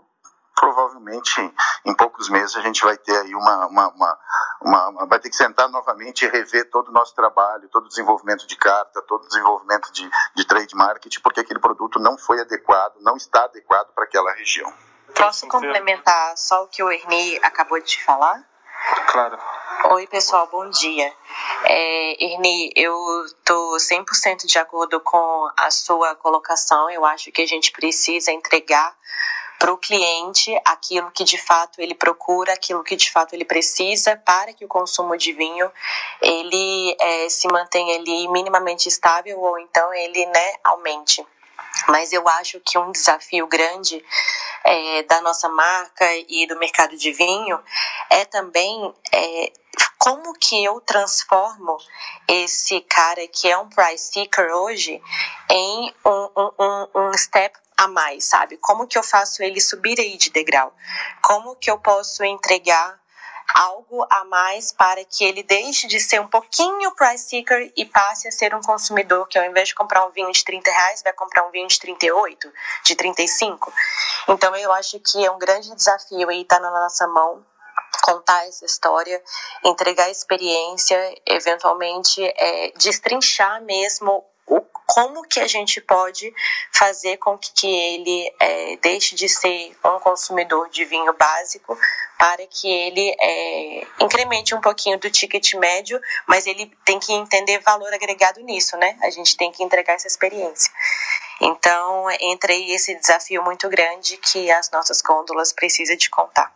provavelmente 0.56 1.40
em 1.84 1.94
poucos 1.94 2.28
meses 2.28 2.56
a 2.56 2.60
gente 2.62 2.82
vai 2.82 2.96
ter 2.96 3.16
aí 3.16 3.34
uma, 3.34 3.66
uma, 3.66 3.88
uma, 3.88 4.18
uma, 4.62 5.06
vai 5.06 5.20
ter 5.20 5.28
que 5.28 5.36
sentar 5.36 5.68
novamente 5.68 6.24
e 6.24 6.28
rever 6.28 6.68
todo 6.70 6.88
o 6.88 6.92
nosso 6.92 7.14
trabalho, 7.14 7.68
todo 7.68 7.84
o 7.84 7.88
desenvolvimento 7.88 8.46
de 8.46 8.56
carta, 8.56 9.02
todo 9.02 9.24
o 9.24 9.28
desenvolvimento 9.28 9.92
de, 9.92 10.10
de 10.34 10.46
trade 10.46 10.74
marketing, 10.74 11.20
porque 11.20 11.40
aquele 11.40 11.60
produto 11.60 12.00
não 12.00 12.16
foi 12.16 12.40
adequado, 12.40 12.94
não 13.00 13.16
está 13.16 13.44
adequado 13.44 13.92
para 13.94 14.04
aquela 14.04 14.32
região. 14.32 14.72
Posso 15.14 15.46
complementar 15.46 16.36
só 16.36 16.64
o 16.64 16.68
que 16.68 16.82
o 16.82 16.90
Erni 16.90 17.38
acabou 17.42 17.80
de 17.80 18.02
falar? 18.02 18.42
Claro. 19.06 19.38
Oi, 19.90 20.06
pessoal, 20.06 20.48
bom 20.48 20.68
dia. 20.68 21.12
É, 21.64 22.24
Erni, 22.24 22.72
eu 22.76 23.24
estou 23.24 23.76
100% 23.76 24.46
de 24.46 24.58
acordo 24.58 25.00
com 25.00 25.50
a 25.56 25.70
sua 25.70 26.14
colocação. 26.16 26.90
Eu 26.90 27.04
acho 27.04 27.30
que 27.32 27.42
a 27.42 27.46
gente 27.46 27.72
precisa 27.72 28.30
entregar 28.30 28.94
para 29.58 29.72
o 29.72 29.78
cliente 29.78 30.54
aquilo 30.64 31.10
que 31.10 31.24
de 31.24 31.38
fato 31.38 31.80
ele 31.80 31.94
procura, 31.94 32.52
aquilo 32.52 32.84
que 32.84 32.96
de 32.96 33.10
fato 33.10 33.34
ele 33.34 33.44
precisa 33.44 34.16
para 34.16 34.52
que 34.52 34.64
o 34.64 34.68
consumo 34.68 35.16
de 35.16 35.32
vinho 35.32 35.70
ele 36.20 36.96
é, 37.00 37.28
se 37.28 37.48
mantenha 37.48 37.96
ali 37.96 38.28
minimamente 38.28 38.88
estável 38.88 39.40
ou 39.40 39.58
então 39.58 39.92
ele 39.94 40.26
né, 40.26 40.54
aumente. 40.64 41.26
Mas 41.88 42.12
eu 42.12 42.26
acho 42.28 42.60
que 42.60 42.78
um 42.78 42.90
desafio 42.90 43.46
grande 43.46 44.04
é, 44.64 45.02
da 45.04 45.20
nossa 45.20 45.48
marca 45.48 46.04
e 46.28 46.46
do 46.46 46.58
mercado 46.58 46.96
de 46.96 47.12
vinho 47.12 47.58
é 48.10 48.24
também 48.24 48.94
é, 49.12 49.52
como 49.98 50.32
que 50.34 50.64
eu 50.64 50.80
transformo 50.80 51.76
esse 52.28 52.80
cara 52.82 53.26
que 53.28 53.48
é 53.48 53.56
um 53.56 53.68
price 53.68 54.12
seeker 54.12 54.50
hoje 54.54 55.00
em 55.50 55.94
um, 56.04 56.50
um, 56.58 56.86
um 56.94 57.12
step 57.16 57.56
a 57.76 57.88
mais, 57.88 58.24
sabe? 58.24 58.56
Como 58.56 58.86
que 58.86 58.96
eu 58.96 59.02
faço 59.02 59.42
ele 59.42 59.60
subir 59.60 59.98
aí 60.00 60.16
de 60.16 60.30
degrau? 60.30 60.72
Como 61.22 61.56
que 61.56 61.70
eu 61.70 61.78
posso 61.78 62.24
entregar 62.24 62.98
algo 63.54 64.04
a 64.10 64.24
mais 64.24 64.72
para 64.72 65.04
que 65.04 65.24
ele 65.24 65.42
deixe 65.42 65.86
de 65.86 66.00
ser 66.00 66.20
um 66.20 66.26
pouquinho 66.26 66.94
price 66.94 67.28
seeker 67.28 67.72
e 67.76 67.84
passe 67.84 68.26
a 68.26 68.32
ser 68.32 68.54
um 68.54 68.60
consumidor 68.60 69.28
que 69.28 69.38
ao 69.38 69.44
invés 69.44 69.68
de 69.68 69.74
comprar 69.74 70.04
um 70.04 70.10
vinho 70.10 70.30
de 70.32 70.44
30 70.44 70.70
reais, 70.70 71.02
vai 71.02 71.12
comprar 71.12 71.46
um 71.46 71.50
vinho 71.50 71.68
de 71.68 71.78
38, 71.78 72.52
de 72.84 72.96
35. 72.96 73.72
Então 74.28 74.54
eu 74.56 74.72
acho 74.72 74.98
que 75.00 75.24
é 75.24 75.30
um 75.30 75.38
grande 75.38 75.74
desafio 75.74 76.28
aí 76.28 76.42
estar 76.42 76.56
tá 76.56 76.62
na 76.62 76.70
nossa 76.70 77.06
mão 77.06 77.44
contar 78.02 78.46
essa 78.46 78.64
história, 78.64 79.22
entregar 79.64 80.10
experiência, 80.10 80.96
eventualmente 81.26 82.22
é, 82.24 82.72
destrinchar 82.76 83.62
mesmo 83.62 84.24
como 84.86 85.22
que 85.22 85.40
a 85.40 85.46
gente 85.46 85.80
pode 85.80 86.32
fazer 86.72 87.16
com 87.16 87.36
que 87.36 87.66
ele 87.66 88.32
é, 88.38 88.76
deixe 88.76 89.14
de 89.14 89.28
ser 89.28 89.76
um 89.84 89.98
consumidor 89.98 90.68
de 90.70 90.84
vinho 90.84 91.12
básico 91.14 91.76
para 92.16 92.46
que 92.46 92.68
ele 92.68 93.14
é, 93.20 93.86
incremente 94.00 94.54
um 94.54 94.60
pouquinho 94.60 94.98
do 94.98 95.10
ticket 95.10 95.54
médio, 95.54 96.00
mas 96.26 96.46
ele 96.46 96.72
tem 96.84 96.98
que 96.98 97.12
entender 97.12 97.58
valor 97.58 97.92
agregado 97.92 98.40
nisso, 98.40 98.76
né? 98.76 98.96
A 99.02 99.10
gente 99.10 99.36
tem 99.36 99.50
que 99.50 99.62
entregar 99.62 99.94
essa 99.94 100.06
experiência. 100.06 100.72
Então, 101.40 102.06
entrei 102.20 102.72
esse 102.72 102.94
desafio 102.94 103.42
muito 103.42 103.68
grande 103.68 104.16
que 104.16 104.50
as 104.50 104.70
nossas 104.70 105.02
gôndolas 105.02 105.52
precisam 105.52 105.96
de 105.96 106.08
contar. 106.08 106.50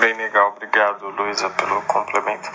Bem 0.00 0.14
legal, 0.14 0.48
obrigado 0.48 1.08
Luísa 1.08 1.48
pelo 1.50 1.80
complemento. 1.82 2.50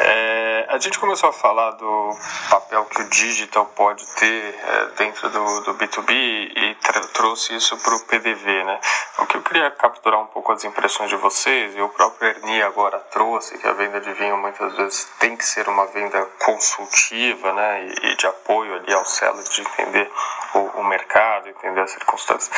É, 0.00 0.66
a 0.68 0.78
gente 0.78 0.98
começou 0.98 1.30
a 1.30 1.32
falar 1.32 1.72
do 1.72 2.16
papel 2.50 2.84
que 2.84 3.02
o 3.02 3.08
digital 3.08 3.64
pode 3.74 4.06
ter 4.14 4.54
é, 4.54 4.86
dentro 4.96 5.28
do, 5.30 5.60
do 5.62 5.74
B2B 5.74 6.10
e 6.10 6.76
trouxe 7.14 7.56
isso 7.56 7.76
para 7.78 7.96
o 7.96 8.00
PDV, 8.06 8.64
né? 8.64 8.80
O 9.18 9.26
que 9.26 9.36
eu 9.36 9.42
queria 9.42 9.70
capturar 9.72 10.20
um 10.20 10.26
pouco 10.26 10.52
as 10.52 10.62
impressões 10.62 11.10
de 11.10 11.16
vocês, 11.16 11.74
e 11.74 11.80
o 11.80 11.88
próprio 11.88 12.28
Ernie 12.28 12.62
agora 12.62 12.98
trouxe 13.10 13.58
que 13.58 13.66
a 13.66 13.72
venda 13.72 14.00
de 14.00 14.12
vinho 14.12 14.36
muitas 14.36 14.76
vezes 14.76 15.08
tem 15.18 15.36
que 15.36 15.44
ser 15.44 15.68
uma 15.68 15.86
venda 15.86 16.24
consultiva, 16.44 17.52
né? 17.52 17.86
E, 17.86 18.12
e 18.12 18.16
de 18.16 18.26
apoio 18.26 18.74
ali 18.74 18.92
ao 18.92 19.02
de 19.02 19.60
entender 19.60 20.10
o, 20.54 20.80
o 20.80 20.84
mercado, 20.84 21.48
entender 21.48 21.80
as 21.80 21.90
circunstâncias. 21.90 22.50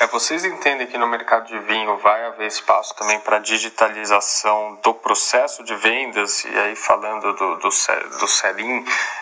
É, 0.00 0.06
vocês 0.06 0.44
entendem 0.44 0.86
que 0.86 0.98
no 0.98 1.06
mercado 1.06 1.46
de 1.46 1.58
vinho 1.60 1.96
vai 1.98 2.24
haver 2.26 2.46
espaço 2.46 2.94
também 2.96 3.18
para 3.20 3.38
digitalização 3.38 4.78
do 4.82 4.94
processo 4.94 5.62
de 5.64 5.74
vendas, 5.76 6.44
e 6.44 6.58
aí 6.58 6.76
falando 6.76 7.32
do, 7.34 7.56
do, 7.56 7.68
do 7.68 8.28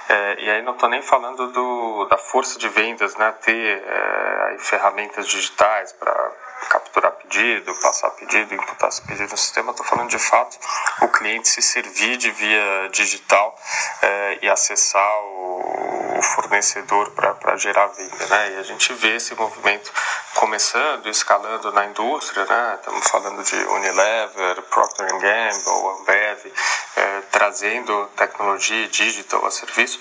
é, 0.08 0.36
e 0.38 0.50
aí 0.50 0.62
não 0.62 0.72
estou 0.72 0.88
nem 0.88 1.02
falando 1.02 1.50
do, 1.50 2.04
da 2.06 2.16
força 2.16 2.58
de 2.58 2.68
vendas, 2.68 3.16
né, 3.16 3.32
ter 3.42 3.82
é, 3.84 4.56
ferramentas 4.58 5.26
digitais 5.26 5.92
para 5.92 6.32
capturar 6.68 7.12
pedido, 7.12 7.74
passar 7.80 8.10
pedido, 8.10 8.54
imputar 8.54 8.88
esse 8.88 9.02
pedido 9.02 9.30
no 9.30 9.36
sistema, 9.36 9.70
estou 9.70 9.86
falando 9.86 10.08
de 10.08 10.18
fato 10.18 10.58
o 11.02 11.08
cliente 11.08 11.48
se 11.48 11.60
servir 11.60 12.16
de 12.16 12.30
via 12.30 12.88
digital 12.90 13.56
é, 14.02 14.38
e 14.42 14.48
acessar 14.48 15.18
o 15.22 16.15
fornecedor 16.26 17.10
para 17.12 17.56
gerar 17.56 17.86
venda, 17.88 18.26
né? 18.26 18.52
E 18.52 18.56
a 18.58 18.62
gente 18.62 18.92
vê 18.94 19.16
esse 19.16 19.34
movimento 19.34 19.92
começando, 20.34 21.06
escalando 21.06 21.72
na 21.72 21.86
indústria, 21.86 22.44
né? 22.44 22.74
Estamos 22.78 23.08
falando 23.08 23.42
de 23.42 23.56
Unilever, 23.56 24.62
Procter 24.62 25.06
Gamble, 25.06 26.00
Ambev, 26.00 26.52
é, 26.96 27.20
trazendo 27.30 28.06
tecnologia 28.16 28.88
digital 28.88 29.46
a 29.46 29.50
serviço. 29.50 29.98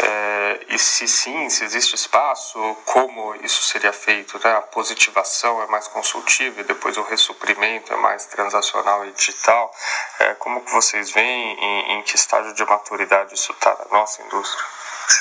É, 0.00 0.66
e 0.68 0.78
se 0.78 1.08
sim, 1.08 1.48
se 1.50 1.64
existe 1.64 1.94
espaço, 1.94 2.58
como 2.84 3.34
isso 3.36 3.62
seria 3.64 3.92
feito? 3.92 4.38
Né? 4.42 4.52
A 4.54 4.62
positivação 4.62 5.60
é 5.62 5.66
mais 5.66 5.88
consultiva 5.88 6.60
e 6.60 6.64
depois 6.64 6.96
o 6.96 7.02
ressuprimento 7.02 7.92
é 7.92 7.96
mais 7.96 8.26
transacional 8.26 9.04
e 9.06 9.10
digital. 9.12 9.74
É, 10.20 10.34
como 10.34 10.60
que 10.60 10.70
vocês 10.72 11.10
veem 11.10 11.58
em, 11.58 11.92
em 11.94 12.02
que 12.02 12.14
estágio 12.14 12.54
de 12.54 12.64
maturidade 12.64 13.34
isso 13.34 13.52
está 13.52 13.74
na 13.74 13.98
nossa 13.98 14.22
indústria? 14.22 14.64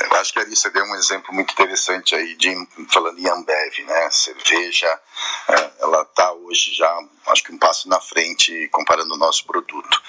Eu 0.01 0.17
acho 0.17 0.33
que 0.33 0.39
a 0.39 0.41
Alissa 0.41 0.69
deu 0.69 0.83
um 0.83 0.95
exemplo 0.95 1.33
muito 1.33 1.51
interessante 1.51 2.13
aí 2.13 2.35
de 2.35 2.53
falando 2.91 3.17
em 3.19 3.27
Ambev, 3.27 3.79
né? 3.85 4.09
Cerveja, 4.11 5.01
é, 5.47 5.71
ela 5.79 6.01
está 6.01 6.33
hoje 6.33 6.73
já, 6.75 6.99
acho 7.27 7.43
que 7.43 7.53
um 7.53 7.57
passo 7.57 7.87
na 7.87 7.99
frente 7.99 8.67
comparando 8.69 9.13
o 9.13 9.17
nosso 9.17 9.45
produto. 9.45 10.01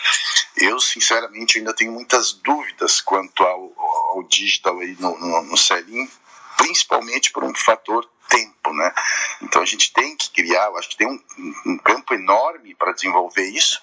Eu, 0.56 0.80
sinceramente, 0.80 1.58
ainda 1.58 1.74
tenho 1.74 1.92
muitas 1.92 2.32
dúvidas 2.32 3.00
quanto 3.00 3.44
ao, 3.44 3.72
ao 4.14 4.22
digital 4.24 4.78
aí 4.80 4.96
no, 4.98 5.16
no, 5.18 5.42
no 5.42 5.56
principalmente 6.56 7.30
por 7.30 7.44
um 7.44 7.54
fator 7.54 8.04
tempo, 8.28 8.72
né? 8.72 8.92
Então 9.42 9.62
a 9.62 9.64
gente 9.64 9.92
tem 9.92 10.16
que 10.16 10.30
criar, 10.30 10.66
eu 10.66 10.76
acho 10.76 10.90
que 10.90 10.96
tem 10.96 11.06
um, 11.06 11.20
um 11.66 11.78
campo 11.78 12.14
enorme 12.14 12.74
para 12.74 12.92
desenvolver 12.92 13.48
isso 13.48 13.80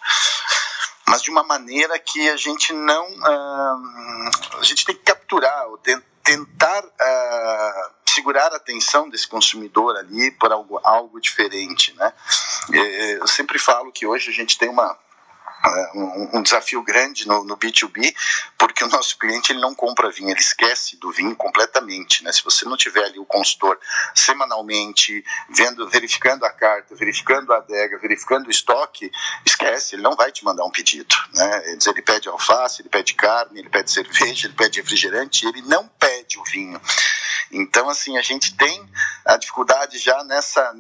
mas 1.08 1.22
de 1.22 1.30
uma 1.30 1.44
maneira 1.44 1.98
que 2.00 2.30
a 2.30 2.38
gente 2.38 2.74
não. 2.74 3.08
Uh, 3.08 4.60
a 4.60 4.64
gente 4.64 4.86
tem 4.86 4.96
que 4.96 5.04
capturar, 5.04 5.68
ou 5.68 5.78
tentar 6.24 6.84
uh, 6.84 7.92
segurar 8.06 8.52
a 8.54 8.58
atenção 8.58 9.10
desse 9.10 9.28
consumidor 9.28 9.98
ali 9.98 10.32
por 10.32 10.52
algo, 10.52 10.80
algo 10.84 11.20
diferente. 11.20 11.94
Né? 11.94 12.14
Eu 13.20 13.28
sempre 13.28 13.60
falo 13.60 13.92
que 13.92 14.08
hoje 14.08 14.30
a 14.30 14.34
gente 14.34 14.58
tem 14.58 14.70
uma 14.70 14.98
um, 16.34 16.42
desafio 16.42 16.82
grande 16.84 17.28
no, 17.28 17.44
no, 17.44 17.58
B2B, 17.58 18.14
porque 18.58 18.84
o 18.84 18.88
nosso 18.88 19.18
cliente 19.18 19.52
ele 19.52 19.60
não 19.60 19.74
compra 19.74 20.12
vinho, 20.12 20.30
ele 20.30 20.40
esquece 20.40 20.98
do 20.98 21.12
vinho 21.12 21.36
completamente. 21.36 22.24
Né? 22.24 22.32
Se 22.32 22.44
você 22.44 22.66
não 22.66 22.78
tiver 22.78 23.04
ali 23.04 23.20
o 23.20 23.26
consultor 23.26 23.80
semanalmente, 24.14 25.24
vendo, 25.50 25.88
verificando 25.90 26.46
a 26.46 26.52
carta, 26.52 26.96
verificando 26.96 27.52
a 27.54 27.58
adega, 27.58 27.98
verificando 27.98 28.48
o 28.48 28.52
estoque, 28.52 29.12
esquece, 29.46 29.96
ele 29.96 30.04
não 30.04 30.16
vai 30.16 30.32
te 30.32 30.44
mandar 30.46 30.66
um 30.66 30.72
pedido. 30.72 31.16
Né? 31.34 31.78
Ele 31.86 32.02
pede 32.02 32.30
alface, 32.30 32.82
ele 32.82 32.90
pede 32.90 33.14
carne, 33.14 33.60
ele 33.60 33.70
pede 33.70 33.92
cerveja, 33.92 34.48
ele 34.48 34.56
pede 34.56 34.80
refrigerante, 34.80 35.48
ele 35.48 35.62
não 35.64 35.88
pede 35.88 36.38
o 36.38 36.44
vinho. 36.44 36.80
Então, 37.52 37.90
assim, 37.90 38.18
a 38.18 38.22
gente 38.22 38.56
tem 38.56 38.90
a 39.24 39.38
dificuldade 39.38 39.98
já 39.98 40.24
nessa, 40.24 40.74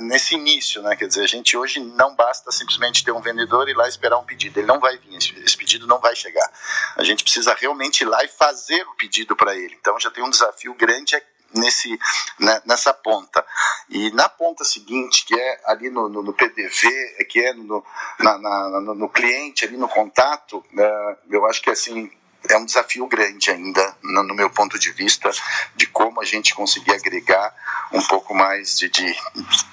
nesse 0.00 0.34
início, 0.34 0.82
né? 0.82 0.96
Quer 0.96 1.08
dizer, 1.08 1.22
a 1.22 1.28
gente 1.28 1.56
hoje 1.56 1.80
não 1.80 2.14
basta 2.14 2.50
simplesmente 2.52 3.04
ter 3.04 3.12
um 3.12 3.20
vendedor 3.20 3.68
e 3.68 3.72
ir 3.72 3.76
lá 3.76 3.88
esperar 3.88 4.18
um 4.18 4.24
pedido. 4.24 4.58
Ele 4.58 4.66
não 4.66 4.80
vai 4.80 4.96
vir, 4.98 5.16
esse 5.16 5.56
pedido 5.56 5.86
não 5.86 5.98
vai 5.98 6.14
chegar. 6.14 6.50
A 6.96 7.04
gente 7.04 7.22
precisa 7.22 7.54
realmente 7.54 8.02
ir 8.02 8.06
lá 8.06 8.24
e 8.24 8.28
fazer 8.28 8.82
o 8.88 8.94
pedido 8.94 9.34
para 9.36 9.54
ele. 9.54 9.76
Então, 9.80 9.98
já 9.98 10.10
tem 10.10 10.24
um 10.24 10.30
desafio 10.30 10.74
grande 10.74 11.16
nesse 11.54 11.98
né, 12.38 12.60
nessa 12.66 12.92
ponta 12.92 13.44
e 13.88 14.10
na 14.10 14.28
ponta 14.28 14.64
seguinte 14.64 15.24
que 15.24 15.34
é 15.34 15.60
ali 15.66 15.90
no, 15.90 16.08
no, 16.08 16.22
no 16.22 16.32
PDV 16.32 16.88
que 17.28 17.40
é 17.40 17.52
no, 17.52 17.84
na, 18.18 18.38
na, 18.38 18.80
no, 18.80 19.08
cliente 19.08 19.64
ali 19.64 19.76
no 19.76 19.88
contato 19.88 20.58
uh, 20.58 21.16
eu 21.30 21.46
acho 21.46 21.62
que 21.62 21.70
assim 21.70 22.10
é 22.48 22.56
um 22.56 22.64
desafio 22.64 23.06
grande 23.06 23.50
ainda, 23.50 23.96
no, 24.02 24.22
no, 24.22 24.34
meu 24.34 24.50
ponto 24.50 24.78
de 24.78 24.90
vista, 24.92 25.30
de 25.74 25.86
como 25.86 26.20
a 26.20 26.24
gente 26.24 26.54
conseguir 26.54 26.92
agregar 26.92 27.54
um 27.92 28.02
pouco 28.02 28.34
mais 28.34 28.78
de, 28.78 28.88
de, 28.88 29.16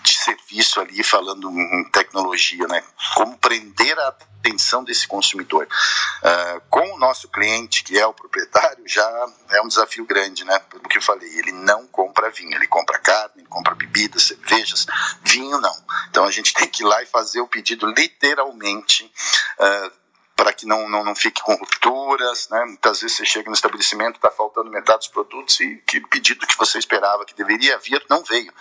de 0.04 0.16
serviço 0.16 0.80
ali, 0.80 1.04
falando 1.04 1.50
em 1.50 1.84
tecnologia, 1.92 2.68
né? 2.68 2.84
Como 3.16 3.38
prender 3.38 3.98
a 4.00 4.14
atenção 4.44 4.84
desse 4.84 5.08
consumidor. 5.08 5.66
Uh, 5.66 6.62
com 6.70 6.94
o 6.94 7.00
nosso 7.00 7.30
cliente, 7.30 7.84
que 7.84 7.98
é 7.98 8.06
o 8.06 8.14
proprietário, 8.14 8.84
já 8.88 9.10
é 9.52 9.62
um 9.62 9.68
desafio 9.68 10.06
grande, 10.06 10.44
né? 10.44 10.60
Pelo 10.70 10.84
que 10.84 10.98
eu 10.98 11.02
falei, 11.02 11.30
ele 11.38 11.52
não 11.52 11.88
compra 11.88 12.30
vinho, 12.30 12.54
ele 12.54 12.68
compra 12.68 13.00
carne, 13.00 13.36
ele 13.38 13.48
compra 13.48 13.74
bebidas, 13.74 14.24
cervejas, 14.24 14.86
vinho 15.24 15.60
não. 15.60 15.76
Então 16.10 16.26
a 16.26 16.32
gente 16.32 16.54
tem 16.56 16.68
que 16.68 16.84
ir 16.84 16.86
lá 16.86 17.02
e 17.02 17.06
fazer 17.06 17.40
o 17.40 17.48
pedido 17.48 17.88
literalmente. 17.88 19.12
Uh, 19.60 20.03
para 20.44 20.52
que 20.52 20.66
não, 20.66 20.90
não, 20.90 21.06
não 21.06 21.16
fique 21.16 21.42
com 21.42 21.56
rupturas, 21.56 22.50
né? 22.50 22.66
Muitas 22.66 23.00
vezes 23.00 23.16
você 23.16 23.26
chega 23.26 23.50
no 23.50 23.56
estabelecimento, 23.56 24.18
está 24.18 24.30
faltando 24.30 24.70
metade 24.70 25.00
dos 25.00 25.08
produtos 25.08 25.58
e 25.62 25.78
que 25.88 26.02
pedido 26.02 26.46
que 26.46 26.58
você 26.58 26.78
esperava 26.78 27.24
que 27.24 27.34
deveria 27.34 27.78
vir 27.78 28.06
não 28.10 28.22
veio. 28.26 28.54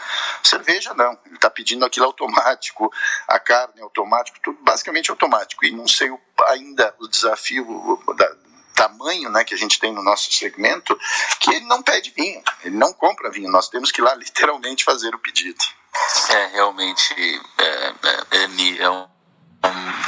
Cerveja 0.44 0.94
não, 0.94 1.18
ele 1.26 1.34
está 1.34 1.50
pedindo 1.50 1.84
aquilo 1.84 2.06
automático, 2.06 2.88
a 3.26 3.36
carne 3.40 3.82
automático, 3.82 4.38
tudo 4.44 4.62
basicamente 4.62 5.10
automático. 5.10 5.64
E 5.64 5.72
não 5.72 5.88
sei 5.88 6.08
o, 6.08 6.20
ainda 6.50 6.94
o 7.00 7.08
desafio 7.08 7.66
da, 8.16 8.32
tamanho 8.76 9.28
né, 9.28 9.42
que 9.42 9.54
a 9.54 9.58
gente 9.58 9.80
tem 9.80 9.92
no 9.92 10.04
nosso 10.04 10.30
segmento, 10.30 10.96
que 11.40 11.50
ele 11.50 11.66
não 11.66 11.82
pede 11.82 12.12
vinho, 12.16 12.40
ele 12.62 12.76
não 12.76 12.92
compra 12.92 13.28
vinho, 13.28 13.50
nós 13.50 13.68
temos 13.68 13.90
que 13.90 14.00
ir 14.00 14.04
lá 14.04 14.14
literalmente 14.14 14.84
fazer 14.84 15.12
o 15.16 15.18
pedido. 15.18 15.58
É, 16.30 16.46
realmente, 16.46 17.12
é, 17.58 17.92
é, 18.38 18.82
é 18.82 18.88
um 18.88 19.11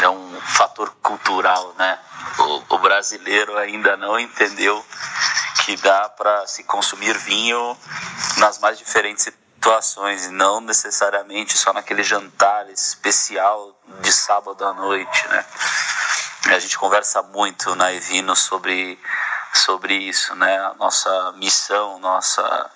é 0.01 0.09
um 0.09 0.41
fator 0.41 0.91
cultural, 1.03 1.75
né? 1.79 1.99
O, 2.39 2.75
o 2.75 2.79
brasileiro 2.79 3.57
ainda 3.59 3.97
não 3.97 4.19
entendeu 4.19 4.85
que 5.65 5.77
dá 5.77 6.09
para 6.11 6.47
se 6.47 6.65
consumir 6.65 7.17
vinho 7.19 7.77
nas 8.39 8.59
mais 8.59 8.77
diferentes 8.77 9.25
situações, 9.25 10.31
não 10.31 10.61
necessariamente 10.61 11.57
só 11.57 11.73
naquele 11.73 12.03
jantar 12.03 12.69
especial 12.69 13.75
de 14.01 14.13
sábado 14.13 14.65
à 14.65 14.75
noite, 14.75 15.27
né? 15.29 15.45
A 16.47 16.59
gente 16.59 16.77
conversa 16.77 17.23
muito 17.23 17.75
na 17.75 17.91
Evino 17.93 18.37
sobre, 18.37 18.99
sobre 19.55 19.95
isso, 19.95 20.35
né? 20.35 20.59
A 20.59 20.75
nossa 20.75 21.33
missão, 21.37 21.99
nossa 21.99 22.71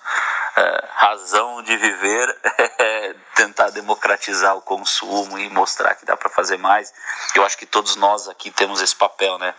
é, 0.59 0.83
razão 0.93 1.61
de 1.63 1.77
viver 1.77 2.37
é 2.77 3.15
tentar 3.35 3.69
democratizar 3.69 4.57
o 4.57 4.61
consumo 4.61 5.39
e 5.39 5.49
mostrar 5.49 5.95
que 5.95 6.05
dá 6.05 6.17
para 6.17 6.29
fazer 6.29 6.57
mais. 6.57 6.93
Eu 7.33 7.45
acho 7.45 7.57
que 7.57 7.65
todos 7.65 7.95
nós 7.95 8.27
aqui 8.27 8.51
temos 8.51 8.81
esse 8.81 8.95
papel, 8.95 9.37
né? 9.37 9.55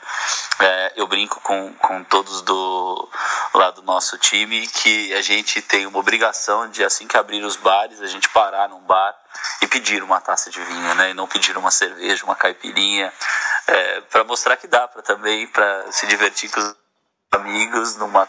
É, 0.60 0.92
eu 0.96 1.06
brinco 1.06 1.40
com, 1.40 1.72
com 1.74 2.04
todos 2.04 2.42
do 2.42 3.08
lá 3.54 3.70
do 3.70 3.82
nosso 3.82 4.18
time 4.18 4.66
que 4.66 5.14
a 5.14 5.22
gente 5.22 5.62
tem 5.62 5.86
uma 5.86 5.98
obrigação 5.98 6.68
de 6.68 6.84
assim 6.84 7.06
que 7.06 7.16
abrir 7.16 7.42
os 7.42 7.56
bares 7.56 8.02
a 8.02 8.06
gente 8.06 8.28
parar 8.28 8.68
num 8.68 8.80
bar 8.80 9.14
e 9.62 9.66
pedir 9.66 10.02
uma 10.02 10.20
taça 10.20 10.50
de 10.50 10.60
vinho, 10.60 10.94
né? 10.96 11.10
E 11.10 11.14
não 11.14 11.26
pedir 11.26 11.56
uma 11.56 11.70
cerveja, 11.70 12.24
uma 12.24 12.36
caipirinha, 12.36 13.10
é, 13.66 14.00
para 14.02 14.24
mostrar 14.24 14.56
que 14.58 14.66
dá 14.66 14.86
para 14.86 15.00
também 15.00 15.46
para 15.46 15.90
se 15.90 16.06
divertir 16.06 16.50
com 16.50 16.60
os 16.60 16.76
amigos 17.32 17.96
numa 17.96 18.28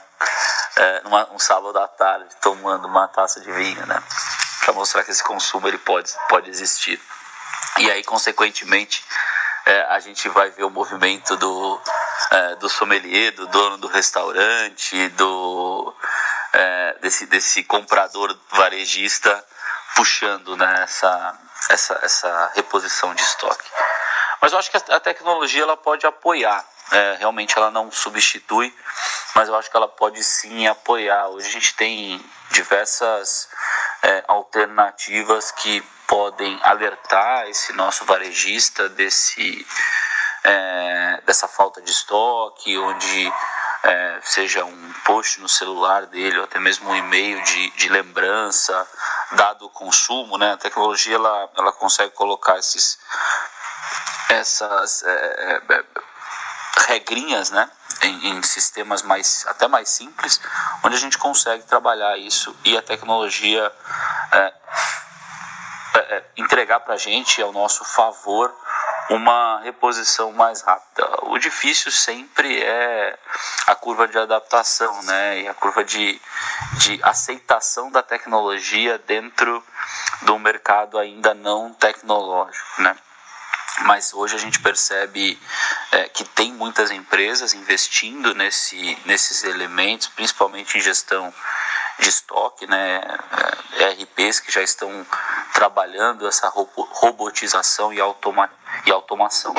é, 0.75 1.01
numa, 1.03 1.29
um 1.31 1.39
sábado 1.39 1.77
à 1.77 1.87
tarde 1.87 2.27
tomando 2.41 2.87
uma 2.87 3.07
taça 3.07 3.39
de 3.41 3.51
vinho, 3.51 3.85
né? 3.85 4.01
Para 4.61 4.73
mostrar 4.73 5.03
que 5.03 5.11
esse 5.11 5.23
consumo 5.23 5.67
ele 5.67 5.77
pode, 5.77 6.11
pode 6.29 6.49
existir. 6.49 7.01
E 7.77 7.89
aí, 7.89 8.03
consequentemente, 8.03 9.03
é, 9.65 9.81
a 9.89 9.99
gente 9.99 10.27
vai 10.29 10.49
ver 10.49 10.63
o 10.63 10.69
movimento 10.69 11.35
do, 11.37 11.81
é, 12.31 12.55
do 12.55 12.69
sommelier, 12.69 13.31
do 13.33 13.47
dono 13.47 13.77
do 13.77 13.87
restaurante, 13.87 15.09
do, 15.09 15.93
é, 16.53 16.97
desse, 17.01 17.25
desse 17.25 17.63
comprador 17.63 18.37
varejista 18.51 19.43
puxando 19.95 20.55
né, 20.55 20.83
essa, 20.83 21.39
essa, 21.69 21.99
essa 22.01 22.51
reposição 22.55 23.13
de 23.13 23.21
estoque. 23.21 23.69
Mas 24.41 24.51
eu 24.51 24.59
acho 24.59 24.71
que 24.71 24.77
a 24.77 24.99
tecnologia 24.99 25.61
ela 25.61 25.77
pode 25.77 26.05
apoiar, 26.05 26.65
é, 26.91 27.17
realmente 27.19 27.55
ela 27.57 27.69
não 27.69 27.91
substitui, 27.91 28.75
mas 29.35 29.47
eu 29.47 29.55
acho 29.55 29.69
que 29.69 29.77
ela 29.77 29.87
pode 29.87 30.23
sim 30.23 30.67
apoiar. 30.67 31.27
Hoje 31.29 31.47
a 31.47 31.51
gente 31.51 31.73
tem 31.75 32.23
diversas 32.51 33.47
é, 34.03 34.23
alternativas 34.27 35.51
que 35.51 35.81
podem 36.07 36.59
alertar 36.63 37.47
esse 37.47 37.71
nosso 37.73 38.03
varejista 38.05 38.89
desse, 38.89 39.65
é, 40.43 41.21
dessa 41.25 41.47
falta 41.47 41.81
de 41.81 41.89
estoque, 41.89 42.77
onde 42.77 43.33
é, 43.83 44.19
seja 44.21 44.65
um 44.65 44.93
post 45.05 45.39
no 45.39 45.49
celular 45.49 46.05
dele 46.07 46.37
ou 46.37 46.43
até 46.43 46.59
mesmo 46.59 46.89
um 46.89 46.95
e-mail 46.95 47.41
de, 47.43 47.69
de 47.71 47.89
lembrança, 47.89 48.87
dado 49.31 49.65
o 49.65 49.69
consumo, 49.69 50.37
né? 50.37 50.53
A 50.53 50.57
tecnologia 50.57 51.15
ela, 51.15 51.49
ela 51.57 51.71
consegue 51.71 52.11
colocar 52.13 52.57
esses, 52.57 52.99
essas 54.29 55.03
é, 55.03 55.61
é, 55.69 55.83
regrinhas, 56.87 57.49
né? 57.49 57.69
Em, 58.03 58.29
em, 58.29 58.43
sistemas 58.43 59.03
mais 59.03 59.45
até 59.47 59.67
mais 59.67 59.89
simples, 59.89 60.41
onde 60.83 60.95
a 60.95 60.99
gente 60.99 61.17
consegue 61.17 61.63
trabalhar 61.63 62.17
isso 62.17 62.55
e 62.65 62.75
a 62.75 62.81
tecnologia 62.81 63.71
é, 64.31 64.53
é, 65.93 65.99
é 66.15 66.23
entregar 66.37 66.79
para 66.79 66.95
a 66.95 66.97
gente 66.97 67.41
ao 67.41 67.51
nosso 67.51 67.85
favor 67.85 68.51
uma 69.11 69.59
reposição 69.59 70.31
mais 70.31 70.61
rápida. 70.61 71.07
O 71.23 71.37
difícil 71.37 71.91
sempre 71.91 72.61
é 72.61 73.17
a 73.67 73.75
curva 73.75 74.07
de 74.07 74.17
adaptação, 74.17 75.01
né? 75.03 75.41
E 75.41 75.47
a 75.47 75.53
curva 75.53 75.83
de, 75.83 76.19
de 76.77 76.99
aceitação 77.03 77.91
da 77.91 78.01
tecnologia 78.01 78.97
dentro 78.99 79.63
do 80.21 80.39
mercado 80.39 80.97
ainda 80.97 81.33
não 81.33 81.73
tecnológico, 81.73 82.81
né? 82.81 82.95
Mas 83.79 84.13
hoje 84.13 84.35
a 84.35 84.39
gente 84.39 84.59
percebe 84.59 85.39
é, 85.91 86.09
que 86.09 86.23
tem 86.23 86.53
muitas 86.53 86.91
empresas 86.91 87.53
investindo 87.53 88.35
nesse, 88.35 88.97
nesses 89.05 89.43
elementos, 89.43 90.07
principalmente 90.07 90.77
em 90.77 90.81
gestão 90.81 91.33
de 91.99 92.09
estoque, 92.09 92.67
né, 92.67 93.01
é, 93.77 94.03
RPs 94.03 94.39
que 94.39 94.51
já 94.51 94.61
estão 94.61 95.05
trabalhando 95.53 96.27
essa 96.27 96.47
robotização 96.49 97.93
e, 97.93 97.99
automa 97.99 98.49
e 98.85 98.91
automação. 98.91 99.53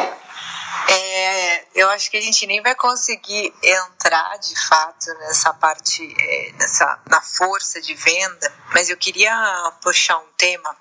É, 0.89 1.65
eu 1.75 1.89
acho 1.91 2.11
que 2.11 2.17
a 2.17 2.21
gente 2.21 2.47
nem 2.47 2.61
vai 2.61 2.75
conseguir 2.75 3.53
entrar 3.63 4.37
de 4.39 4.55
fato 4.67 5.07
nessa 5.21 5.53
parte, 5.55 6.15
é, 6.19 6.53
nessa, 6.59 6.99
na 7.09 7.21
força 7.21 7.81
de 7.81 7.95
venda, 7.95 8.53
mas 8.75 8.91
eu 8.91 8.97
queria 8.97 9.73
puxar 9.81 10.19
um 10.19 10.29
tema 10.37 10.77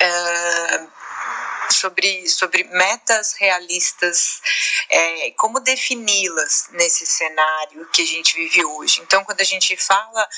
é, 0.00 0.86
sobre, 1.70 2.28
sobre 2.28 2.64
metas 2.64 3.34
realistas, 3.34 4.40
é, 4.88 5.30
como 5.32 5.60
defini-las 5.60 6.68
nesse 6.72 7.06
cenário 7.06 7.88
que 7.92 8.02
a 8.02 8.06
gente 8.06 8.34
vive 8.34 8.64
hoje. 8.64 9.00
Então, 9.00 9.24
quando 9.24 9.40
a 9.40 9.44
gente 9.44 9.76
fala 9.76 10.28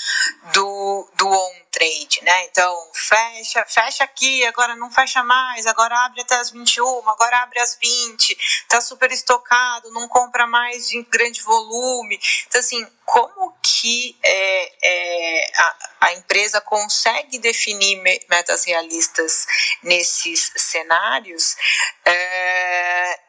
do, 0.53 1.09
do 1.15 1.29
on-trade, 1.29 2.23
né? 2.23 2.45
Então, 2.45 2.91
fecha, 2.95 3.65
fecha 3.67 4.05
aqui, 4.05 4.45
agora 4.47 4.77
não 4.77 4.91
fecha 4.91 5.23
mais, 5.23 5.67
agora 5.67 5.97
abre 6.05 6.21
até 6.21 6.37
as 6.37 6.51
21, 6.51 7.09
agora 7.09 7.43
abre 7.43 7.59
às 7.61 7.77
20, 7.77 8.37
tá 8.69 8.81
super 8.81 9.11
estocado, 9.11 9.91
não 9.93 10.09
compra 10.09 10.47
mais 10.47 10.89
de 10.89 11.03
grande 11.05 11.43
volume. 11.43 12.19
Então, 12.47 12.61
assim, 12.61 12.87
como 13.05 13.55
que 13.63 14.17
é, 14.23 14.73
é, 14.83 15.53
a, 15.57 15.77
a 16.05 16.13
empresa 16.13 16.61
consegue 16.61 17.39
definir 17.39 17.97
metas 18.29 18.65
realistas 18.65 19.47
nesses 19.83 20.53
cenários? 20.55 21.57
É, 22.05 23.21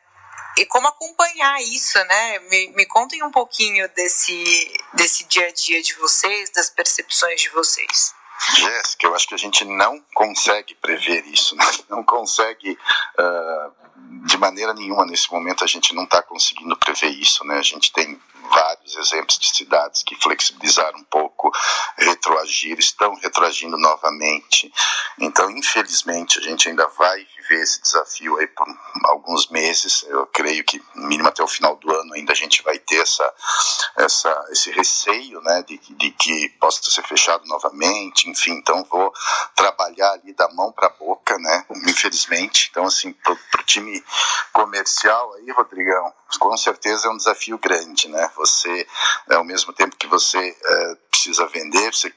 e 0.57 0.65
como 0.65 0.85
acompanhar 0.87 1.61
isso, 1.61 1.97
né? 2.03 2.39
Me, 2.39 2.67
me 2.75 2.85
contem 2.85 3.23
um 3.23 3.31
pouquinho 3.31 3.87
desse, 3.95 4.73
desse 4.93 5.23
dia 5.23 5.47
a 5.47 5.51
dia 5.53 5.81
de 5.81 5.93
vocês, 5.93 6.49
das 6.49 6.69
percepções 6.69 7.41
de 7.41 7.49
vocês. 7.49 8.13
Jéssica, 8.55 9.07
eu 9.07 9.15
acho 9.15 9.29
que 9.29 9.35
a 9.35 9.37
gente 9.37 9.63
não 9.63 10.03
consegue 10.13 10.75
prever 10.75 11.25
isso, 11.27 11.55
né? 11.55 11.65
não 11.89 12.03
consegue, 12.03 12.77
uh, 13.17 14.25
de 14.27 14.35
maneira 14.35 14.73
nenhuma 14.73 15.05
nesse 15.05 15.31
momento 15.31 15.63
a 15.63 15.67
gente 15.67 15.95
não 15.95 16.03
está 16.03 16.21
conseguindo 16.21 16.75
prever 16.75 17.09
isso, 17.09 17.45
né? 17.45 17.57
A 17.57 17.63
gente 17.63 17.93
tem 17.93 18.19
vários 18.49 18.95
exemplos 18.95 19.37
de 19.39 19.55
cidades 19.55 20.03
que 20.03 20.15
flexibilizaram 20.15 20.99
um 20.99 21.03
pouco, 21.03 21.51
retroagiram, 21.97 22.79
estão 22.79 23.15
retroagindo 23.15 23.77
novamente. 23.77 24.71
Então, 25.19 25.49
infelizmente, 25.51 26.39
a 26.39 26.41
gente 26.41 26.69
ainda 26.69 26.87
vai 26.87 27.25
viver 27.37 27.61
esse 27.61 27.81
desafio 27.81 28.37
aí 28.37 28.47
por 28.47 28.67
alguns 29.05 29.49
meses. 29.49 30.03
Eu 30.07 30.25
creio 30.27 30.63
que, 30.63 30.81
mínimo 30.95 31.29
até 31.29 31.43
o 31.43 31.47
final 31.47 31.75
do 31.75 31.91
ano, 31.93 32.13
ainda 32.13 32.33
a 32.33 32.35
gente 32.35 32.63
vai 32.63 32.77
ter 32.79 33.01
essa, 33.01 33.33
essa, 33.97 34.45
esse 34.51 34.71
receio, 34.71 35.41
né, 35.41 35.63
de, 35.63 35.77
de 35.77 36.11
que 36.11 36.49
possa 36.59 36.81
ser 36.83 37.03
fechado 37.03 37.45
novamente. 37.45 38.29
Enfim, 38.29 38.51
então 38.51 38.83
vou 38.85 39.13
trabalhar 39.55 40.11
ali 40.13 40.33
da 40.33 40.49
mão 40.49 40.71
para 40.71 40.87
a 40.87 40.97
boca, 40.97 41.37
né, 41.37 41.65
infelizmente. 41.87 42.69
Então, 42.71 42.85
assim, 42.85 43.13
para 43.13 43.33
o 43.33 43.63
time 43.65 44.03
comercial 44.51 45.33
aí, 45.35 45.51
Rodrigão, 45.51 46.13
com 46.39 46.57
certeza 46.57 47.07
é 47.07 47.11
um 47.11 47.17
desafio 47.17 47.57
grande, 47.57 48.07
né? 48.07 48.29
Você, 48.35 48.87
ao 49.29 49.43
mesmo 49.43 49.73
tempo 49.73 49.95
que 49.95 50.07
você 50.07 50.37
é, 50.39 50.95
precisa 51.09 51.47
vender, 51.47 51.93
você 51.93 52.13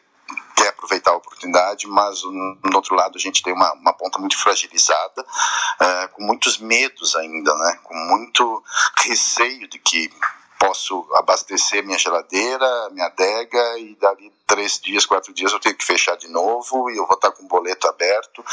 quer 0.57 0.69
aproveitar 0.69 1.12
a 1.12 1.16
oportunidade, 1.16 1.87
mas 1.87 2.23
no 2.25 2.75
outro 2.75 2.95
lado 2.95 3.16
a 3.16 3.21
gente 3.21 3.43
tem 3.43 3.53
uma, 3.53 3.73
uma 3.75 3.93
ponta 3.93 4.19
muito 4.19 4.37
fragilizada, 4.37 5.23
uh, 5.23 6.09
com 6.12 6.23
muitos 6.23 6.59
medos 6.59 7.14
ainda, 7.16 7.55
né? 7.55 7.79
com 7.85 7.95
muito 7.95 8.62
receio 8.99 9.69
de 9.69 9.79
que 9.79 10.11
posso 10.59 11.07
abastecer 11.14 11.85
minha 11.85 11.99
geladeira, 11.99 12.91
minha 12.91 13.07
adega 13.07 13.79
e 13.79 13.95
dali 13.95 14.33
três 14.47 14.81
dias, 14.81 15.07
quatro 15.07 15.33
dias 15.33 15.53
eu 15.53 15.61
tenho 15.61 15.77
que 15.77 15.85
fechar 15.85 16.16
de 16.16 16.27
novo 16.29 16.91
e 16.91 16.97
eu 16.97 17.07
vou 17.07 17.14
estar 17.14 17.31
com 17.31 17.45
o 17.45 17.49
boleto 17.49 17.87
aberto. 17.87 18.45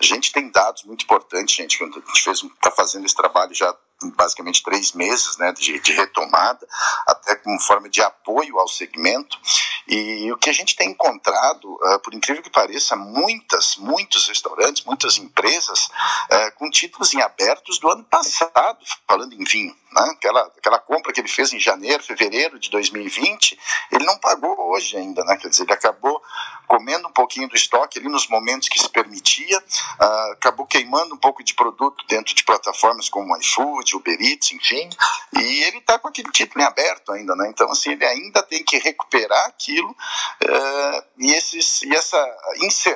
A 0.00 0.04
gente 0.04 0.32
tem 0.32 0.50
dados 0.50 0.82
muito 0.82 1.04
importantes, 1.04 1.54
gente, 1.54 1.80
a 1.82 1.86
gente 1.86 2.46
está 2.46 2.70
fazendo 2.70 3.06
esse 3.06 3.14
trabalho 3.14 3.54
já 3.54 3.72
basicamente 4.10 4.62
três 4.62 4.92
meses 4.92 5.36
né, 5.38 5.52
de, 5.52 5.78
de, 5.80 5.92
retomada, 5.92 6.66
até 7.06 7.34
como 7.36 7.60
forma 7.60 7.88
de 7.88 8.02
apoio 8.02 8.58
ao 8.58 8.68
segmento. 8.68 9.38
E 9.86 10.30
o 10.32 10.36
que 10.36 10.50
a 10.50 10.52
gente 10.52 10.76
tem 10.76 10.90
encontrado, 10.90 11.72
uh, 11.74 11.98
por 12.00 12.14
incrível 12.14 12.42
que 12.42 12.50
pareça, 12.50 12.96
muitas, 12.96 13.76
muitos 13.76 14.28
restaurantes, 14.28 14.84
muitas 14.84 15.18
empresas 15.18 15.86
uh, 15.86 16.52
com 16.56 16.70
títulos 16.70 17.12
em 17.14 17.20
abertos 17.20 17.78
do 17.78 17.90
ano 17.90 18.04
passado, 18.04 18.78
falando 19.06 19.34
em 19.34 19.44
vinho. 19.44 19.81
Né? 19.92 20.10
Aquela, 20.10 20.40
aquela 20.56 20.78
compra 20.78 21.12
que 21.12 21.20
ele 21.20 21.28
fez 21.28 21.52
em 21.52 21.60
janeiro, 21.60 22.02
fevereiro 22.02 22.58
de 22.58 22.70
2020, 22.70 23.58
ele 23.92 24.04
não 24.04 24.18
pagou 24.18 24.56
hoje 24.72 24.96
ainda, 24.96 25.22
né? 25.24 25.36
quer 25.36 25.48
dizer, 25.48 25.64
ele 25.64 25.72
acabou 25.72 26.20
comendo 26.66 27.06
um 27.06 27.12
pouquinho 27.12 27.48
do 27.48 27.54
estoque 27.54 27.98
ali 27.98 28.08
nos 28.08 28.26
momentos 28.28 28.68
que 28.68 28.80
se 28.80 28.88
permitia, 28.88 29.58
uh, 29.58 30.32
acabou 30.32 30.66
queimando 30.66 31.14
um 31.14 31.18
pouco 31.18 31.44
de 31.44 31.54
produto 31.54 32.02
dentro 32.08 32.34
de 32.34 32.42
plataformas 32.44 33.10
como 33.10 33.36
iFood, 33.36 33.94
Uber 33.96 34.18
Eats, 34.18 34.52
enfim, 34.52 34.88
e 35.34 35.62
ele 35.64 35.78
está 35.78 35.98
com 35.98 36.08
aquele 36.08 36.30
título 36.30 36.62
em 36.62 36.66
aberto 36.66 37.12
ainda, 37.12 37.36
né? 37.36 37.48
Então, 37.50 37.70
assim, 37.70 37.92
ele 37.92 38.06
ainda 38.06 38.42
tem 38.42 38.64
que 38.64 38.78
recuperar 38.78 39.46
aquilo 39.46 39.90
uh, 39.90 41.04
e, 41.18 41.32
esses, 41.32 41.82
e 41.82 41.94
essa, 41.94 42.18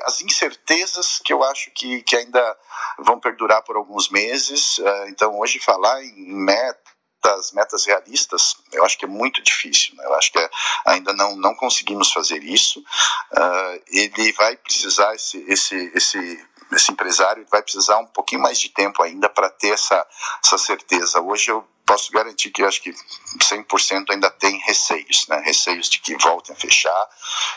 as 0.05 0.22
incertezas 0.22 1.20
que 1.22 1.32
eu 1.32 1.44
acho 1.44 1.70
que, 1.72 2.03
que 2.03 2.16
ainda 2.16 2.57
vão 3.01 3.20
perdurar 3.20 3.62
por 3.62 3.76
alguns 3.76 4.09
meses. 4.09 4.78
Uh, 4.78 5.09
então, 5.09 5.38
hoje 5.38 5.59
falar 5.59 6.03
em 6.03 6.34
meta 6.34 6.86
metas, 7.27 7.53
metas 7.53 7.85
realistas, 7.85 8.57
eu 8.72 8.85
acho 8.85 8.97
que 8.97 9.05
é 9.05 9.09
muito 9.09 9.43
difícil. 9.43 9.95
Né? 9.97 10.05
Eu 10.05 10.14
acho 10.14 10.33
que 10.33 10.39
é, 10.39 10.51
ainda 10.87 11.12
não, 11.12 11.37
não 11.37 11.55
conseguimos 11.55 12.12
fazer 12.12 12.43
isso. 12.43 12.81
Uh, 12.81 13.83
ele 13.89 14.33
vai 14.33 14.57
precisar, 14.57 15.14
esse, 15.14 15.45
esse, 15.49 15.93
esse, 15.95 16.47
esse 16.72 16.93
empresário 16.93 17.47
vai 17.51 17.62
precisar 17.62 17.99
um 17.99 18.07
pouquinho 18.07 18.43
mais 18.43 18.59
de 18.59 18.68
tempo 18.68 19.03
ainda 19.03 19.29
para 19.29 19.51
ter 19.51 19.70
essa, 19.70 20.07
essa 20.45 20.59
certeza. 20.59 21.20
Hoje 21.20 21.51
eu 21.51 21.66
posso 21.85 22.11
garantir 22.11 22.51
que 22.51 22.64
acho 22.64 22.83
que 22.83 22.93
100% 23.39 24.11
ainda 24.11 24.29
tem 24.31 24.59
receios, 24.59 25.27
né? 25.29 25.41
receios 25.45 25.89
de 25.89 26.01
que 26.01 26.16
voltem 26.16 26.55
a 26.55 26.59
fechar 26.59 27.09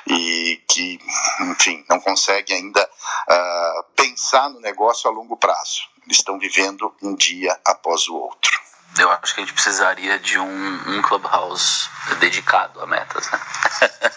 e 0.07 0.61
que, 0.67 0.99
enfim, 1.41 1.83
não 1.89 1.99
consegue 1.99 2.53
ainda 2.53 2.83
uh, 2.83 3.83
pensar 3.95 4.49
no 4.49 4.59
negócio 4.59 5.09
a 5.09 5.13
longo 5.13 5.35
prazo. 5.35 5.89
Eles 6.05 6.17
estão 6.17 6.39
vivendo 6.39 6.93
um 7.01 7.15
dia 7.15 7.59
após 7.65 8.07
o 8.07 8.15
outro 8.15 8.68
eu 8.99 9.11
acho 9.11 9.33
que 9.33 9.41
a 9.41 9.43
gente 9.45 9.53
precisaria 9.53 10.19
de 10.19 10.37
um, 10.39 10.97
um 10.97 11.01
clubhouse 11.01 11.89
dedicado 12.19 12.81
a 12.81 12.85
metas, 12.85 13.29
né? 13.31 13.39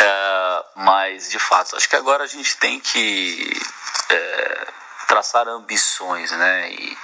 é, 0.00 0.64
mas, 0.76 1.30
de 1.30 1.38
fato, 1.38 1.76
acho 1.76 1.88
que 1.88 1.96
agora 1.96 2.24
a 2.24 2.26
gente 2.26 2.56
tem 2.58 2.80
que 2.80 3.60
é, 4.10 4.66
traçar 5.06 5.48
ambições, 5.48 6.30
né? 6.32 6.70
E, 6.70 6.98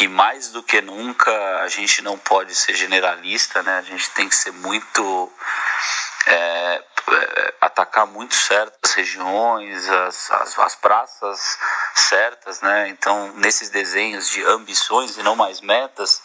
e 0.00 0.08
mais 0.08 0.48
do 0.48 0.62
que 0.62 0.80
nunca 0.80 1.30
a 1.60 1.68
gente 1.68 2.02
não 2.02 2.18
pode 2.18 2.54
ser 2.54 2.74
generalista, 2.74 3.62
né? 3.62 3.78
A 3.78 3.82
gente 3.82 4.10
tem 4.10 4.28
que 4.28 4.36
ser 4.36 4.52
muito 4.52 5.32
é, 6.26 6.82
é, 7.12 7.54
atacar 7.60 8.06
muito 8.06 8.34
certas 8.34 8.92
regiões, 8.92 9.88
as, 9.88 10.30
as, 10.30 10.58
as, 10.58 10.74
praças 10.74 11.58
certas, 11.94 12.60
né? 12.60 12.88
Então, 12.88 13.32
nesses 13.36 13.70
desenhos 13.70 14.28
de 14.30 14.42
ambições 14.44 15.16
e 15.16 15.22
não 15.22 15.36
mais 15.36 15.60
metas, 15.60 16.22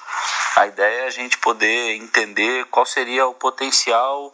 a 0.55 0.67
ideia 0.67 1.03
é 1.03 1.07
a 1.07 1.11
gente 1.11 1.37
poder 1.37 1.95
entender 1.95 2.65
qual 2.65 2.85
seria 2.85 3.27
o 3.27 3.33
potencial 3.33 4.33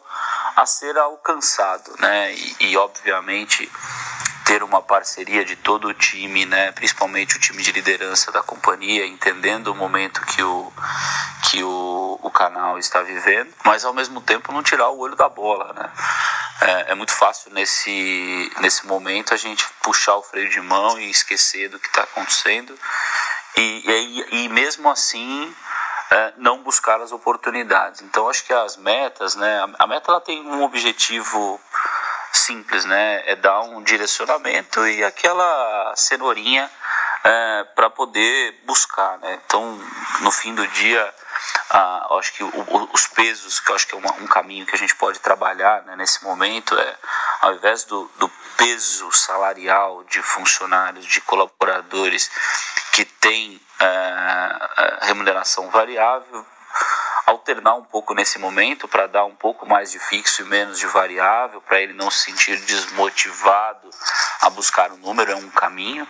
a 0.56 0.66
ser 0.66 0.98
alcançado, 0.98 1.94
né? 2.00 2.34
E, 2.34 2.56
e 2.72 2.78
obviamente 2.78 3.72
ter 4.46 4.62
uma 4.62 4.82
parceria 4.82 5.44
de 5.44 5.56
todo 5.56 5.88
o 5.88 5.94
time, 5.94 6.46
né, 6.46 6.72
principalmente 6.72 7.36
o 7.36 7.40
time 7.40 7.64
de 7.64 7.72
liderança 7.72 8.32
da 8.32 8.44
companhia, 8.44 9.06
entendendo 9.06 9.70
o 9.70 9.76
momento 9.76 10.22
que 10.22 10.44
o, 10.44 10.72
que 11.50 11.64
o, 11.64 12.20
o 12.22 12.30
canal 12.30 12.78
está 12.78 13.02
vivendo, 13.02 13.52
mas 13.66 13.84
ao 13.84 13.94
mesmo 13.94 14.22
tempo 14.22 14.52
não 14.52 14.62
tirar 14.62 14.90
o 14.90 15.00
olho 15.00 15.16
da 15.16 15.28
bola. 15.28 15.74
Né? 15.74 15.90
É, 16.62 16.92
é 16.92 16.96
muito 16.96 17.12
fácil 17.12 17.52
nesse, 17.54 18.52
nesse 18.62 18.86
momento 18.86 19.34
a 19.34 19.38
gente 19.38 19.66
puxar 19.82 20.16
o 20.16 20.24
freio 20.24 20.50
de 20.50 20.62
mão 20.62 21.00
e 21.00 21.10
esquecer 21.10 21.68
do 21.68 21.80
que 21.80 21.88
está 21.88 22.04
acontecendo, 22.04 22.78
e, 23.58 23.84
e, 23.88 24.44
e 24.44 24.50
mesmo 24.50 24.90
assim 24.92 25.56
é, 26.12 26.34
não 26.38 26.62
buscar 26.62 27.02
as 27.02 27.12
oportunidades. 27.12 28.02
Então 28.02 28.30
acho 28.30 28.46
que 28.46 28.54
as 28.54 28.78
metas, 28.78 29.36
né, 29.36 29.66
a 29.80 29.88
meta 29.88 30.12
ela 30.12 30.22
tem 30.22 30.40
um 30.46 30.62
objetivo 30.62 31.60
simples, 32.36 32.86
né? 32.86 33.24
É 33.26 33.36
dar 33.36 33.62
um 33.62 33.82
direcionamento 33.82 34.86
e 34.88 35.04
aquela 35.04 35.94
cenourinha 35.96 36.70
é, 37.24 37.64
para 37.76 37.90
poder 37.90 38.62
buscar, 38.66 39.18
né? 39.20 39.40
Então, 39.46 39.80
no 40.22 40.32
fim 40.32 40.54
do 40.54 40.68
dia, 40.68 41.14
ah, 41.72 42.08
acho 42.20 42.34
que 42.34 42.44
o, 42.44 42.90
os 42.94 43.08
pesos, 43.08 43.60
que 43.60 43.72
acho 43.74 43.88
que 43.88 43.96
é 43.96 43.98
uma, 43.98 44.12
um 44.14 44.28
caminho 44.28 44.66
que 44.66 44.76
a 44.76 44.78
gente 44.78 44.96
pode 44.96 45.20
trabalhar 45.20 45.82
né, 45.84 45.96
nesse 45.96 46.24
momento, 46.24 46.78
é 46.78 46.96
ao 47.42 47.54
invés 47.54 47.84
do, 47.84 48.10
do 48.18 48.30
peso 48.58 49.12
salarial 49.12 50.04
de 50.06 50.22
funcionários, 50.22 51.06
de 51.06 51.22
colaboradores 51.22 52.30
que 52.92 53.06
tem 53.06 53.60
é, 53.80 54.98
remuneração 55.02 55.70
variável, 55.70 56.46
alternar 57.46 57.76
um 57.76 57.84
pouco 57.84 58.16
nesse 58.16 58.40
momento 58.40 58.88
para 58.88 59.06
dar 59.06 59.24
um 59.26 59.36
pouco 59.36 59.68
mais 59.68 59.92
de 59.92 60.00
fixo 60.00 60.42
e 60.42 60.46
menos 60.46 60.80
de 60.80 60.88
variável, 60.88 61.62
para 61.62 61.80
ele 61.80 61.94
não 61.94 62.10
se 62.10 62.26
sentir 62.26 62.60
desmotivado 62.62 63.88
a 64.42 64.50
buscar 64.50 64.92
um 64.92 64.98
número, 64.98 65.32
é 65.32 65.36
um 65.36 65.50
caminho. 65.52 66.08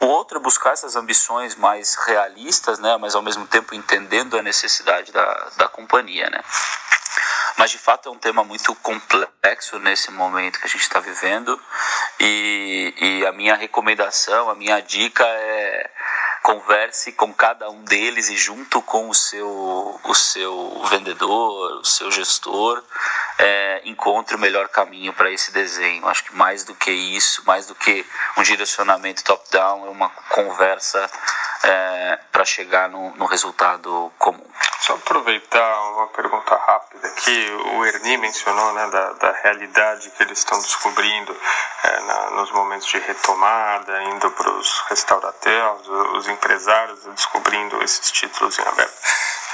O 0.00 0.06
outro 0.06 0.38
é 0.38 0.42
buscar 0.42 0.72
essas 0.72 0.96
ambições 0.96 1.54
mais 1.54 1.94
realistas, 1.94 2.80
né, 2.80 2.96
mas 2.96 3.14
ao 3.14 3.22
mesmo 3.22 3.46
tempo 3.46 3.76
entendendo 3.76 4.36
a 4.36 4.42
necessidade 4.42 5.12
da, 5.12 5.50
da 5.56 5.68
companhia. 5.68 6.28
Né. 6.28 6.40
Mas 7.56 7.70
de 7.70 7.78
fato 7.78 8.08
é 8.08 8.12
um 8.12 8.18
tema 8.18 8.42
muito 8.42 8.74
complexo 8.76 9.78
nesse 9.78 10.10
momento 10.10 10.58
que 10.58 10.66
a 10.66 10.68
gente 10.68 10.82
está 10.82 10.98
vivendo 10.98 11.58
e, 12.18 12.92
e 12.96 13.26
a 13.26 13.30
minha 13.30 13.54
recomendação, 13.54 14.50
a 14.50 14.54
minha 14.56 14.80
dica 14.80 15.24
é 15.24 15.90
converse 16.44 17.10
com 17.12 17.32
cada 17.32 17.70
um 17.70 17.82
deles 17.84 18.28
e 18.28 18.36
junto 18.36 18.82
com 18.82 19.08
o 19.08 19.14
seu, 19.14 19.98
o 20.04 20.14
seu 20.14 20.82
vendedor, 20.90 21.80
o 21.80 21.84
seu 21.86 22.10
gestor, 22.10 22.84
é, 23.38 23.80
encontre 23.86 24.36
o 24.36 24.38
melhor 24.38 24.68
caminho 24.68 25.14
para 25.14 25.30
esse 25.30 25.50
desenho. 25.50 26.06
Acho 26.06 26.24
que 26.24 26.36
mais 26.36 26.62
do 26.62 26.74
que 26.74 26.90
isso, 26.90 27.42
mais 27.46 27.66
do 27.66 27.74
que 27.74 28.04
um 28.36 28.42
direcionamento 28.42 29.24
top-down, 29.24 29.86
é 29.86 29.88
uma 29.88 30.10
conversa 30.10 31.10
é, 31.64 32.18
para 32.30 32.44
chegar 32.44 32.88
no, 32.88 33.10
no 33.16 33.24
resultado 33.26 34.12
comum. 34.18 34.44
Só 34.80 34.94
aproveitar 34.94 35.80
uma 35.92 36.08
pergunta 36.08 36.54
rápida 36.54 37.08
aqui. 37.08 37.50
O 37.76 37.84
Erni 37.86 38.18
mencionou 38.18 38.72
né, 38.74 38.86
da, 38.88 39.12
da 39.14 39.32
realidade 39.42 40.10
que 40.10 40.22
eles 40.22 40.38
estão 40.38 40.60
descobrindo 40.60 41.34
é, 41.84 42.00
na, 42.00 42.30
nos 42.30 42.50
momentos 42.52 42.86
de 42.88 42.98
retomada, 42.98 44.02
indo 44.04 44.30
para 44.32 44.50
os 44.50 44.80
restaurateurs, 44.90 45.88
os 45.88 46.28
empresários 46.28 47.00
descobrindo 47.14 47.82
esses 47.82 48.10
títulos 48.10 48.58
em 48.58 48.62
aberto. 48.62 48.94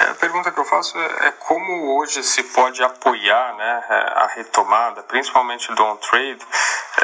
É, 0.00 0.04
a 0.04 0.14
pergunta 0.14 0.50
que 0.50 0.58
eu 0.58 0.64
faço 0.64 0.98
é, 0.98 1.28
é, 1.28 1.30
como 1.32 1.98
hoje 1.98 2.24
se 2.24 2.42
pode 2.42 2.82
apoiar 2.82 3.54
né, 3.54 3.84
a 4.14 4.26
retomada, 4.34 5.02
principalmente 5.02 5.70
do 5.74 5.84
on-trade, 5.84 6.40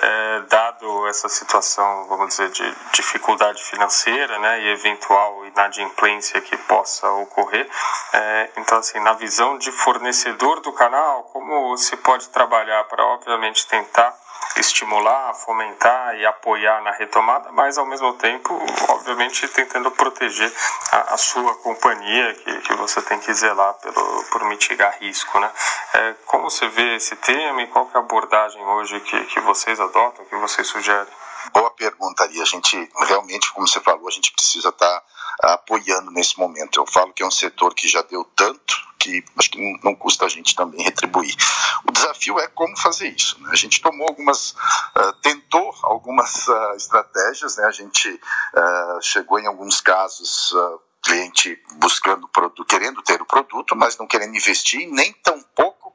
é, 0.00 0.40
dado 0.48 1.06
essa 1.06 1.28
situação, 1.28 2.06
vamos 2.08 2.28
dizer, 2.28 2.48
de 2.48 2.74
dificuldade 2.92 3.62
financeira 3.62 4.38
né, 4.38 4.62
e 4.62 4.68
eventual 4.68 5.44
inadimplência 5.44 6.40
que 6.40 6.56
possa 6.56 7.06
ocorrer. 7.10 7.68
É, 8.14 8.50
então, 8.56 8.78
assim, 8.78 8.98
na 9.00 9.12
visão 9.12 9.58
de 9.58 9.70
fornecedor 9.70 10.60
do 10.60 10.72
canal, 10.72 11.24
como 11.24 11.76
se 11.76 11.96
pode 11.98 12.28
trabalhar 12.30 12.82
para, 12.84 13.04
obviamente, 13.04 13.66
tentar 13.66 14.16
estimular, 14.58 15.34
fomentar 15.34 16.16
e 16.16 16.26
apoiar 16.26 16.82
na 16.82 16.90
retomada, 16.92 17.50
mas 17.52 17.78
ao 17.78 17.86
mesmo 17.86 18.12
tempo, 18.14 18.54
obviamente, 18.88 19.46
tentando 19.48 19.90
proteger 19.90 20.52
a, 20.92 21.14
a 21.14 21.16
sua 21.16 21.54
companhia, 21.56 22.34
que, 22.34 22.58
que 22.60 22.74
você 22.74 23.02
tem 23.02 23.18
que 23.20 23.32
zelar 23.32 23.74
pelo, 23.74 24.24
por 24.24 24.44
mitigar 24.44 24.96
risco. 25.00 25.38
Né? 25.38 25.50
É, 25.94 26.14
como 26.26 26.50
você 26.50 26.68
vê 26.68 26.96
esse 26.96 27.16
tema 27.16 27.62
e 27.62 27.66
qual 27.66 27.90
é 27.94 27.96
a 27.96 28.00
abordagem 28.00 28.62
hoje 28.64 29.00
que, 29.00 29.24
que 29.26 29.40
vocês 29.40 29.78
adotam, 29.80 30.24
que 30.24 30.36
vocês 30.36 30.66
sugerem? 30.66 31.06
Boa 31.52 31.70
pergunta, 31.70 32.24
Ari. 32.24 32.40
A 32.40 32.44
gente 32.44 32.90
realmente, 33.06 33.52
como 33.52 33.66
você 33.66 33.80
falou, 33.80 34.08
a 34.08 34.10
gente 34.10 34.32
precisa 34.32 34.70
estar 34.70 34.86
tá 34.86 35.02
apoiando 35.42 36.10
nesse 36.10 36.38
momento. 36.38 36.80
Eu 36.80 36.86
falo 36.86 37.12
que 37.12 37.22
é 37.22 37.26
um 37.26 37.30
setor 37.30 37.74
que 37.74 37.88
já 37.88 38.02
deu 38.02 38.24
tanto 38.36 38.86
que 39.06 39.24
acho 39.38 39.50
que 39.50 39.80
não 39.84 39.94
custa 39.94 40.24
a 40.24 40.28
gente 40.28 40.56
também 40.56 40.82
retribuir. 40.82 41.34
O 41.86 41.92
desafio 41.92 42.40
é 42.40 42.48
como 42.48 42.76
fazer 42.76 43.08
isso. 43.08 43.40
Né? 43.40 43.50
A 43.52 43.56
gente 43.56 43.80
tomou 43.80 44.08
algumas, 44.08 44.50
uh, 44.50 45.12
tentou 45.22 45.72
algumas 45.84 46.48
uh, 46.48 46.74
estratégias, 46.76 47.56
né? 47.56 47.66
a 47.66 47.70
gente 47.70 48.08
uh, 48.10 49.02
chegou 49.02 49.38
em 49.38 49.46
alguns 49.46 49.80
casos 49.80 50.52
cliente 51.04 51.56
buscando 51.76 52.26
produto, 52.28 52.64
querendo 52.64 53.00
ter 53.00 53.22
o 53.22 53.26
produto, 53.26 53.76
mas 53.76 53.96
não 53.96 54.08
querendo 54.08 54.34
investir, 54.34 54.88
nem 54.90 55.12
tão 55.12 55.40
pouco 55.54 55.94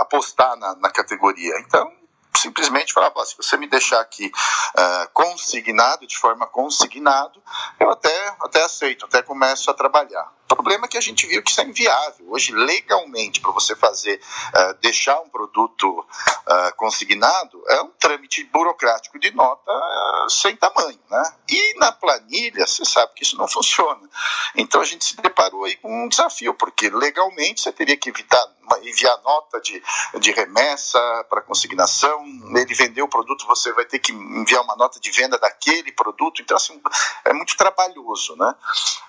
apostar 0.00 0.56
na, 0.56 0.74
na 0.76 0.90
categoria. 0.90 1.58
Então, 1.60 1.90
simplesmente 2.38 2.92
falava, 2.92 3.24
se 3.24 3.36
você 3.36 3.56
me 3.56 3.66
deixar 3.66 4.00
aqui 4.00 4.26
uh, 4.26 5.08
consignado, 5.12 6.06
de 6.06 6.16
forma 6.16 6.46
consignado, 6.46 7.42
eu 7.78 7.90
até, 7.90 8.36
até 8.40 8.62
aceito, 8.62 9.04
até 9.06 9.22
começo 9.22 9.70
a 9.70 9.74
trabalhar. 9.74 10.32
O 10.50 10.56
problema 10.56 10.86
é 10.86 10.88
que 10.88 10.96
a 10.96 11.00
gente 11.00 11.26
viu 11.26 11.42
que 11.42 11.50
isso 11.50 11.60
é 11.60 11.64
inviável. 11.64 12.30
Hoje, 12.30 12.52
legalmente, 12.52 13.38
para 13.40 13.52
você 13.52 13.76
fazer, 13.76 14.18
uh, 14.18 14.74
deixar 14.80 15.20
um 15.20 15.28
produto 15.28 16.00
uh, 16.00 16.76
consignado, 16.76 17.62
é 17.68 17.82
um 17.82 17.90
trâmite 17.98 18.44
burocrático 18.44 19.18
de 19.18 19.30
nota 19.34 19.70
uh, 19.70 20.30
sem 20.30 20.56
tamanho. 20.56 20.98
Né? 21.10 21.22
E 21.50 21.78
na 21.78 21.92
planilha, 21.92 22.66
você 22.66 22.84
sabe 22.84 23.12
que 23.14 23.24
isso 23.24 23.36
não 23.36 23.46
funciona. 23.46 24.08
Então, 24.56 24.80
a 24.80 24.84
gente 24.84 25.04
se 25.04 25.16
deparou 25.16 25.64
aí 25.64 25.76
com 25.76 26.04
um 26.04 26.08
desafio, 26.08 26.54
porque 26.54 26.88
legalmente 26.88 27.60
você 27.60 27.70
teria 27.70 27.96
que 27.96 28.08
evitar 28.08 28.46
enviar 28.82 29.20
nota 29.22 29.60
de, 29.60 29.82
de 30.20 30.32
remessa 30.32 30.98
para 31.28 31.42
consignação, 31.42 32.24
ele 32.54 32.74
vendeu 32.74 33.06
o 33.06 33.08
produto, 33.08 33.46
você 33.46 33.72
vai 33.72 33.84
ter 33.84 33.98
que 33.98 34.12
enviar 34.12 34.62
uma 34.62 34.76
nota 34.76 35.00
de 35.00 35.10
venda 35.10 35.38
daquele 35.38 35.92
produto, 35.92 36.42
então 36.42 36.56
assim, 36.56 36.80
é 37.24 37.32
muito 37.32 37.56
trabalhoso, 37.56 38.36
né? 38.36 38.54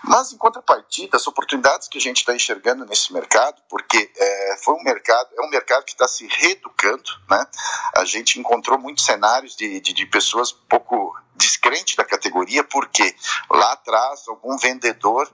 Mas 0.03 0.31
em 0.31 0.37
contrapartida, 0.37 1.17
as 1.17 1.27
oportunidades 1.27 1.87
que 1.87 1.97
a 1.97 2.01
gente 2.01 2.17
está 2.17 2.35
enxergando 2.35 2.85
nesse 2.85 3.11
mercado, 3.13 3.61
porque 3.69 4.11
é, 4.15 4.57
foi 4.63 4.73
um 4.75 4.83
mercado, 4.83 5.29
é 5.37 5.41
um 5.41 5.49
mercado 5.49 5.83
que 5.83 5.91
está 5.91 6.07
se 6.07 6.27
reeducando, 6.27 7.09
né? 7.29 7.45
A 7.95 8.05
gente 8.05 8.39
encontrou 8.39 8.77
muitos 8.77 9.05
cenários 9.05 9.55
de, 9.55 9.79
de, 9.79 9.93
de 9.93 10.05
pessoas 10.05 10.51
pouco 10.51 11.15
descrente 11.39 11.95
da 11.95 12.03
categoria, 12.03 12.63
porque 12.63 13.15
lá 13.49 13.71
atrás 13.71 14.27
algum 14.27 14.57
vendedor, 14.57 15.31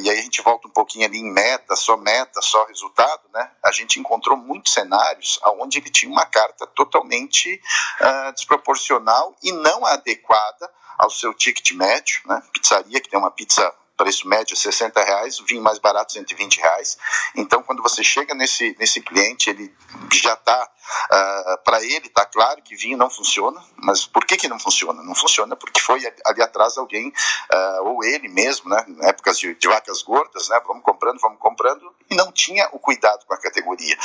e 0.00 0.08
aí 0.08 0.18
a 0.18 0.22
gente 0.22 0.40
volta 0.40 0.68
um 0.68 0.70
pouquinho 0.70 1.04
ali 1.04 1.18
em 1.18 1.30
meta, 1.30 1.74
só 1.74 1.96
meta, 1.96 2.40
só 2.40 2.64
resultado, 2.66 3.22
né? 3.34 3.50
A 3.64 3.72
gente 3.72 3.98
encontrou 3.98 4.36
muitos 4.36 4.72
cenários 4.72 5.40
onde 5.58 5.78
ele 5.78 5.90
tinha 5.90 6.10
uma 6.10 6.24
carta 6.24 6.66
totalmente 6.68 7.60
uh, 8.00 8.32
desproporcional 8.32 9.34
e 9.42 9.50
não 9.52 9.84
adequada 9.84 10.70
ao 10.96 11.10
seu 11.10 11.34
ticket 11.34 11.72
médio, 11.72 12.20
né? 12.26 12.40
Pizzaria 12.52 13.00
que 13.00 13.08
tem 13.08 13.18
uma 13.18 13.30
pizza 13.30 13.74
preço 13.98 14.28
médio 14.28 14.56
60 14.56 15.02
reais, 15.02 15.38
vinho 15.40 15.60
mais 15.60 15.78
barato 15.78 16.12
120 16.12 16.60
reais. 16.60 16.96
Então, 17.34 17.62
quando 17.62 17.82
você 17.82 18.04
chega 18.04 18.32
nesse, 18.32 18.74
nesse 18.78 19.00
cliente, 19.00 19.50
ele 19.50 19.74
já 20.12 20.34
está, 20.34 20.62
uh, 20.62 20.68
ah, 21.10 21.60
para 21.64 21.82
ele 21.82 22.06
está 22.06 22.24
claro 22.24 22.62
que 22.62 22.76
vinho 22.76 22.96
não 22.96 23.10
funciona, 23.10 23.60
mas 23.76 24.06
por 24.06 24.24
que, 24.24 24.36
que 24.36 24.48
não 24.48 24.58
funciona? 24.58 25.02
Não 25.02 25.14
funciona 25.14 25.56
porque 25.56 25.80
foi 25.80 26.00
ali 26.24 26.40
atrás 26.40 26.78
alguém, 26.78 27.08
uh, 27.08 27.88
ou 27.88 28.04
ele 28.04 28.28
mesmo, 28.28 28.70
né, 28.70 28.84
em 28.86 29.04
épocas 29.04 29.38
de, 29.38 29.54
de, 29.54 29.68
vacas 29.68 30.00
gordas, 30.02 30.48
né, 30.48 30.60
vamos 30.64 30.84
comprando, 30.84 31.18
vamos 31.18 31.40
comprando, 31.40 31.92
e 32.08 32.14
não 32.14 32.30
tinha 32.30 32.68
o 32.72 32.78
cuidado 32.78 33.26
com 33.26 33.34
a 33.34 33.40
categoria. 33.40 33.98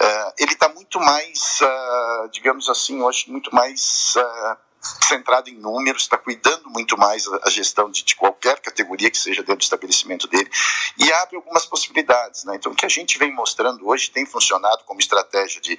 Uh, 0.00 0.32
ele 0.38 0.52
está 0.52 0.70
muito 0.70 0.98
mais, 0.98 1.60
digamos 2.32 2.68
assim, 2.70 3.02
hoje, 3.02 3.30
muito 3.30 3.54
mais 3.54 4.16
centrado 5.06 5.48
em 5.50 5.54
números, 5.54 6.02
está 6.02 6.18
cuidando 6.18 6.68
muito 6.70 6.96
mais 6.96 7.26
a 7.42 7.50
gestão 7.50 7.90
de, 7.90 8.02
de, 8.02 8.16
qualquer 8.16 8.60
categoria 8.60 9.10
que 9.10 9.18
seja 9.18 9.42
dentro 9.42 9.58
do 9.58 9.62
estabelecimento 9.62 10.26
dele 10.28 10.50
e 10.98 11.12
abre 11.12 11.36
algumas 11.36 11.66
possibilidades. 11.66 12.44
Né? 12.44 12.56
Então, 12.56 12.72
o 12.72 12.74
que 12.74 12.86
a 12.86 12.88
gente 12.88 13.18
vem 13.18 13.32
mostrando 13.32 13.86
hoje 13.86 14.10
tem 14.10 14.26
funcionado 14.26 14.84
como 14.84 15.00
estratégia 15.00 15.60
de 15.60 15.78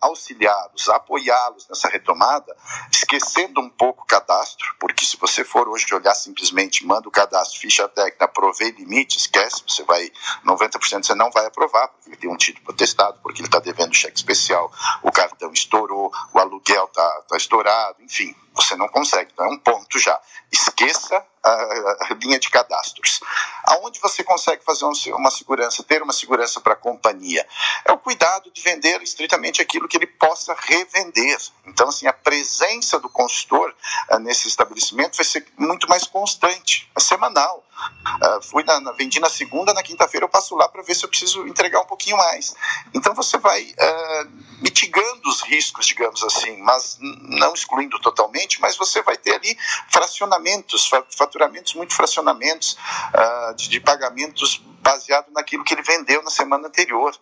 auxiliá-los, 0.00 0.88
apoiá-los 0.88 1.68
nessa 1.68 1.88
retomada, 1.88 2.56
esquecendo 2.90 3.60
um 3.60 3.68
pouco 3.68 4.02
o 4.02 4.06
cadastro, 4.06 4.74
porque 4.78 5.04
se 5.04 5.16
você 5.16 5.44
for 5.44 5.68
hoje 5.68 5.86
olhar 5.94 6.14
simplesmente, 6.14 6.84
manda 6.84 7.08
o 7.08 7.10
cadastro, 7.10 7.60
ficha 7.60 7.88
técnica, 7.88 8.24
aprovei 8.24 8.70
limite, 8.70 9.18
esquece, 9.18 9.62
você 9.66 9.82
vai, 9.84 10.10
90% 10.44 11.04
você 11.04 11.14
não 11.14 11.30
vai 11.30 11.46
aprovar, 11.46 11.88
porque 11.88 12.10
ele 12.10 12.16
tem 12.16 12.30
um 12.30 12.36
título 12.36 12.64
protestado, 12.64 13.18
porque 13.22 13.40
ele 13.40 13.48
está 13.48 13.58
devendo 13.58 13.94
cheque 13.94 14.16
especial, 14.16 14.70
o 15.02 15.10
cartão 15.10 15.52
estourou, 15.52 16.12
o 16.32 16.38
aluguel 16.38 16.84
está 16.84 17.22
tá 17.28 17.36
estourado, 17.36 18.02
enfim, 18.02 18.25
você 18.54 18.74
não 18.74 18.88
consegue, 18.88 19.30
então 19.32 19.44
é 19.44 19.48
um 19.50 19.58
ponto 19.58 19.98
já. 19.98 20.18
Esqueça 20.50 21.22
a, 21.42 22.14
linha 22.20 22.38
de 22.38 22.48
cadastros. 22.48 23.20
Aonde 23.64 24.00
você 24.00 24.24
consegue 24.24 24.64
fazer 24.64 24.84
uma 25.12 25.30
segurança, 25.30 25.82
ter 25.82 26.02
uma 26.02 26.12
segurança 26.12 26.60
para 26.60 26.72
a 26.72 26.76
companhia? 26.76 27.46
É 27.84 27.92
o 27.92 27.98
cuidado 27.98 28.50
de 28.50 28.62
vender 28.62 29.02
estritamente 29.02 29.60
aquilo 29.60 29.86
que 29.86 29.96
ele 29.96 30.06
possa 30.06 30.56
revender. 30.58 31.36
Então, 31.66 31.88
assim, 31.88 32.06
a 32.06 32.12
presença 32.12 32.98
do 32.98 33.08
consultor 33.08 33.74
uh, 34.10 34.18
nesse 34.18 34.48
estabelecimento 34.48 35.16
vai 35.16 35.24
ser 35.24 35.46
muito 35.58 35.88
mais 35.88 36.04
constante, 36.04 36.90
é 36.96 37.00
semanal. 37.00 37.65
Uh, 38.06 38.42
fui 38.42 38.62
na, 38.64 38.80
na, 38.80 38.92
vendi 38.92 39.20
na 39.20 39.28
segunda, 39.28 39.74
na 39.74 39.82
quinta-feira 39.82 40.24
eu 40.24 40.28
passo 40.28 40.54
lá 40.56 40.68
para 40.68 40.82
ver 40.82 40.94
se 40.94 41.04
eu 41.04 41.08
preciso 41.08 41.46
entregar 41.46 41.80
um 41.80 41.86
pouquinho 41.86 42.16
mais. 42.16 42.54
Então 42.94 43.14
você 43.14 43.36
vai 43.38 43.62
uh, 43.62 44.30
mitigando 44.62 45.28
os 45.28 45.42
riscos, 45.42 45.86
digamos 45.86 46.22
assim, 46.22 46.56
mas 46.62 46.98
não 47.00 47.52
excluindo 47.52 47.98
totalmente, 48.00 48.60
mas 48.60 48.76
você 48.76 49.02
vai 49.02 49.16
ter 49.16 49.34
ali 49.34 49.56
fracionamentos, 49.90 50.90
faturamentos 51.10 51.74
muito 51.74 51.94
fracionamentos 51.94 52.76
uh, 53.14 53.54
de, 53.54 53.68
de, 53.68 53.80
pagamentos 53.80 54.62
baseado 54.86 55.32
naquilo 55.32 55.64
que 55.64 55.74
ele 55.74 55.82
vendeu 55.82 56.22
na 56.22 56.30
semana 56.30 56.68
anterior. 56.68 57.12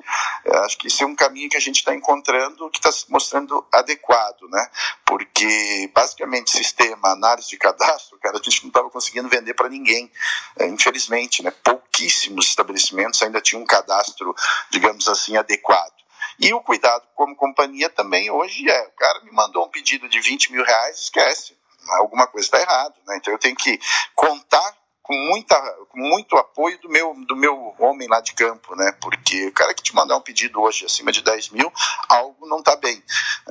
Eu 0.44 0.58
acho 0.64 0.76
que 0.76 0.88
esse 0.88 1.02
é 1.02 1.06
um 1.06 1.16
caminho 1.16 1.48
que 1.48 1.56
a 1.56 1.60
gente 1.60 1.76
está 1.76 1.94
encontrando 1.94 2.68
que 2.68 2.78
está 2.78 2.92
se 2.92 3.10
mostrando 3.10 3.66
adequado, 3.72 4.42
né? 4.50 4.70
Porque 5.06 5.90
basicamente 5.94 6.50
sistema, 6.50 7.12
análise 7.12 7.48
de 7.48 7.56
cadastro, 7.56 8.18
cara, 8.18 8.36
a 8.38 8.42
gente 8.42 8.62
não 8.64 8.68
estava 8.68 8.90
conseguindo 8.90 9.30
vender 9.30 9.54
para 9.54 9.70
ninguém, 9.70 10.12
é, 10.58 10.66
infelizmente, 10.66 11.42
né? 11.42 11.50
Pouquíssimos 11.50 12.46
estabelecimentos 12.48 13.22
ainda 13.22 13.40
tinham 13.40 13.62
um 13.62 13.66
cadastro, 13.66 14.34
digamos 14.70 15.08
assim, 15.08 15.38
adequado. 15.38 15.94
E 16.38 16.52
o 16.52 16.60
cuidado 16.60 17.06
como 17.14 17.34
companhia 17.34 17.88
também 17.88 18.30
hoje 18.30 18.68
é, 18.68 18.82
o 18.88 18.92
cara 18.92 19.20
me 19.24 19.30
mandou 19.30 19.64
um 19.64 19.70
pedido 19.70 20.06
de 20.06 20.20
20 20.20 20.52
mil 20.52 20.64
reais, 20.64 21.00
esquece, 21.00 21.56
alguma 21.92 22.26
coisa 22.26 22.46
está 22.46 22.60
errada, 22.60 22.94
né? 23.06 23.16
Então 23.16 23.32
eu 23.32 23.38
tenho 23.38 23.56
que 23.56 23.80
contar 24.14 24.83
com, 25.04 25.14
muita, 25.14 25.60
com 25.90 25.98
muito 25.98 26.34
apoio 26.38 26.80
do 26.80 26.88
meu, 26.88 27.14
do 27.28 27.36
meu 27.36 27.74
homem 27.78 28.08
lá 28.08 28.22
de 28.22 28.32
campo, 28.32 28.74
né? 28.74 28.90
Porque 29.02 29.48
o 29.48 29.52
cara 29.52 29.74
que 29.74 29.82
te 29.82 29.94
mandar 29.94 30.16
um 30.16 30.22
pedido 30.22 30.60
hoje 30.62 30.86
acima 30.86 31.12
de 31.12 31.22
10 31.22 31.50
mil, 31.50 31.70
algo 32.08 32.46
não 32.46 32.60
está 32.60 32.74
bem. 32.74 33.02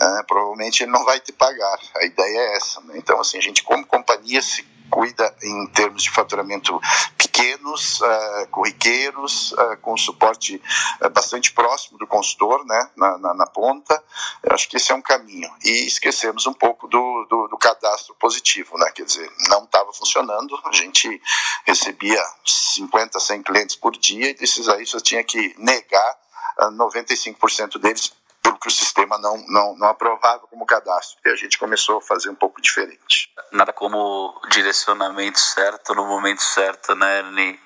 É, 0.02 0.24
provavelmente 0.24 0.82
ele 0.82 0.92
não 0.92 1.06
vai 1.06 1.20
te 1.20 1.32
pagar. 1.32 1.80
A 1.96 2.06
ideia 2.06 2.40
é 2.40 2.58
essa, 2.58 2.82
né? 2.82 2.96
Então, 2.98 3.22
assim, 3.22 3.38
a 3.38 3.42
gente 3.42 3.62
como 3.62 3.86
companhia 3.86 4.42
se 4.42 4.64
cuida 4.90 5.36
em 5.42 5.68
termos 5.68 6.04
de 6.04 6.12
faturamento 6.12 6.80
pequenos, 7.18 8.00
uh, 8.02 8.48
corriqueiros, 8.52 9.52
uh, 9.54 9.78
com 9.82 9.98
suporte 9.98 10.62
uh, 11.02 11.10
bastante 11.10 11.52
próximo 11.52 11.98
do 11.98 12.06
consultor, 12.06 12.64
né, 12.66 12.90
na, 12.96 13.18
na, 13.18 13.34
na, 13.34 13.48
ponta. 13.48 14.02
Eu 14.44 14.54
acho 14.54 14.70
que 14.70 14.78
esse 14.78 14.92
é 14.92 14.96
um 14.96 15.02
caminho. 15.02 15.50
E 15.64 15.88
esquecemos 15.88 16.46
um 16.46 16.54
pouco 16.54 16.88
do, 16.88 17.26
do 17.28 17.43
cadastro 17.64 18.14
positivo, 18.16 18.78
né, 18.78 18.92
quer 18.92 19.06
dizer, 19.06 19.32
não 19.48 19.64
estava 19.64 19.94
funcionando, 19.94 20.60
a 20.66 20.72
gente 20.74 21.22
recebia 21.66 22.22
50, 22.46 23.18
100 23.18 23.44
clientes 23.44 23.76
por 23.78 23.94
dia 23.94 24.32
e 24.32 24.34
desses 24.34 24.68
aí 24.68 24.86
só 24.86 25.00
tinha 25.00 25.24
que 25.24 25.56
negar 25.58 26.18
95% 26.60 27.80
deles 27.80 28.12
porque 28.42 28.68
o 28.68 28.72
sistema 28.72 29.18
não, 29.18 29.38
não, 29.48 29.76
não 29.78 29.88
aprovava 29.88 30.46
como 30.48 30.66
cadastro. 30.66 31.18
E 31.26 31.30
a 31.30 31.36
gente 31.36 31.58
começou 31.58 32.00
a 32.00 32.02
fazer 32.02 32.30
um 32.30 32.36
pouco 32.36 32.62
diferente. 32.62 33.32
Nada 33.54 33.72
como 33.72 34.38
direcionamento 34.50 35.40
certo 35.40 35.96
no 35.96 36.06
momento 36.06 36.42
certo, 36.42 36.94
né, 36.94 37.20
Ernie? 37.20 37.60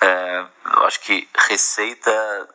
É, 0.00 0.46
eu 0.76 0.84
acho 0.84 1.00
que 1.00 1.28
receita 1.48 2.48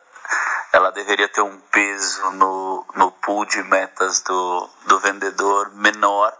ela 0.72 0.90
deveria 0.90 1.28
ter 1.28 1.42
um 1.42 1.60
peso 1.70 2.30
no, 2.32 2.86
no 2.94 3.10
pool 3.10 3.44
de 3.44 3.62
metas 3.64 4.22
do, 4.22 4.70
do 4.86 4.98
vendedor 5.00 5.74
menor 5.74 6.32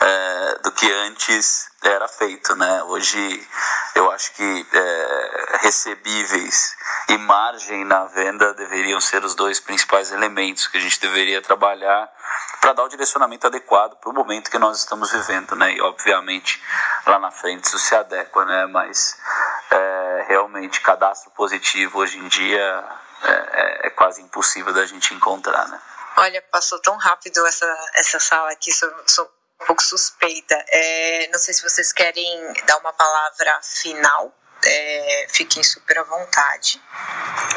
é, 0.00 0.58
do 0.62 0.72
que 0.72 0.90
antes 0.90 1.68
era 1.82 2.08
feito, 2.08 2.54
né? 2.56 2.82
Hoje 2.84 3.48
eu 3.94 4.10
acho 4.10 4.32
que 4.32 4.66
é, 4.72 5.58
recebíveis 5.60 6.74
e 7.08 7.18
margem 7.18 7.84
na 7.84 8.06
venda 8.06 8.54
deveriam 8.54 9.00
ser 9.00 9.24
os 9.24 9.34
dois 9.34 9.60
principais 9.60 10.10
elementos 10.10 10.66
que 10.66 10.78
a 10.78 10.80
gente 10.80 11.00
deveria 11.00 11.42
trabalhar 11.42 12.10
para 12.60 12.72
dar 12.72 12.84
o 12.84 12.88
direcionamento 12.88 13.46
adequado 13.46 13.96
para 13.96 14.10
o 14.10 14.14
momento 14.14 14.50
que 14.50 14.58
nós 14.58 14.78
estamos 14.78 15.12
vivendo, 15.12 15.54
né? 15.54 15.72
E 15.74 15.80
obviamente 15.82 16.62
lá 17.06 17.18
na 17.18 17.30
frente 17.30 17.64
isso 17.64 17.78
se 17.78 17.94
adequa, 17.94 18.44
né? 18.44 18.66
Mas 18.66 19.18
é, 19.70 20.24
realmente 20.28 20.80
cadastro 20.80 21.30
positivo 21.32 21.98
hoje 21.98 22.18
em 22.18 22.28
dia 22.28 22.84
é, 23.22 23.30
é, 23.30 23.86
é 23.86 23.90
quase 23.90 24.22
impossível 24.22 24.72
da 24.72 24.86
gente 24.86 25.12
encontrar, 25.12 25.68
né? 25.68 25.80
Olha, 26.16 26.42
passou 26.50 26.78
tão 26.80 26.96
rápido 26.96 27.46
essa, 27.46 27.90
essa 27.94 28.20
sala 28.20 28.50
aqui, 28.50 28.72
sou, 28.72 28.90
sou 29.06 29.39
um 29.60 29.66
pouco 29.66 29.82
suspeita. 29.82 30.54
É, 30.68 31.28
não 31.32 31.38
sei 31.38 31.54
se 31.54 31.62
vocês 31.62 31.92
querem 31.92 32.52
dar 32.66 32.78
uma 32.78 32.92
palavra 32.92 33.60
final. 33.62 34.34
É, 34.62 35.26
fiquem 35.30 35.62
super 35.62 35.98
à 35.98 36.02
vontade. 36.02 36.80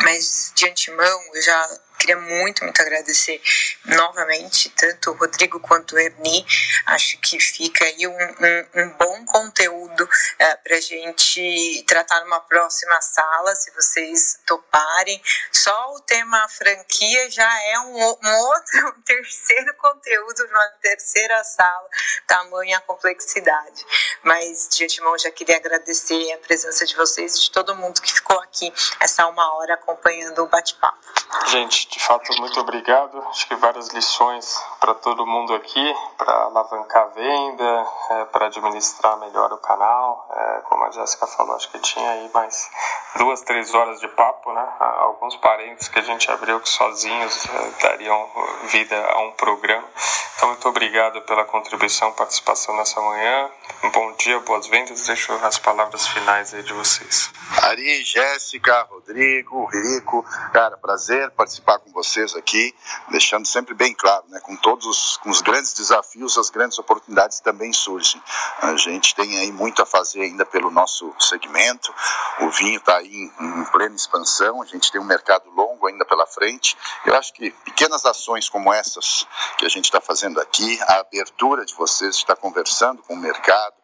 Mas 0.04 0.52
de 0.56 0.70
antemão, 0.70 1.22
eu 1.34 1.42
já 1.42 1.80
queria 2.04 2.18
muito, 2.18 2.64
muito 2.64 2.82
agradecer 2.82 3.42
novamente, 3.86 4.70
tanto 4.72 5.12
o 5.12 5.14
Rodrigo 5.14 5.60
quanto 5.62 5.96
o 5.96 6.00
Erni. 6.00 6.46
Acho 6.88 7.18
que 7.20 7.40
fica 7.40 7.86
aí 7.86 8.06
um, 8.06 8.12
um, 8.12 8.82
um 8.82 8.90
bom 8.98 9.26
conteúdo 9.26 10.08
é, 10.38 10.56
para 10.58 10.76
a 10.76 10.82
gente 10.82 11.84
tratar 11.88 12.20
numa 12.22 12.42
próxima 12.42 13.00
sala, 13.00 13.56
se 13.56 13.72
vocês 13.72 14.40
toparem. 14.46 15.22
Só 15.52 15.94
o 15.96 16.02
tema 16.02 16.46
franquia 16.50 17.32
já 17.32 17.64
é 17.70 17.80
um, 17.80 17.96
um 17.96 18.38
outro, 18.48 18.88
um 18.98 19.02
terceiro 19.04 19.74
conteúdo 19.78 20.46
numa 20.48 20.68
terceira 20.82 21.42
sala, 21.46 21.88
tamanha 22.28 22.82
complexidade. 22.82 23.86
Mas 24.24 24.68
de 24.70 24.84
antemão 24.84 25.18
já 25.18 25.32
queria 25.32 25.56
agradecer 25.56 26.34
a 26.34 26.38
presença 26.40 26.86
de 26.86 26.96
vocês, 26.96 27.42
de 27.42 27.50
todo 27.52 27.76
mundo 27.76 28.02
que 28.02 28.14
ficou 28.14 28.40
aqui 28.42 28.74
essa 29.00 29.26
uma 29.28 29.56
hora 29.56 29.76
acompanhando 29.76 30.44
o 30.44 30.48
bate-papo. 30.48 31.14
Gente, 31.48 31.93
de 31.94 32.00
fato, 32.00 32.34
muito 32.40 32.60
obrigado. 32.60 33.22
Acho 33.30 33.48
que 33.48 33.56
várias 33.56 33.90
lições 33.90 34.60
para 34.80 34.96
todo 34.96 35.28
mundo 35.28 35.54
aqui, 35.54 35.96
para 36.18 36.34
alavancar 36.46 37.04
a 37.04 37.08
venda, 37.10 37.88
é, 38.10 38.26
para 38.26 38.48
administrar 38.48 39.16
melhor 39.20 39.54
o 39.54 39.60
canal. 39.60 40.28
É, 40.32 40.62
como 40.62 40.86
a 40.86 40.90
Jéssica 40.90 41.28
falou, 41.28 41.56
acho 41.56 41.70
que 41.70 41.78
tinha 41.78 42.10
aí 42.10 42.32
mais 42.34 42.68
duas, 43.16 43.42
três 43.42 43.76
horas 43.76 44.00
de 44.00 44.08
papo, 44.08 44.52
né? 44.54 44.68
Alguns 44.80 45.36
parentes 45.36 45.88
que 45.88 46.00
a 46.00 46.02
gente 46.02 46.32
abriu 46.32 46.60
que 46.60 46.70
sozinhos 46.70 47.46
é, 47.46 47.84
dariam 47.84 48.28
vida 48.64 49.00
a 49.12 49.20
um 49.20 49.32
programa. 49.34 49.88
Então, 50.36 50.50
muito 50.50 50.68
obrigado 50.68 51.22
pela 51.22 51.46
contribuição, 51.46 52.12
participação 52.14 52.76
nessa 52.76 53.00
manhã. 53.00 53.52
Um 53.84 53.92
bom 53.92 54.14
dia, 54.14 54.40
boas 54.40 54.66
vendas. 54.66 55.06
Deixo 55.06 55.32
as 55.46 55.60
palavras 55.60 56.08
finais 56.08 56.56
aí 56.56 56.64
de 56.64 56.74
vocês. 56.74 57.32
Ari, 57.62 58.04
Jéssica, 58.04 58.82
Rodrigo, 58.90 59.66
Rico, 59.66 60.26
cara, 60.52 60.76
prazer 60.78 61.30
participar 61.32 61.83
com 61.84 61.92
vocês 61.92 62.36
aqui, 62.36 62.74
deixando 63.10 63.46
sempre 63.46 63.74
bem 63.74 63.94
claro, 63.94 64.24
né, 64.30 64.40
com 64.40 64.56
todos 64.56 64.86
os, 64.86 65.18
com 65.18 65.30
os 65.30 65.42
grandes 65.42 65.74
desafios, 65.74 66.38
as 66.38 66.50
grandes 66.50 66.80
oportunidades 66.80 67.40
também 67.40 67.74
surgem. 67.74 68.22
A 68.62 68.76
gente 68.78 69.14
tem 69.14 69.40
aí 69.40 69.52
muito 69.52 69.82
a 69.82 69.86
fazer 69.86 70.22
ainda 70.22 70.46
pelo 70.46 70.72
nosso 70.72 71.14
segmento, 71.20 71.94
o 72.42 72.50
vinho 72.50 72.78
está 72.78 72.98
aí 72.98 73.14
em, 73.14 73.62
em 73.62 73.66
plena 73.66 73.96
expansão, 73.96 74.62
a 74.62 74.66
gente 74.66 74.92
tem 74.92 75.00
um 75.00 75.06
mercado 75.06 75.50
longo 75.52 75.88
ainda 75.88 76.06
pela 76.06 76.26
frente. 76.26 76.78
Eu 77.06 77.16
acho 77.16 77.34
que 77.34 77.52
pequenas 77.66 78.06
ações 78.06 78.50
como 78.50 78.74
essas 78.74 79.28
que 79.58 79.66
a 79.66 79.70
gente 79.70 79.86
está 79.86 80.00
fazendo 80.00 80.40
aqui, 80.40 80.80
a 80.84 81.00
abertura 81.00 81.66
de 81.66 81.76
vocês, 81.76 82.16
de 82.16 82.22
estar 82.22 82.36
conversando 82.36 83.02
com 83.04 83.14
o 83.14 83.18
mercado, 83.18 83.76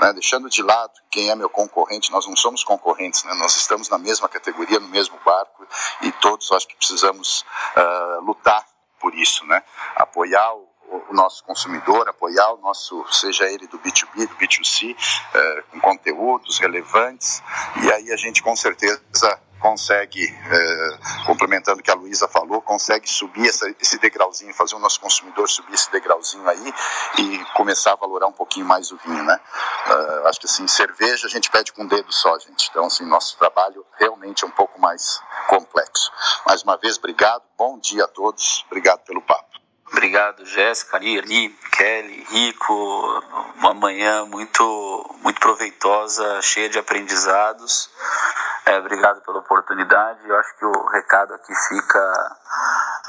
né, 0.00 0.12
deixando 0.12 0.48
de 0.48 0.62
lado 0.62 0.92
quem 1.10 1.30
é 1.30 1.34
meu 1.34 1.48
concorrente, 1.48 2.10
nós 2.10 2.26
não 2.26 2.36
somos 2.36 2.64
concorrentes, 2.64 3.24
né, 3.24 3.34
nós 3.34 3.56
estamos 3.56 3.88
na 3.88 3.98
mesma 3.98 4.28
categoria, 4.28 4.80
no 4.80 4.88
mesmo 4.88 5.18
barco 5.24 5.66
e 6.02 6.12
todos 6.12 6.50
acho 6.52 6.68
que 6.68 6.76
precisamos 6.76 7.44
uh, 7.76 8.24
lutar 8.24 8.64
por 9.00 9.14
isso, 9.14 9.44
né, 9.46 9.62
apoiar 9.96 10.54
o, 10.54 10.68
o 11.10 11.14
nosso 11.14 11.44
consumidor, 11.44 12.08
apoiar 12.08 12.52
o 12.52 12.58
nosso, 12.58 13.04
seja 13.12 13.50
ele 13.50 13.66
do 13.66 13.78
B2B, 13.78 14.26
do 14.26 14.36
B2C, 14.36 14.94
uh, 14.94 15.62
com 15.70 15.80
conteúdos 15.80 16.58
relevantes, 16.58 17.42
e 17.82 17.92
aí 17.92 18.12
a 18.12 18.16
gente 18.16 18.42
com 18.42 18.56
certeza 18.56 19.40
consegue, 19.58 20.24
é, 20.24 20.98
complementando 21.26 21.80
o 21.80 21.82
que 21.82 21.90
a 21.90 21.94
Luísa 21.94 22.28
falou, 22.28 22.62
consegue 22.62 23.08
subir 23.08 23.48
essa, 23.48 23.72
esse 23.80 23.98
degrauzinho, 23.98 24.54
fazer 24.54 24.74
o 24.74 24.78
nosso 24.78 25.00
consumidor 25.00 25.48
subir 25.48 25.74
esse 25.74 25.90
degrauzinho 25.90 26.48
aí 26.48 26.74
e 27.18 27.38
começar 27.54 27.92
a 27.92 27.96
valorar 27.96 28.26
um 28.26 28.32
pouquinho 28.32 28.66
mais 28.66 28.90
o 28.90 28.96
vinho, 28.98 29.22
né? 29.22 29.38
Uh, 29.86 30.28
acho 30.28 30.40
que 30.40 30.46
assim, 30.46 30.66
cerveja 30.66 31.26
a 31.26 31.30
gente 31.30 31.50
pede 31.50 31.72
com 31.72 31.84
o 31.84 31.88
dedo 31.88 32.12
só, 32.12 32.38
gente. 32.38 32.68
Então, 32.70 32.86
assim, 32.86 33.04
nosso 33.04 33.36
trabalho 33.38 33.84
realmente 33.98 34.44
é 34.44 34.46
um 34.46 34.50
pouco 34.50 34.80
mais 34.80 35.20
complexo. 35.48 36.10
Mais 36.46 36.62
uma 36.62 36.76
vez, 36.76 36.96
obrigado, 36.98 37.42
bom 37.56 37.78
dia 37.78 38.04
a 38.04 38.08
todos, 38.08 38.64
obrigado 38.68 39.00
pelo 39.04 39.22
papo. 39.22 39.58
Obrigado, 39.90 40.44
Jéssica, 40.44 40.98
Ari, 40.98 41.48
Kelly, 41.72 42.26
Rico. 42.30 43.22
Uma 43.56 43.72
manhã 43.72 44.26
muito, 44.26 45.16
muito 45.22 45.40
proveitosa, 45.40 46.42
cheia 46.42 46.68
de 46.68 46.78
aprendizados. 46.78 47.90
É, 48.68 48.78
obrigado 48.80 49.22
pela 49.22 49.38
oportunidade. 49.38 50.28
Eu 50.28 50.38
acho 50.38 50.54
que 50.58 50.64
o 50.66 50.86
recado 50.88 51.32
aqui 51.32 51.54
fica 51.54 52.36